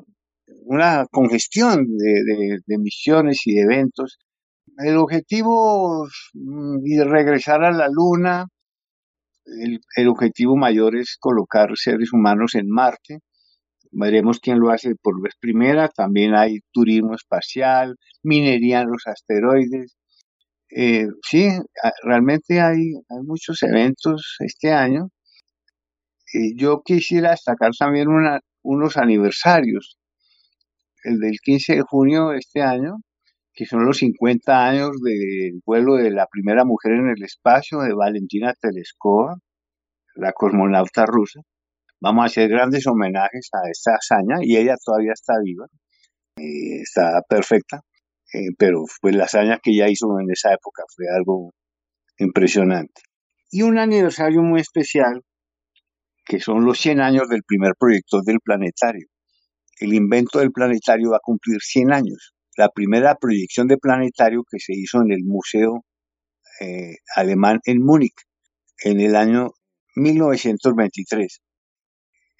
una 0.63 1.05
congestión 1.11 1.85
de, 1.97 2.59
de, 2.65 2.77
misiones 2.77 3.41
y 3.45 3.55
de 3.55 3.61
eventos. 3.61 4.17
El 4.77 4.97
objetivo 4.97 6.07
mm, 6.33 6.79
de 6.83 7.03
regresar 7.05 7.63
a 7.63 7.71
la 7.71 7.87
Luna, 7.89 8.47
el, 9.45 9.79
el 9.95 10.07
objetivo 10.07 10.55
mayor 10.55 10.95
es 10.95 11.17
colocar 11.19 11.69
seres 11.75 12.13
humanos 12.13 12.55
en 12.55 12.69
Marte 12.69 13.19
Veremos 13.91 14.39
quién 14.39 14.59
lo 14.59 14.69
hace 14.69 14.95
por 14.95 15.21
vez 15.21 15.33
primera. 15.39 15.87
También 15.89 16.35
hay 16.35 16.59
turismo 16.71 17.15
espacial, 17.15 17.95
minería 18.23 18.81
en 18.81 18.91
los 18.91 19.07
asteroides. 19.07 19.97
Eh, 20.75 21.07
sí, 21.27 21.49
realmente 22.03 22.61
hay, 22.61 22.93
hay, 23.09 23.23
muchos 23.23 23.63
eventos 23.63 24.37
este 24.39 24.71
año. 24.71 25.09
yo 26.55 26.81
quisiera 26.83 27.31
destacar 27.31 27.71
también 27.77 28.07
unos 28.63 28.97
aniversarios. 28.97 29.98
El 31.03 31.19
del 31.19 31.37
15 31.43 31.75
de 31.75 31.81
junio 31.81 32.29
de 32.29 32.39
este 32.39 32.61
año, 32.61 32.97
que 33.53 33.65
son 33.65 33.85
los 33.85 33.97
50 33.97 34.67
años 34.67 34.91
del 35.03 35.61
vuelo 35.65 35.95
de 35.95 36.11
la 36.11 36.27
primera 36.27 36.65
mujer 36.65 36.93
en 36.93 37.09
el 37.09 37.23
espacio, 37.23 37.79
de 37.79 37.93
Valentina 37.93 38.53
Tereskova, 38.59 39.37
la 40.15 40.33
cosmonauta 40.33 41.05
rusa 41.05 41.41
vamos 42.01 42.23
a 42.23 42.25
hacer 42.27 42.49
grandes 42.49 42.87
homenajes 42.87 43.49
a 43.53 43.69
esta 43.69 43.91
hazaña 43.93 44.37
y 44.41 44.57
ella 44.57 44.75
todavía 44.83 45.13
está 45.13 45.33
viva, 45.43 45.65
eh, 46.37 46.81
está 46.81 47.21
perfecta, 47.27 47.81
eh, 48.33 48.51
pero 48.57 48.83
pues 49.01 49.15
la 49.15 49.25
hazaña 49.25 49.59
que 49.61 49.71
ella 49.71 49.89
hizo 49.89 50.07
en 50.19 50.31
esa 50.31 50.53
época 50.53 50.83
fue 50.95 51.05
algo 51.15 51.51
impresionante. 52.17 53.01
Y 53.51 53.63
un 53.63 53.77
aniversario 53.79 54.41
muy 54.41 54.61
especial, 54.61 55.23
que 56.25 56.39
son 56.39 56.65
los 56.65 56.79
100 56.79 57.01
años 57.01 57.27
del 57.29 57.43
primer 57.43 57.73
proyecto 57.77 58.21
del 58.21 58.39
planetario. 58.43 59.07
El 59.79 59.93
invento 59.93 60.39
del 60.39 60.51
planetario 60.51 61.11
va 61.11 61.17
a 61.17 61.21
cumplir 61.23 61.59
100 61.61 61.93
años. 61.93 62.33
La 62.57 62.69
primera 62.69 63.15
proyección 63.15 63.67
de 63.67 63.77
planetario 63.77 64.43
que 64.49 64.59
se 64.59 64.73
hizo 64.75 65.01
en 65.01 65.11
el 65.11 65.23
Museo 65.23 65.85
eh, 66.59 66.97
Alemán 67.15 67.59
en 67.65 67.83
Múnich 67.83 68.25
en 68.83 68.99
el 68.99 69.15
año 69.15 69.51
1923 69.95 71.41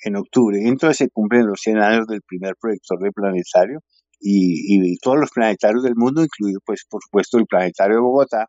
en 0.04 0.16
octubre. 0.16 0.60
Entonces 0.62 0.98
se 0.98 1.10
cumplen 1.10 1.48
los 1.48 1.62
100 1.62 1.78
años 1.80 2.08
del 2.08 2.22
primer 2.22 2.56
proyector 2.60 3.00
de 3.00 3.12
planetario 3.12 3.80
y, 4.20 4.98
todos 5.00 5.18
los 5.18 5.32
planetarios 5.32 5.84
del 5.84 5.96
mundo, 5.96 6.24
incluido 6.24 6.60
pues 6.66 6.86
por 6.90 7.02
supuesto 7.02 7.38
el 7.38 7.46
planetario 7.46 7.96
de 7.96 8.02
Bogotá, 8.02 8.48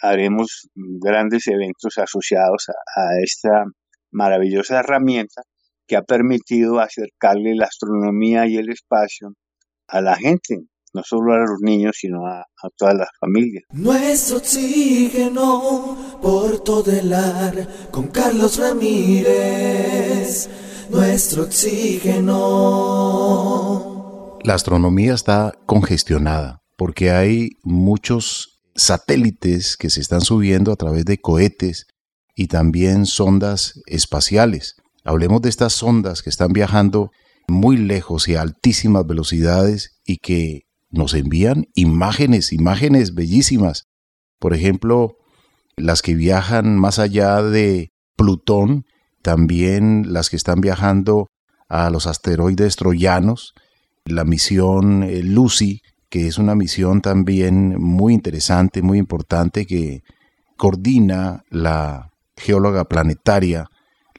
haremos 0.00 0.70
grandes 0.74 1.46
eventos 1.48 1.98
asociados 1.98 2.68
a, 2.70 3.20
esta 3.22 3.64
maravillosa 4.10 4.80
herramienta 4.80 5.42
que 5.86 5.96
ha 5.96 6.02
permitido 6.02 6.80
acercarle 6.80 7.54
la 7.54 7.66
astronomía 7.66 8.46
y 8.46 8.56
el 8.56 8.70
espacio 8.70 9.34
a 9.88 10.00
la 10.00 10.16
gente, 10.16 10.58
no 10.94 11.02
solo 11.04 11.34
a 11.34 11.38
los 11.38 11.60
niños, 11.60 11.96
sino 11.98 12.26
a, 12.26 12.40
a 12.40 12.68
todas 12.76 12.94
las 12.94 13.08
familias. 13.20 13.64
Nuestro 13.72 14.38
oxígeno 14.38 16.18
por 16.22 16.60
todo 16.60 16.90
el 16.92 17.12
ar 17.12 17.90
con 17.90 18.08
Carlos 18.08 18.58
Ramírez 18.58 20.48
nuestro 20.92 21.44
oxígeno. 21.44 22.38
La 24.44 24.54
astronomía 24.54 25.14
está 25.14 25.52
congestionada 25.66 26.62
porque 26.76 27.10
hay 27.10 27.50
muchos 27.62 28.62
satélites 28.74 29.76
que 29.76 29.90
se 29.90 30.00
están 30.00 30.20
subiendo 30.20 30.72
a 30.72 30.76
través 30.76 31.04
de 31.04 31.18
cohetes 31.18 31.86
y 32.34 32.48
también 32.48 33.06
sondas 33.06 33.80
espaciales. 33.86 34.76
Hablemos 35.04 35.42
de 35.42 35.48
estas 35.48 35.72
sondas 35.72 36.22
que 36.22 36.30
están 36.30 36.52
viajando 36.52 37.10
muy 37.48 37.76
lejos 37.76 38.28
y 38.28 38.36
a 38.36 38.42
altísimas 38.42 39.06
velocidades 39.06 40.00
y 40.04 40.18
que 40.18 40.62
nos 40.90 41.14
envían 41.14 41.66
imágenes, 41.74 42.52
imágenes 42.52 43.14
bellísimas. 43.14 43.84
Por 44.38 44.54
ejemplo, 44.54 45.16
las 45.76 46.02
que 46.02 46.14
viajan 46.14 46.76
más 46.76 46.98
allá 46.98 47.42
de 47.42 47.90
Plutón 48.16 48.84
también 49.22 50.12
las 50.12 50.28
que 50.28 50.36
están 50.36 50.60
viajando 50.60 51.28
a 51.68 51.88
los 51.90 52.06
asteroides 52.06 52.76
troyanos, 52.76 53.54
la 54.04 54.24
misión 54.24 55.04
eh, 55.04 55.22
Lucy, 55.22 55.80
que 56.10 56.26
es 56.26 56.36
una 56.36 56.54
misión 56.54 57.00
también 57.00 57.80
muy 57.80 58.12
interesante, 58.12 58.82
muy 58.82 58.98
importante, 58.98 59.64
que 59.64 60.02
coordina 60.56 61.44
la 61.48 62.10
geóloga 62.36 62.84
planetaria, 62.84 63.66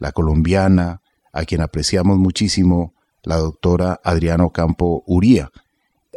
la 0.04 0.12
colombiana, 0.12 1.02
a 1.32 1.46
quien 1.46 1.62
apreciamos 1.62 2.18
muchísimo, 2.18 2.94
la 3.24 3.38
doctora 3.38 4.02
Adriano 4.04 4.52
Campo 4.52 5.02
Uría. 5.08 5.50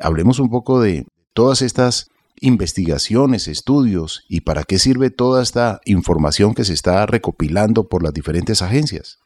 Hablemos 0.00 0.40
un 0.40 0.50
poco 0.50 0.80
de 0.80 1.06
todas 1.34 1.62
estas 1.62 2.10
investigaciones, 2.40 3.46
estudios 3.46 4.24
y 4.28 4.40
para 4.40 4.64
qué 4.64 4.80
sirve 4.80 5.10
toda 5.10 5.40
esta 5.40 5.80
información 5.84 6.52
que 6.52 6.64
se 6.64 6.72
está 6.72 7.06
recopilando 7.06 7.88
por 7.88 8.02
las 8.02 8.12
diferentes 8.12 8.60
agencias? 8.60 9.20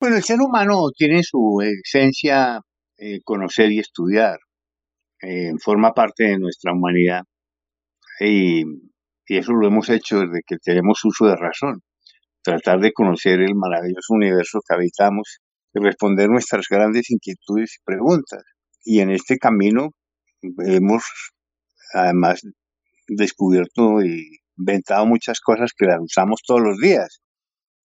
Bueno, 0.00 0.16
el 0.16 0.22
ser 0.22 0.40
humano 0.40 0.88
tiene 0.96 1.22
su 1.22 1.60
esencia 1.60 2.62
eh, 2.96 3.20
conocer 3.22 3.70
y 3.70 3.80
estudiar, 3.80 4.38
eh, 5.20 5.52
forma 5.62 5.92
parte 5.92 6.24
de 6.24 6.38
nuestra 6.38 6.72
humanidad 6.72 7.22
y, 8.18 8.62
y 9.26 9.36
eso 9.36 9.52
lo 9.52 9.66
hemos 9.66 9.90
hecho 9.90 10.20
desde 10.20 10.40
que 10.46 10.56
tenemos 10.56 11.04
uso 11.04 11.26
de 11.26 11.36
razón, 11.36 11.82
tratar 12.48 12.80
de 12.80 12.92
conocer 12.92 13.40
el 13.40 13.54
maravilloso 13.54 14.14
universo 14.14 14.60
que 14.66 14.74
habitamos 14.74 15.38
y 15.74 15.80
responder 15.80 16.30
nuestras 16.30 16.66
grandes 16.70 17.10
inquietudes 17.10 17.76
y 17.76 17.84
preguntas. 17.84 18.42
Y 18.84 19.00
en 19.00 19.10
este 19.10 19.36
camino 19.36 19.90
hemos 20.40 21.02
además 21.92 22.40
descubierto 23.06 24.02
y 24.02 24.38
inventado 24.56 25.04
muchas 25.04 25.40
cosas 25.40 25.72
que 25.76 25.86
las 25.86 26.00
usamos 26.00 26.40
todos 26.46 26.62
los 26.62 26.78
días, 26.78 27.20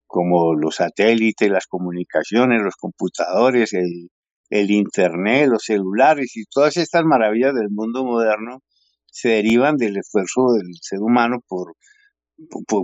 como 0.07 0.55
los 0.55 0.75
satélites, 0.77 1.51
las 1.51 1.67
comunicaciones, 1.67 2.61
los 2.63 2.75
computadores, 2.75 3.73
el, 3.73 4.09
el 4.49 4.71
Internet, 4.71 5.49
los 5.49 5.63
celulares 5.65 6.35
y 6.35 6.45
todas 6.45 6.77
estas 6.77 7.03
maravillas 7.03 7.53
del 7.53 7.69
mundo 7.69 8.03
moderno 8.03 8.63
se 9.05 9.29
derivan 9.29 9.77
del 9.77 9.97
esfuerzo 9.97 10.53
del 10.53 10.67
ser 10.81 10.99
humano 10.99 11.41
por, 11.47 11.73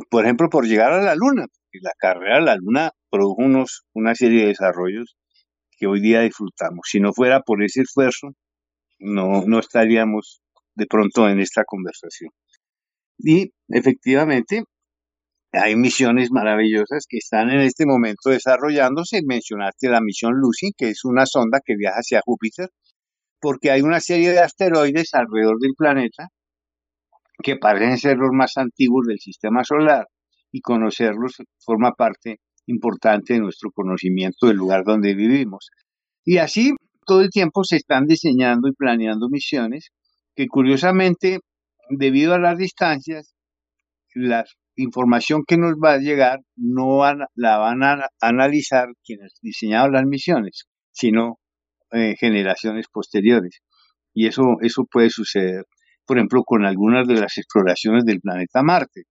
por, 0.10 0.24
ejemplo, 0.24 0.50
por 0.50 0.68
llegar 0.68 0.94
a 0.94 1.02
la 1.02 1.16
Luna. 1.16 1.48
La 1.82 1.94
carrera 1.98 2.38
a 2.38 2.42
la 2.42 2.56
Luna 2.56 2.92
produjo 3.10 3.42
unos, 3.42 3.84
una 3.94 4.14
serie 4.16 4.42
de 4.42 4.48
desarrollos 4.50 5.16
que 5.78 5.88
hoy 5.88 6.02
día 6.02 6.22
disfrutamos. 6.22 6.88
Si 6.90 7.00
no 7.00 7.14
fuera 7.14 7.42
por 7.42 7.64
ese 7.64 7.82
esfuerzo, 7.82 8.30
no, 9.00 9.44
no 9.46 9.60
estaríamos 9.60 10.42
de 10.76 10.86
pronto 10.86 11.28
en 11.28 11.40
esta 11.40 11.64
conversación. 11.66 12.32
Y 13.18 13.52
efectivamente, 13.70 14.64
hay 15.52 15.76
misiones 15.76 16.32
maravillosas 16.32 17.06
que 17.08 17.18
están 17.18 17.50
en 17.50 17.62
este 17.62 17.86
momento 17.86 18.30
desarrollándose. 18.30 19.22
Mencionaste 19.26 19.90
la 19.90 20.02
misión 20.02 20.34
Lucy, 20.36 20.72
que 20.78 20.90
es 20.90 21.06
una 21.06 21.26
sonda 21.26 21.60
que 21.64 21.76
viaja 21.76 21.98
hacia 21.98 22.22
Júpiter, 22.24 22.70
porque 23.40 23.72
hay 23.72 23.82
una 23.82 24.00
serie 24.00 24.32
de 24.32 24.40
asteroides 24.40 25.14
alrededor 25.14 25.60
del 25.60 25.74
planeta 25.78 26.30
que 27.44 27.58
parecen 27.58 27.98
ser 27.98 28.18
los 28.18 28.32
más 28.32 28.58
antiguos 28.58 29.06
del 29.08 29.20
sistema 29.20 29.64
solar 29.64 30.08
y 30.54 30.62
conocerlos 30.62 31.42
forma 31.60 31.92
parte 31.92 32.38
importante 32.68 33.34
de 33.34 33.40
nuestro 33.42 33.72
conocimiento 33.72 34.48
del 34.48 34.56
lugar 34.56 34.84
donde 34.86 35.16
vivimos. 35.16 35.70
Y 36.24 36.38
así 36.38 36.72
todo 37.06 37.22
el 37.22 37.30
tiempo 37.30 37.66
se 37.66 37.76
están 37.76 38.06
diseñando 38.06 38.70
y 38.70 38.74
planeando 38.74 39.28
misiones 39.30 39.90
que 40.36 40.48
curiosamente, 40.48 41.40
debido 41.90 42.34
a 42.34 42.40
las 42.40 42.58
distancias, 42.58 43.34
la 44.16 44.46
información 44.76 45.44
que 45.46 45.58
nos 45.58 45.74
va 45.74 45.94
a 45.94 45.98
llegar 45.98 46.40
no 46.56 47.02
la 47.36 47.58
van 47.58 47.84
a 47.84 48.08
analizar 48.22 48.88
quienes 49.04 49.34
diseñaron 49.42 49.94
las 49.94 50.06
misiones, 50.06 50.66
sino 50.92 51.40
eh, 51.92 52.16
generaciones 52.18 52.88
posteriores. 52.92 53.60
Y 54.14 54.28
eso, 54.28 54.58
eso 54.62 54.86
puede 54.90 55.10
suceder, 55.10 55.66
por 56.06 56.18
ejemplo, 56.18 56.44
con 56.44 56.66
algunas 56.66 57.08
de 57.08 57.16
las 57.16 57.38
exploraciones 57.38 58.06
del 58.06 58.22
planeta 58.22 58.64
Marte. 58.64 59.04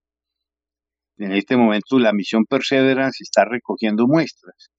En 1.23 1.31
este 1.31 1.57
momento 1.57 2.01
la 2.01 2.13
misión 2.13 2.47
Perseverance 2.47 3.23
está 3.23 3.45
recogiendo 3.45 4.09
muestras 4.09 4.73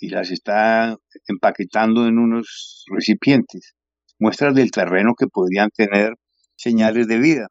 y 0.00 0.08
las 0.08 0.32
está 0.32 0.96
empaquetando 1.28 2.08
en 2.08 2.18
unos 2.18 2.84
recipientes, 2.88 3.76
muestras 4.18 4.52
del 4.52 4.72
terreno 4.72 5.14
que 5.16 5.28
podrían 5.28 5.70
tener 5.70 6.14
señales 6.56 7.06
de 7.06 7.18
vida. 7.20 7.46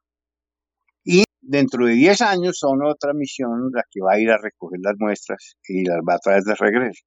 Y 1.02 1.24
dentro 1.40 1.86
de 1.86 1.94
10 1.94 2.20
años 2.20 2.58
son 2.58 2.84
otra 2.84 3.14
misión 3.14 3.70
la 3.72 3.84
que 3.90 4.02
va 4.02 4.16
a 4.16 4.20
ir 4.20 4.30
a 4.30 4.36
recoger 4.36 4.80
las 4.82 4.96
muestras 4.98 5.56
y 5.66 5.86
las 5.86 6.00
va 6.06 6.16
a 6.16 6.18
traer 6.18 6.42
de 6.42 6.54
regreso. 6.54 7.04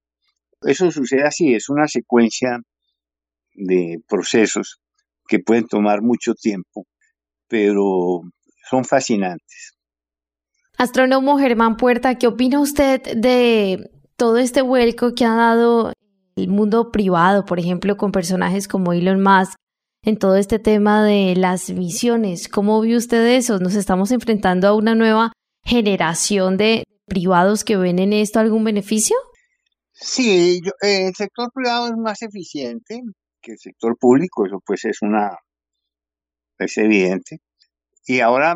Eso 0.62 0.90
sucede 0.90 1.26
así, 1.26 1.54
es 1.54 1.70
una 1.70 1.88
secuencia 1.88 2.58
de 3.54 4.00
procesos 4.08 4.80
que 5.28 5.38
pueden 5.38 5.68
tomar 5.68 6.02
mucho 6.02 6.34
tiempo, 6.34 6.88
pero 7.48 8.22
son 8.68 8.84
fascinantes. 8.84 9.75
Astrónomo 10.78 11.38
Germán 11.40 11.78
Puerta, 11.78 12.16
¿qué 12.16 12.28
opina 12.28 12.60
usted 12.60 13.02
de 13.16 13.90
todo 14.18 14.38
este 14.38 14.62
vuelco 14.62 15.16
que 15.16 15.24
ha 15.24 15.34
dado 15.34 15.94
el 16.36 16.50
mundo 16.50 16.92
privado, 16.92 17.46
por 17.46 17.60
ejemplo, 17.60 17.96
con 17.96 18.12
personajes 18.12 18.68
como 18.68 18.92
Elon 18.92 19.22
Musk, 19.22 19.56
en 20.02 20.18
todo 20.18 20.36
este 20.36 20.60
tema 20.60 21.06
de 21.06 21.36
las 21.38 21.70
misiones? 21.70 22.50
¿Cómo 22.50 22.82
vio 22.82 22.98
usted 22.98 23.26
eso? 23.26 23.58
¿Nos 23.60 23.76
estamos 23.76 24.12
enfrentando 24.12 24.68
a 24.68 24.76
una 24.76 24.96
nueva 24.96 25.32
generación 25.64 26.58
de 26.58 26.84
privados 27.06 27.64
que 27.64 27.78
ven 27.78 28.00
en 28.00 28.12
esto 28.12 28.40
algún 28.40 28.66
beneficio? 28.66 29.16
Sí, 29.94 30.60
el 30.82 31.16
sector 31.16 31.52
privado 31.54 31.88
es 31.88 31.96
más 31.96 32.22
eficiente 32.22 33.02
que 33.42 33.54
el 33.54 33.60
sector 33.60 33.98
público, 33.98 34.46
eso 34.46 34.60
pues 34.66 34.84
es 34.84 35.02
una, 35.02 35.38
es 36.60 36.78
evidente. 36.78 37.38
Y 38.06 38.20
ahora 38.20 38.56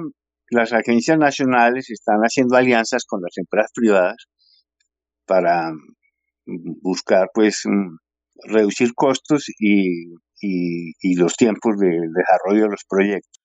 las 0.51 0.73
agencias 0.73 1.17
nacionales 1.17 1.89
están 1.89 2.19
haciendo 2.21 2.55
alianzas 2.57 3.05
con 3.05 3.21
las 3.21 3.37
empresas 3.37 3.71
privadas 3.73 4.17
para 5.25 5.71
buscar 6.81 7.29
pues 7.33 7.63
reducir 8.47 8.93
costos 8.95 9.45
y, 9.59 10.15
los 11.17 11.35
tiempos 11.35 11.77
de 11.77 11.89
desarrollo 11.89 12.63
de 12.63 12.69
los 12.69 12.85
proyectos. 12.87 13.41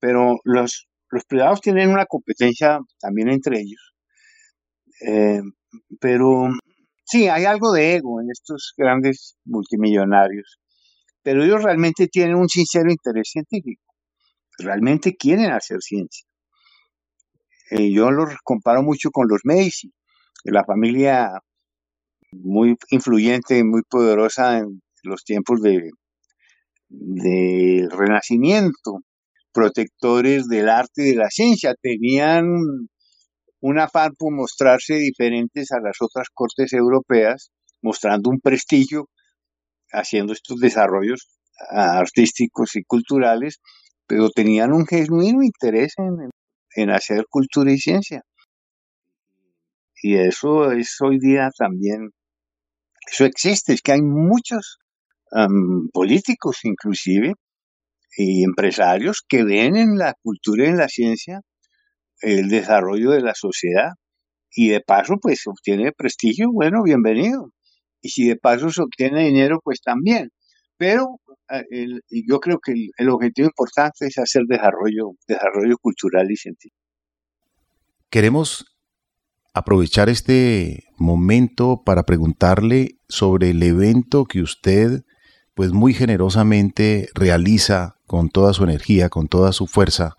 Pero 0.00 0.36
los, 0.44 0.88
los 1.10 1.24
privados 1.24 1.60
tienen 1.60 1.90
una 1.90 2.06
competencia 2.06 2.78
también 3.00 3.28
entre 3.28 3.60
ellos. 3.60 3.94
Eh, 5.06 5.40
pero 6.00 6.48
Sí, 7.10 7.26
hay 7.26 7.46
algo 7.46 7.72
de 7.72 7.94
ego 7.96 8.20
en 8.20 8.30
estos 8.30 8.74
grandes 8.76 9.38
multimillonarios, 9.46 10.58
pero 11.22 11.42
ellos 11.42 11.62
realmente 11.62 12.06
tienen 12.06 12.34
un 12.36 12.50
sincero 12.50 12.90
interés 12.90 13.30
científico, 13.32 13.82
realmente 14.58 15.16
quieren 15.16 15.52
hacer 15.52 15.78
ciencia. 15.80 16.26
Eh, 17.70 17.92
yo 17.92 18.10
los 18.10 18.34
comparo 18.44 18.82
mucho 18.82 19.10
con 19.10 19.28
los 19.28 19.40
Medici, 19.44 19.92
la 20.44 20.64
familia 20.64 21.30
muy 22.32 22.76
influyente, 22.90 23.62
muy 23.64 23.82
poderosa 23.82 24.58
en 24.58 24.82
los 25.02 25.24
tiempos 25.24 25.60
de, 25.62 25.90
del 26.88 27.90
Renacimiento, 27.90 29.00
protectores 29.52 30.46
del 30.48 30.68
arte 30.68 31.02
y 31.02 31.10
de 31.10 31.16
la 31.16 31.30
ciencia, 31.30 31.74
tenían 31.80 32.46
un 33.60 33.78
afán 33.78 34.12
por 34.16 34.32
mostrarse 34.32 34.94
diferentes 34.94 35.72
a 35.72 35.80
las 35.80 35.96
otras 36.00 36.28
cortes 36.32 36.72
europeas, 36.72 37.50
mostrando 37.82 38.30
un 38.30 38.40
prestigio, 38.40 39.08
haciendo 39.92 40.32
estos 40.32 40.60
desarrollos 40.60 41.28
artísticos 41.70 42.76
y 42.76 42.84
culturales, 42.84 43.60
pero 44.08 44.30
tenían 44.30 44.72
un 44.72 44.86
genuino 44.86 45.42
interés 45.42 45.94
en, 45.98 46.90
hacer 46.90 47.26
cultura 47.28 47.70
y 47.70 47.78
ciencia. 47.78 48.22
Y 50.02 50.16
eso 50.16 50.72
es 50.72 50.96
hoy 51.00 51.18
día 51.18 51.50
también, 51.56 52.10
eso 53.10 53.24
existe, 53.24 53.74
es 53.74 53.82
que 53.82 53.92
hay 53.92 54.02
muchos 54.02 54.78
políticos 55.92 56.60
inclusive 56.64 57.34
y 58.16 58.44
empresarios 58.44 59.22
que 59.28 59.44
ven 59.44 59.76
en 59.76 59.98
la 59.98 60.14
cultura 60.22 60.64
y 60.64 60.68
en 60.68 60.78
la 60.78 60.88
ciencia 60.88 61.40
el 62.22 62.48
desarrollo 62.48 63.10
de 63.10 63.20
la 63.20 63.34
sociedad 63.34 63.90
y 64.50 64.70
de 64.70 64.80
paso 64.80 65.16
pues 65.20 65.42
obtiene 65.46 65.92
prestigio, 65.92 66.50
bueno, 66.50 66.82
bienvenido. 66.82 67.50
Y 68.00 68.08
si 68.10 68.28
de 68.28 68.36
paso 68.36 68.70
se 68.70 68.82
obtiene 68.82 69.24
dinero, 69.24 69.60
pues 69.62 69.80
también. 69.82 70.30
Pero 70.78 71.20
eh, 71.50 71.86
yo 72.26 72.40
creo 72.40 72.60
que 72.60 72.72
el, 72.96 73.08
objetivo 73.10 73.48
importante 73.48 74.06
es 74.06 74.18
hacer 74.18 74.44
desarrollo, 74.48 75.12
desarrollo 75.26 75.76
cultural 75.78 76.30
y 76.30 76.36
científico. 76.36 76.76
Queremos 78.08 78.64
aprovechar 79.52 80.08
este 80.08 80.84
momento 80.96 81.82
para 81.84 82.04
preguntarle 82.04 82.98
sobre 83.08 83.50
el 83.50 83.62
evento 83.62 84.24
que 84.24 84.40
usted 84.40 85.02
pues 85.54 85.72
muy 85.72 85.92
generosamente 85.92 87.08
realiza 87.14 87.96
con 88.06 88.28
toda 88.28 88.52
su 88.52 88.62
energía, 88.62 89.08
con 89.08 89.26
toda 89.26 89.52
su 89.52 89.66
fuerza 89.66 90.14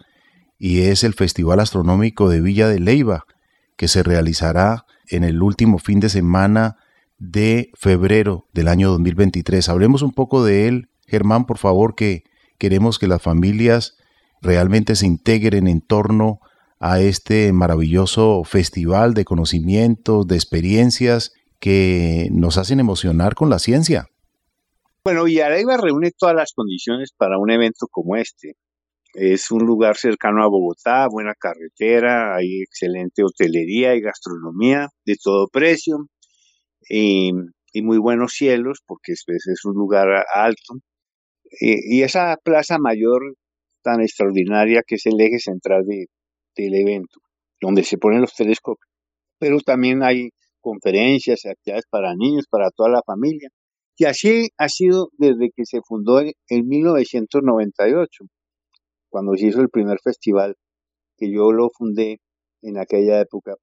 y 0.57 0.81
es 0.81 1.05
el 1.05 1.13
Festival 1.13 1.61
Astronómico 1.61 2.29
de 2.29 2.41
Villa 2.41 2.67
de 2.67 2.81
Leiva, 2.81 3.23
que 3.77 3.87
se 3.87 4.03
realizará 4.03 4.85
en 5.07 5.23
el 5.23 5.41
último 5.41 5.79
fin 5.79 6.01
de 6.01 6.09
semana 6.09 6.75
de 7.19 7.71
febrero 7.75 8.47
del 8.53 8.67
año 8.67 8.89
2023. 8.89 9.67
Hablemos 9.69 10.01
un 10.01 10.11
poco 10.11 10.43
de 10.43 10.67
él, 10.67 10.89
Germán, 11.05 11.45
por 11.45 11.57
favor, 11.57 11.95
que 11.95 12.23
queremos 12.57 12.97
que 12.97 13.07
las 13.07 13.21
familias 13.21 13.97
realmente 14.41 14.95
se 14.95 15.05
integren 15.05 15.67
en 15.67 15.81
torno 15.81 16.39
a 16.79 17.01
este 17.01 17.51
maravilloso 17.51 18.43
festival 18.45 19.13
de 19.13 19.25
conocimientos, 19.25 20.25
de 20.27 20.35
experiencias 20.35 21.33
que 21.59 22.29
nos 22.31 22.57
hacen 22.57 22.79
emocionar 22.79 23.35
con 23.35 23.49
la 23.49 23.59
ciencia. 23.59 24.07
Bueno, 25.03 25.25
Leiva 25.25 25.77
reúne 25.77 26.11
todas 26.17 26.35
las 26.35 26.53
condiciones 26.53 27.11
para 27.15 27.37
un 27.37 27.51
evento 27.51 27.87
como 27.91 28.15
este. 28.15 28.53
Es 29.13 29.51
un 29.51 29.65
lugar 29.65 29.97
cercano 29.97 30.43
a 30.43 30.47
Bogotá, 30.47 31.07
buena 31.09 31.33
carretera, 31.37 32.35
hay 32.35 32.61
excelente 32.61 33.23
hotelería 33.23 33.95
y 33.95 34.01
gastronomía 34.01 34.87
de 35.05 35.15
todo 35.21 35.47
precio 35.47 36.07
y, 36.89 37.31
muy 37.81 37.97
buenos 37.99 38.33
cielos 38.33 38.79
porque 38.85 39.13
es, 39.13 39.65
un 39.65 39.75
lugar 39.75 40.07
alto. 40.33 40.75
Y, 41.59 42.01
esa 42.01 42.37
plaza 42.43 42.77
mayor 42.79 43.35
tan 43.83 44.01
extraordinaria 44.01 44.83
que 44.85 44.95
es 44.95 45.05
el 45.05 45.19
eje 45.21 45.39
central 45.39 45.85
del 45.85 46.75
evento, 46.75 47.19
donde 47.61 47.83
se 47.83 47.97
ponen 47.97 48.21
los 48.21 48.33
telescopios. 48.33 48.89
Pero 49.39 49.59
también 49.59 50.03
hay 50.03 50.29
conferencias, 50.59 51.45
actividades 51.45 51.85
para 51.89 52.13
niños, 52.15 52.45
para 52.49 52.71
toda 52.71 52.89
la 52.89 53.01
familia. 53.05 53.49
Y 53.97 54.05
así 54.05 54.49
ha 54.57 54.69
sido 54.69 55.09
desde 55.17 55.51
que 55.55 55.65
se 55.65 55.81
fundó 55.85 56.21
en 56.21 56.67
1998 56.67 58.25
cuando 59.09 59.35
se 59.35 59.47
hizo 59.47 59.61
el 59.61 59.69
primer 59.69 59.99
festival, 60.03 60.55
que 61.17 61.31
yo 61.31 61.51
lo 61.51 61.69
fundé 61.69 62.19
en 62.61 62.77
aquella 62.77 63.19
época, 63.21 63.55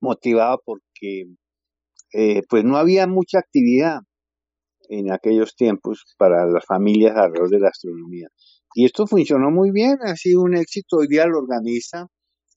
motivado 0.00 0.60
porque 0.64 1.24
eh, 2.14 2.42
pues 2.48 2.64
no 2.64 2.76
había 2.76 3.06
mucha 3.06 3.40
actividad 3.40 3.98
en 4.88 5.12
aquellos 5.12 5.56
tiempos 5.56 6.04
para 6.16 6.46
las 6.46 6.64
familias 6.64 7.16
alrededor 7.16 7.50
de 7.50 7.60
la 7.60 7.68
astronomía. 7.68 8.28
Y 8.74 8.84
esto 8.84 9.06
funcionó 9.06 9.50
muy 9.50 9.70
bien, 9.72 9.98
ha 10.02 10.14
sido 10.16 10.42
un 10.42 10.56
éxito. 10.56 10.98
Hoy 10.98 11.08
día 11.08 11.26
lo 11.26 11.38
organiza 11.38 12.06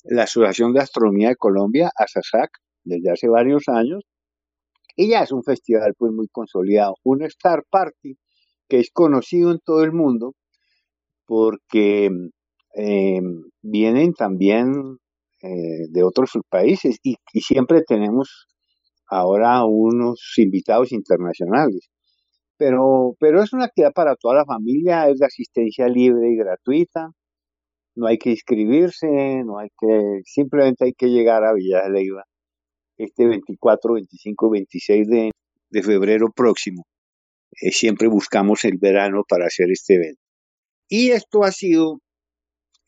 la 0.04 0.24
Asociación 0.24 0.74
de 0.74 0.82
Astronomía 0.82 1.30
de 1.30 1.36
Colombia, 1.36 1.92
ASASAC, 1.96 2.52
desde 2.84 3.12
hace 3.12 3.28
varios 3.28 3.64
años. 3.68 4.04
Y 4.96 5.10
ya 5.10 5.24
es 5.24 5.32
un 5.32 5.44
festival 5.44 5.94
pues 5.98 6.12
muy 6.12 6.28
consolidado, 6.28 6.96
un 7.04 7.24
Star 7.24 7.64
Party 7.70 8.18
que 8.70 8.80
es 8.80 8.90
conocido 8.92 9.52
en 9.52 9.60
todo 9.64 9.84
el 9.84 9.94
mundo 9.94 10.34
porque 11.26 12.10
eh, 12.76 13.22
vienen 13.62 14.14
también 14.14 14.98
eh, 15.42 15.88
de 15.90 16.04
otros 16.04 16.32
países 16.50 16.98
y, 17.04 17.16
siempre 17.42 17.84
tenemos 17.84 18.48
ahora 19.10 19.64
unos 19.66 20.34
invitados 20.38 20.92
internacionales. 20.92 21.90
Pero, 22.58 23.16
pero 23.20 23.44
es 23.44 23.54
una 23.54 23.66
actividad 23.66 23.94
para 23.94 24.16
toda 24.16 24.36
la 24.36 24.46
familia, 24.46 25.10
es 25.10 25.20
de 25.20 25.26
asistencia 25.28 25.88
libre 25.88 26.32
y 26.32 26.38
gratuita, 26.38 27.12
no 27.96 28.08
hay 28.08 28.18
que 28.18 28.32
inscribirse, 28.32 29.08
no 29.44 29.60
hay 29.60 29.70
que, 29.80 30.22
simplemente 30.26 30.86
hay 30.86 30.94
que 30.94 31.08
llegar 31.08 31.44
a 31.44 31.54
Villa 31.54 31.84
de 31.84 31.90
Leyva 31.92 32.24
este 32.98 33.28
24, 33.28 33.94
25, 33.94 34.50
26 34.50 35.08
de, 35.08 35.32
de 35.70 35.84
febrero 35.84 36.32
próximo. 36.36 36.84
Eh, 37.62 37.72
siempre 37.72 38.08
buscamos 38.08 38.66
el 38.66 38.78
verano 38.78 39.24
para 39.28 39.46
hacer 39.46 39.72
este 39.72 39.96
evento. 39.96 40.22
Y 40.90 41.12
esto 41.12 41.44
ha 41.44 41.52
sido 41.52 42.00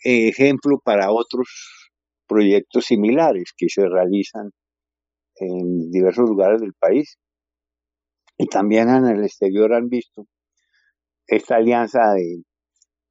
ejemplo 0.03 0.80
para 0.84 1.11
otros 1.11 1.89
proyectos 2.28 2.86
similares 2.86 3.51
que 3.55 3.67
se 3.70 3.88
realizan 3.88 4.51
en 5.40 5.90
diversos 5.92 6.30
lugares 6.30 6.62
del 6.62 6.74
país. 6.74 7.18
Y 8.38 8.48
también 8.48 8.90
en 8.90 9.06
el 9.06 9.24
exterior 9.24 9.74
han 9.74 9.90
visto 9.90 10.26
esta 11.28 11.58
alianza 11.58 12.14
de, 12.14 12.44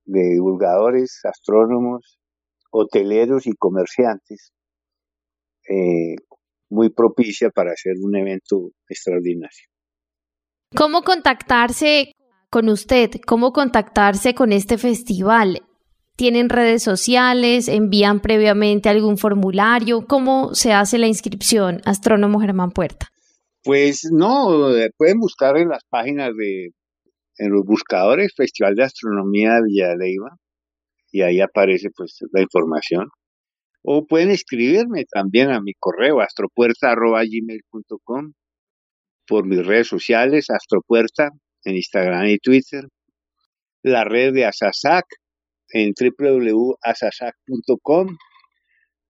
divulgadores, 0.05 1.21
astrónomos, 1.25 2.19
hoteleros 2.71 3.47
y 3.47 3.53
comerciantes, 3.53 4.53
eh, 5.69 6.17
muy 6.71 6.91
propicia 6.91 7.51
para 7.51 7.73
hacer 7.73 7.95
un 8.03 8.17
evento 8.17 8.71
extraordinario. 8.89 9.69
¿Cómo 10.77 11.03
contactarse 11.03 12.13
con 12.51 12.69
usted? 12.69 13.11
¿Cómo 13.27 13.53
contactarse 13.53 14.35
con 14.35 14.53
este 14.53 14.79
festival? 14.79 15.68
¿Tienen 16.19 16.49
redes 16.49 16.83
sociales? 16.83 17.69
¿Envían 17.69 18.19
previamente 18.19 18.89
algún 18.89 19.19
formulario? 19.19 20.05
¿Cómo 20.05 20.53
se 20.53 20.73
hace 20.73 20.99
la 20.99 21.07
inscripción, 21.07 21.81
Astrónomo 21.85 22.41
Germán 22.41 22.73
Puerta? 22.73 23.07
Pues 23.63 24.09
no, 24.11 24.77
eh, 24.77 24.91
pueden 24.97 25.21
buscar 25.21 25.57
en 25.57 25.69
las 25.69 25.85
páginas 25.89 26.33
de, 26.37 26.71
en 27.37 27.53
los 27.53 27.65
buscadores, 27.65 28.35
Festival 28.37 28.75
de 28.75 28.83
Astronomía 28.83 29.55
de 29.55 29.63
Villaleiva, 29.69 30.31
y 31.13 31.23
ahí 31.23 31.41
aparece 31.41 31.91
pues 31.97 32.19
la 32.33 32.43
información. 32.43 33.07
O 33.85 34.05
pueden 34.05 34.31
escribirme 34.31 35.05
también 35.05 35.53
a 35.53 35.61
mi 35.61 35.75
correo 35.79 36.21
astropuerta.gmail.com 36.21 38.33
por 39.25 39.47
mis 39.47 39.65
redes 39.65 39.87
sociales, 39.87 40.51
Astropuerta, 40.51 41.31
en 41.63 41.77
Instagram 41.77 42.27
y 42.27 42.39
Twitter, 42.39 42.89
la 43.85 44.03
red 44.03 44.35
de 44.35 44.47
Asasac, 44.47 45.05
en 45.71 45.95
www.asasac.com, 45.99 48.17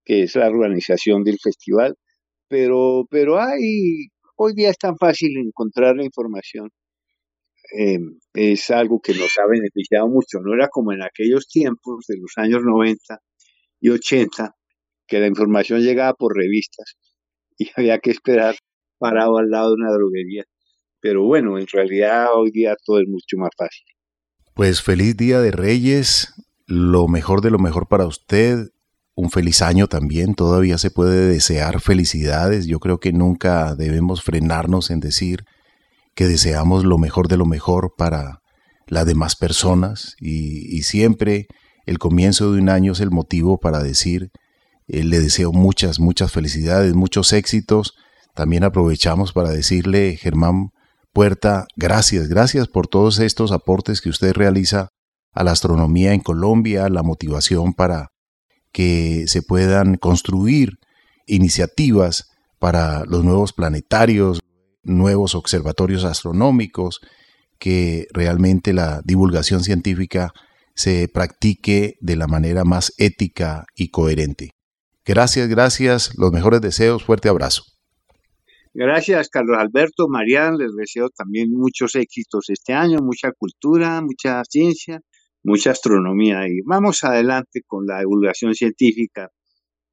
que 0.04 0.22
es 0.24 0.36
la 0.36 0.48
organización 0.48 1.24
del 1.24 1.38
festival. 1.42 1.96
Pero, 2.48 3.06
pero 3.10 3.40
hay, 3.40 4.08
hoy 4.36 4.54
día 4.54 4.70
es 4.70 4.78
tan 4.78 4.96
fácil 4.96 5.36
encontrar 5.38 5.96
la 5.96 6.04
información. 6.04 6.70
Em, 7.70 8.18
es 8.32 8.70
algo 8.70 9.00
que 9.00 9.12
nos 9.12 9.36
ha 9.38 9.46
beneficiado 9.46 10.08
mucho. 10.08 10.40
No 10.40 10.54
era 10.54 10.68
como 10.68 10.92
en 10.92 11.02
aquellos 11.02 11.48
tiempos 11.48 12.06
de 12.08 12.16
los 12.18 12.32
años 12.36 12.62
90 12.64 13.18
y 13.80 13.90
80, 13.90 14.54
que 15.06 15.20
la 15.20 15.26
información 15.26 15.80
llegaba 15.80 16.14
por 16.14 16.36
revistas 16.36 16.96
y 17.58 17.70
había 17.76 17.98
que 17.98 18.10
esperar 18.10 18.56
parado 18.98 19.38
al 19.38 19.50
lado 19.50 19.70
de 19.70 19.74
una 19.74 19.92
droguería. 19.92 20.44
Pero 21.00 21.24
bueno, 21.24 21.58
en 21.58 21.66
realidad 21.66 22.28
hoy 22.34 22.50
día 22.50 22.74
todo 22.84 23.00
es 23.00 23.08
mucho 23.08 23.36
más 23.36 23.50
fácil. 23.56 23.84
Pues 24.54 24.82
feliz 24.82 25.16
Día 25.16 25.40
de 25.40 25.52
Reyes, 25.52 26.34
lo 26.68 27.08
mejor 27.08 27.40
de 27.40 27.50
lo 27.50 27.58
mejor 27.58 27.88
para 27.88 28.06
usted. 28.06 28.68
Un 29.16 29.30
feliz 29.30 29.62
año 29.62 29.88
también, 29.88 30.34
todavía 30.34 30.78
se 30.78 30.92
puede 30.92 31.26
desear 31.26 31.80
felicidades. 31.80 32.66
Yo 32.66 32.78
creo 32.78 33.00
que 33.00 33.12
nunca 33.12 33.74
debemos 33.74 34.22
frenarnos 34.22 34.90
en 34.90 35.00
decir 35.00 35.44
que 36.14 36.28
deseamos 36.28 36.84
lo 36.84 36.98
mejor 36.98 37.26
de 37.26 37.36
lo 37.36 37.46
mejor 37.46 37.94
para 37.96 38.42
las 38.86 39.06
demás 39.06 39.34
personas 39.34 40.14
y, 40.20 40.82
siempre 40.82 41.46
el 41.86 41.98
comienzo 41.98 42.52
de 42.52 42.60
un 42.60 42.68
año 42.68 42.92
es 42.92 43.00
el 43.00 43.10
motivo 43.10 43.58
para 43.58 43.82
decir 43.82 44.30
eh, 44.88 45.02
le 45.04 45.20
deseo 45.20 45.52
muchas, 45.52 45.98
muchas 45.98 46.30
felicidades, 46.30 46.94
muchos 46.94 47.32
éxitos. 47.32 47.94
También 48.34 48.62
aprovechamos 48.62 49.32
para 49.32 49.50
decirle, 49.50 50.16
Germán 50.16 50.70
Puerta, 51.12 51.66
gracias, 51.76 52.28
gracias 52.28 52.68
por 52.68 52.86
todos 52.86 53.18
estos 53.18 53.52
aportes 53.52 54.00
que 54.00 54.10
usted 54.10 54.34
realiza 54.34 54.90
a 55.32 55.44
la 55.44 55.52
astronomía 55.52 56.14
en 56.14 56.20
Colombia, 56.20 56.88
la 56.88 57.02
motivación 57.02 57.72
para 57.72 58.10
que 58.72 59.24
se 59.26 59.42
puedan 59.42 59.96
construir 59.96 60.78
iniciativas 61.26 62.30
para 62.58 63.04
los 63.04 63.24
nuevos 63.24 63.52
planetarios, 63.52 64.40
nuevos 64.82 65.34
observatorios 65.34 66.04
astronómicos, 66.04 67.00
que 67.58 68.06
realmente 68.12 68.72
la 68.72 69.02
divulgación 69.04 69.62
científica 69.62 70.32
se 70.74 71.08
practique 71.08 71.96
de 72.00 72.16
la 72.16 72.26
manera 72.26 72.64
más 72.64 72.92
ética 72.98 73.64
y 73.74 73.90
coherente. 73.90 74.50
Gracias, 75.04 75.48
gracias, 75.48 76.16
los 76.16 76.32
mejores 76.32 76.60
deseos, 76.60 77.02
fuerte 77.02 77.28
abrazo. 77.28 77.64
Gracias, 78.74 79.28
Carlos 79.28 79.56
Alberto, 79.58 80.06
Marian, 80.08 80.56
les 80.56 80.74
deseo 80.76 81.08
también 81.10 81.50
muchos 81.50 81.96
éxitos 81.96 82.48
este 82.48 82.74
año, 82.74 82.98
mucha 83.00 83.32
cultura, 83.32 84.00
mucha 84.02 84.42
ciencia 84.44 85.00
mucha 85.48 85.72
astronomía 85.72 86.46
y 86.46 86.60
vamos 86.64 87.02
adelante 87.02 87.62
con 87.66 87.86
la 87.86 88.00
divulgación 88.00 88.54
científica 88.54 89.30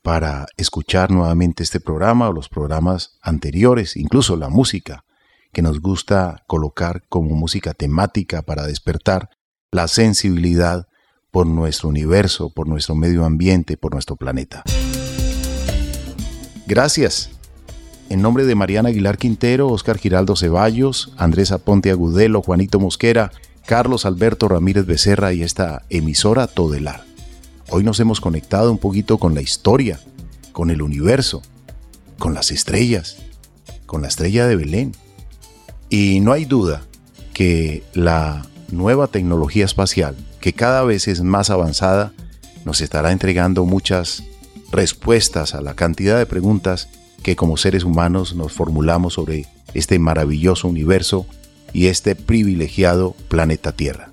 para 0.04 0.46
escuchar 0.58 1.10
nuevamente 1.10 1.64
este 1.64 1.80
programa 1.80 2.30
o 2.30 2.34
los 2.34 2.50
programas 2.50 3.18
anteriores, 3.22 3.96
incluso 3.96 4.36
la 4.36 4.50
música 4.50 5.06
que 5.54 5.62
nos 5.62 5.80
gusta 5.80 6.44
colocar 6.46 7.04
como 7.08 7.34
música 7.36 7.74
temática 7.74 8.42
para 8.42 8.68
despertar 8.68 9.30
la 9.74 9.88
sensibilidad 9.88 10.88
por 11.32 11.48
nuestro 11.48 11.90
universo, 11.90 12.52
por 12.52 12.68
nuestro 12.68 12.96
medio 12.96 13.26
ambiente, 13.26 13.76
por 13.76 13.94
nuestro 13.94 14.16
planeta. 14.16 14.64
Gracias. 16.68 17.32
En 18.10 18.22
nombre 18.22 18.46
de 18.46 18.54
Mariana 18.54 18.90
Aguilar 18.90 19.18
Quintero, 19.18 19.70
Oscar 19.70 19.98
Giraldo 19.98 20.36
Ceballos, 20.36 21.12
Andrés 21.18 21.52
Aponte 21.52 21.90
Agudelo, 21.90 22.44
Juanito 22.44 22.80
Mosquera, 22.80 23.32
Carlos 23.66 24.06
Alberto 24.06 24.48
Ramírez 24.48 24.86
Becerra 24.86 25.34
y 25.34 25.42
esta 25.42 25.84
emisora 25.90 26.46
Todelar. 26.46 27.04
Hoy 27.70 27.84
nos 27.84 28.00
hemos 28.00 28.22
conectado 28.22 28.72
un 28.72 28.78
poquito 28.78 29.18
con 29.18 29.34
la 29.34 29.42
historia, 29.42 30.00
con 30.52 30.70
el 30.70 30.84
universo, 30.84 31.42
con 32.20 32.36
las 32.36 32.52
estrellas, 32.52 33.18
con 33.88 34.04
la 34.04 34.10
estrella 34.10 34.46
de 34.46 34.56
Belén. 34.56 34.92
Y 35.90 36.20
no 36.20 36.32
hay 36.32 36.46
duda 36.46 36.84
que 37.34 37.84
la 37.94 38.46
nueva 38.74 39.08
tecnología 39.08 39.66
espacial, 39.66 40.16
que 40.40 40.54
cada 40.54 40.84
vez 40.84 41.08
es 41.08 41.22
más 41.22 41.50
avanzada, 41.50 42.12
nos 42.66 42.82
estará 42.82 43.12
entregando 43.12 43.66
muchas 43.66 44.24
respuestas 44.72 45.56
a 45.56 45.62
la 45.62 45.76
cantidad 45.76 46.18
de 46.18 46.26
preguntas 46.26 46.90
que 47.22 47.36
como 47.36 47.58
seres 47.58 47.84
humanos 47.84 48.36
nos 48.36 48.52
formulamos 48.52 49.14
sobre 49.14 49.46
este 49.74 50.00
maravilloso 50.00 50.68
universo 50.68 51.26
y 51.72 51.88
este 51.88 52.16
privilegiado 52.16 53.16
planeta 53.30 53.72
Tierra. 53.72 54.12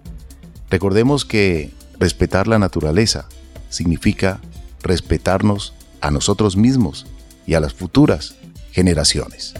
Recordemos 0.71 1.25
que 1.25 1.71
respetar 1.99 2.47
la 2.47 2.59
naturaleza 2.59 3.29
significa 3.69 4.41
respetarnos 4.83 5.75
a 6.01 6.11
nosotros 6.11 6.57
mismos 6.57 7.07
y 7.47 7.55
a 7.55 7.61
las 7.61 7.75
futuras 7.75 8.37
generaciones. 8.73 9.55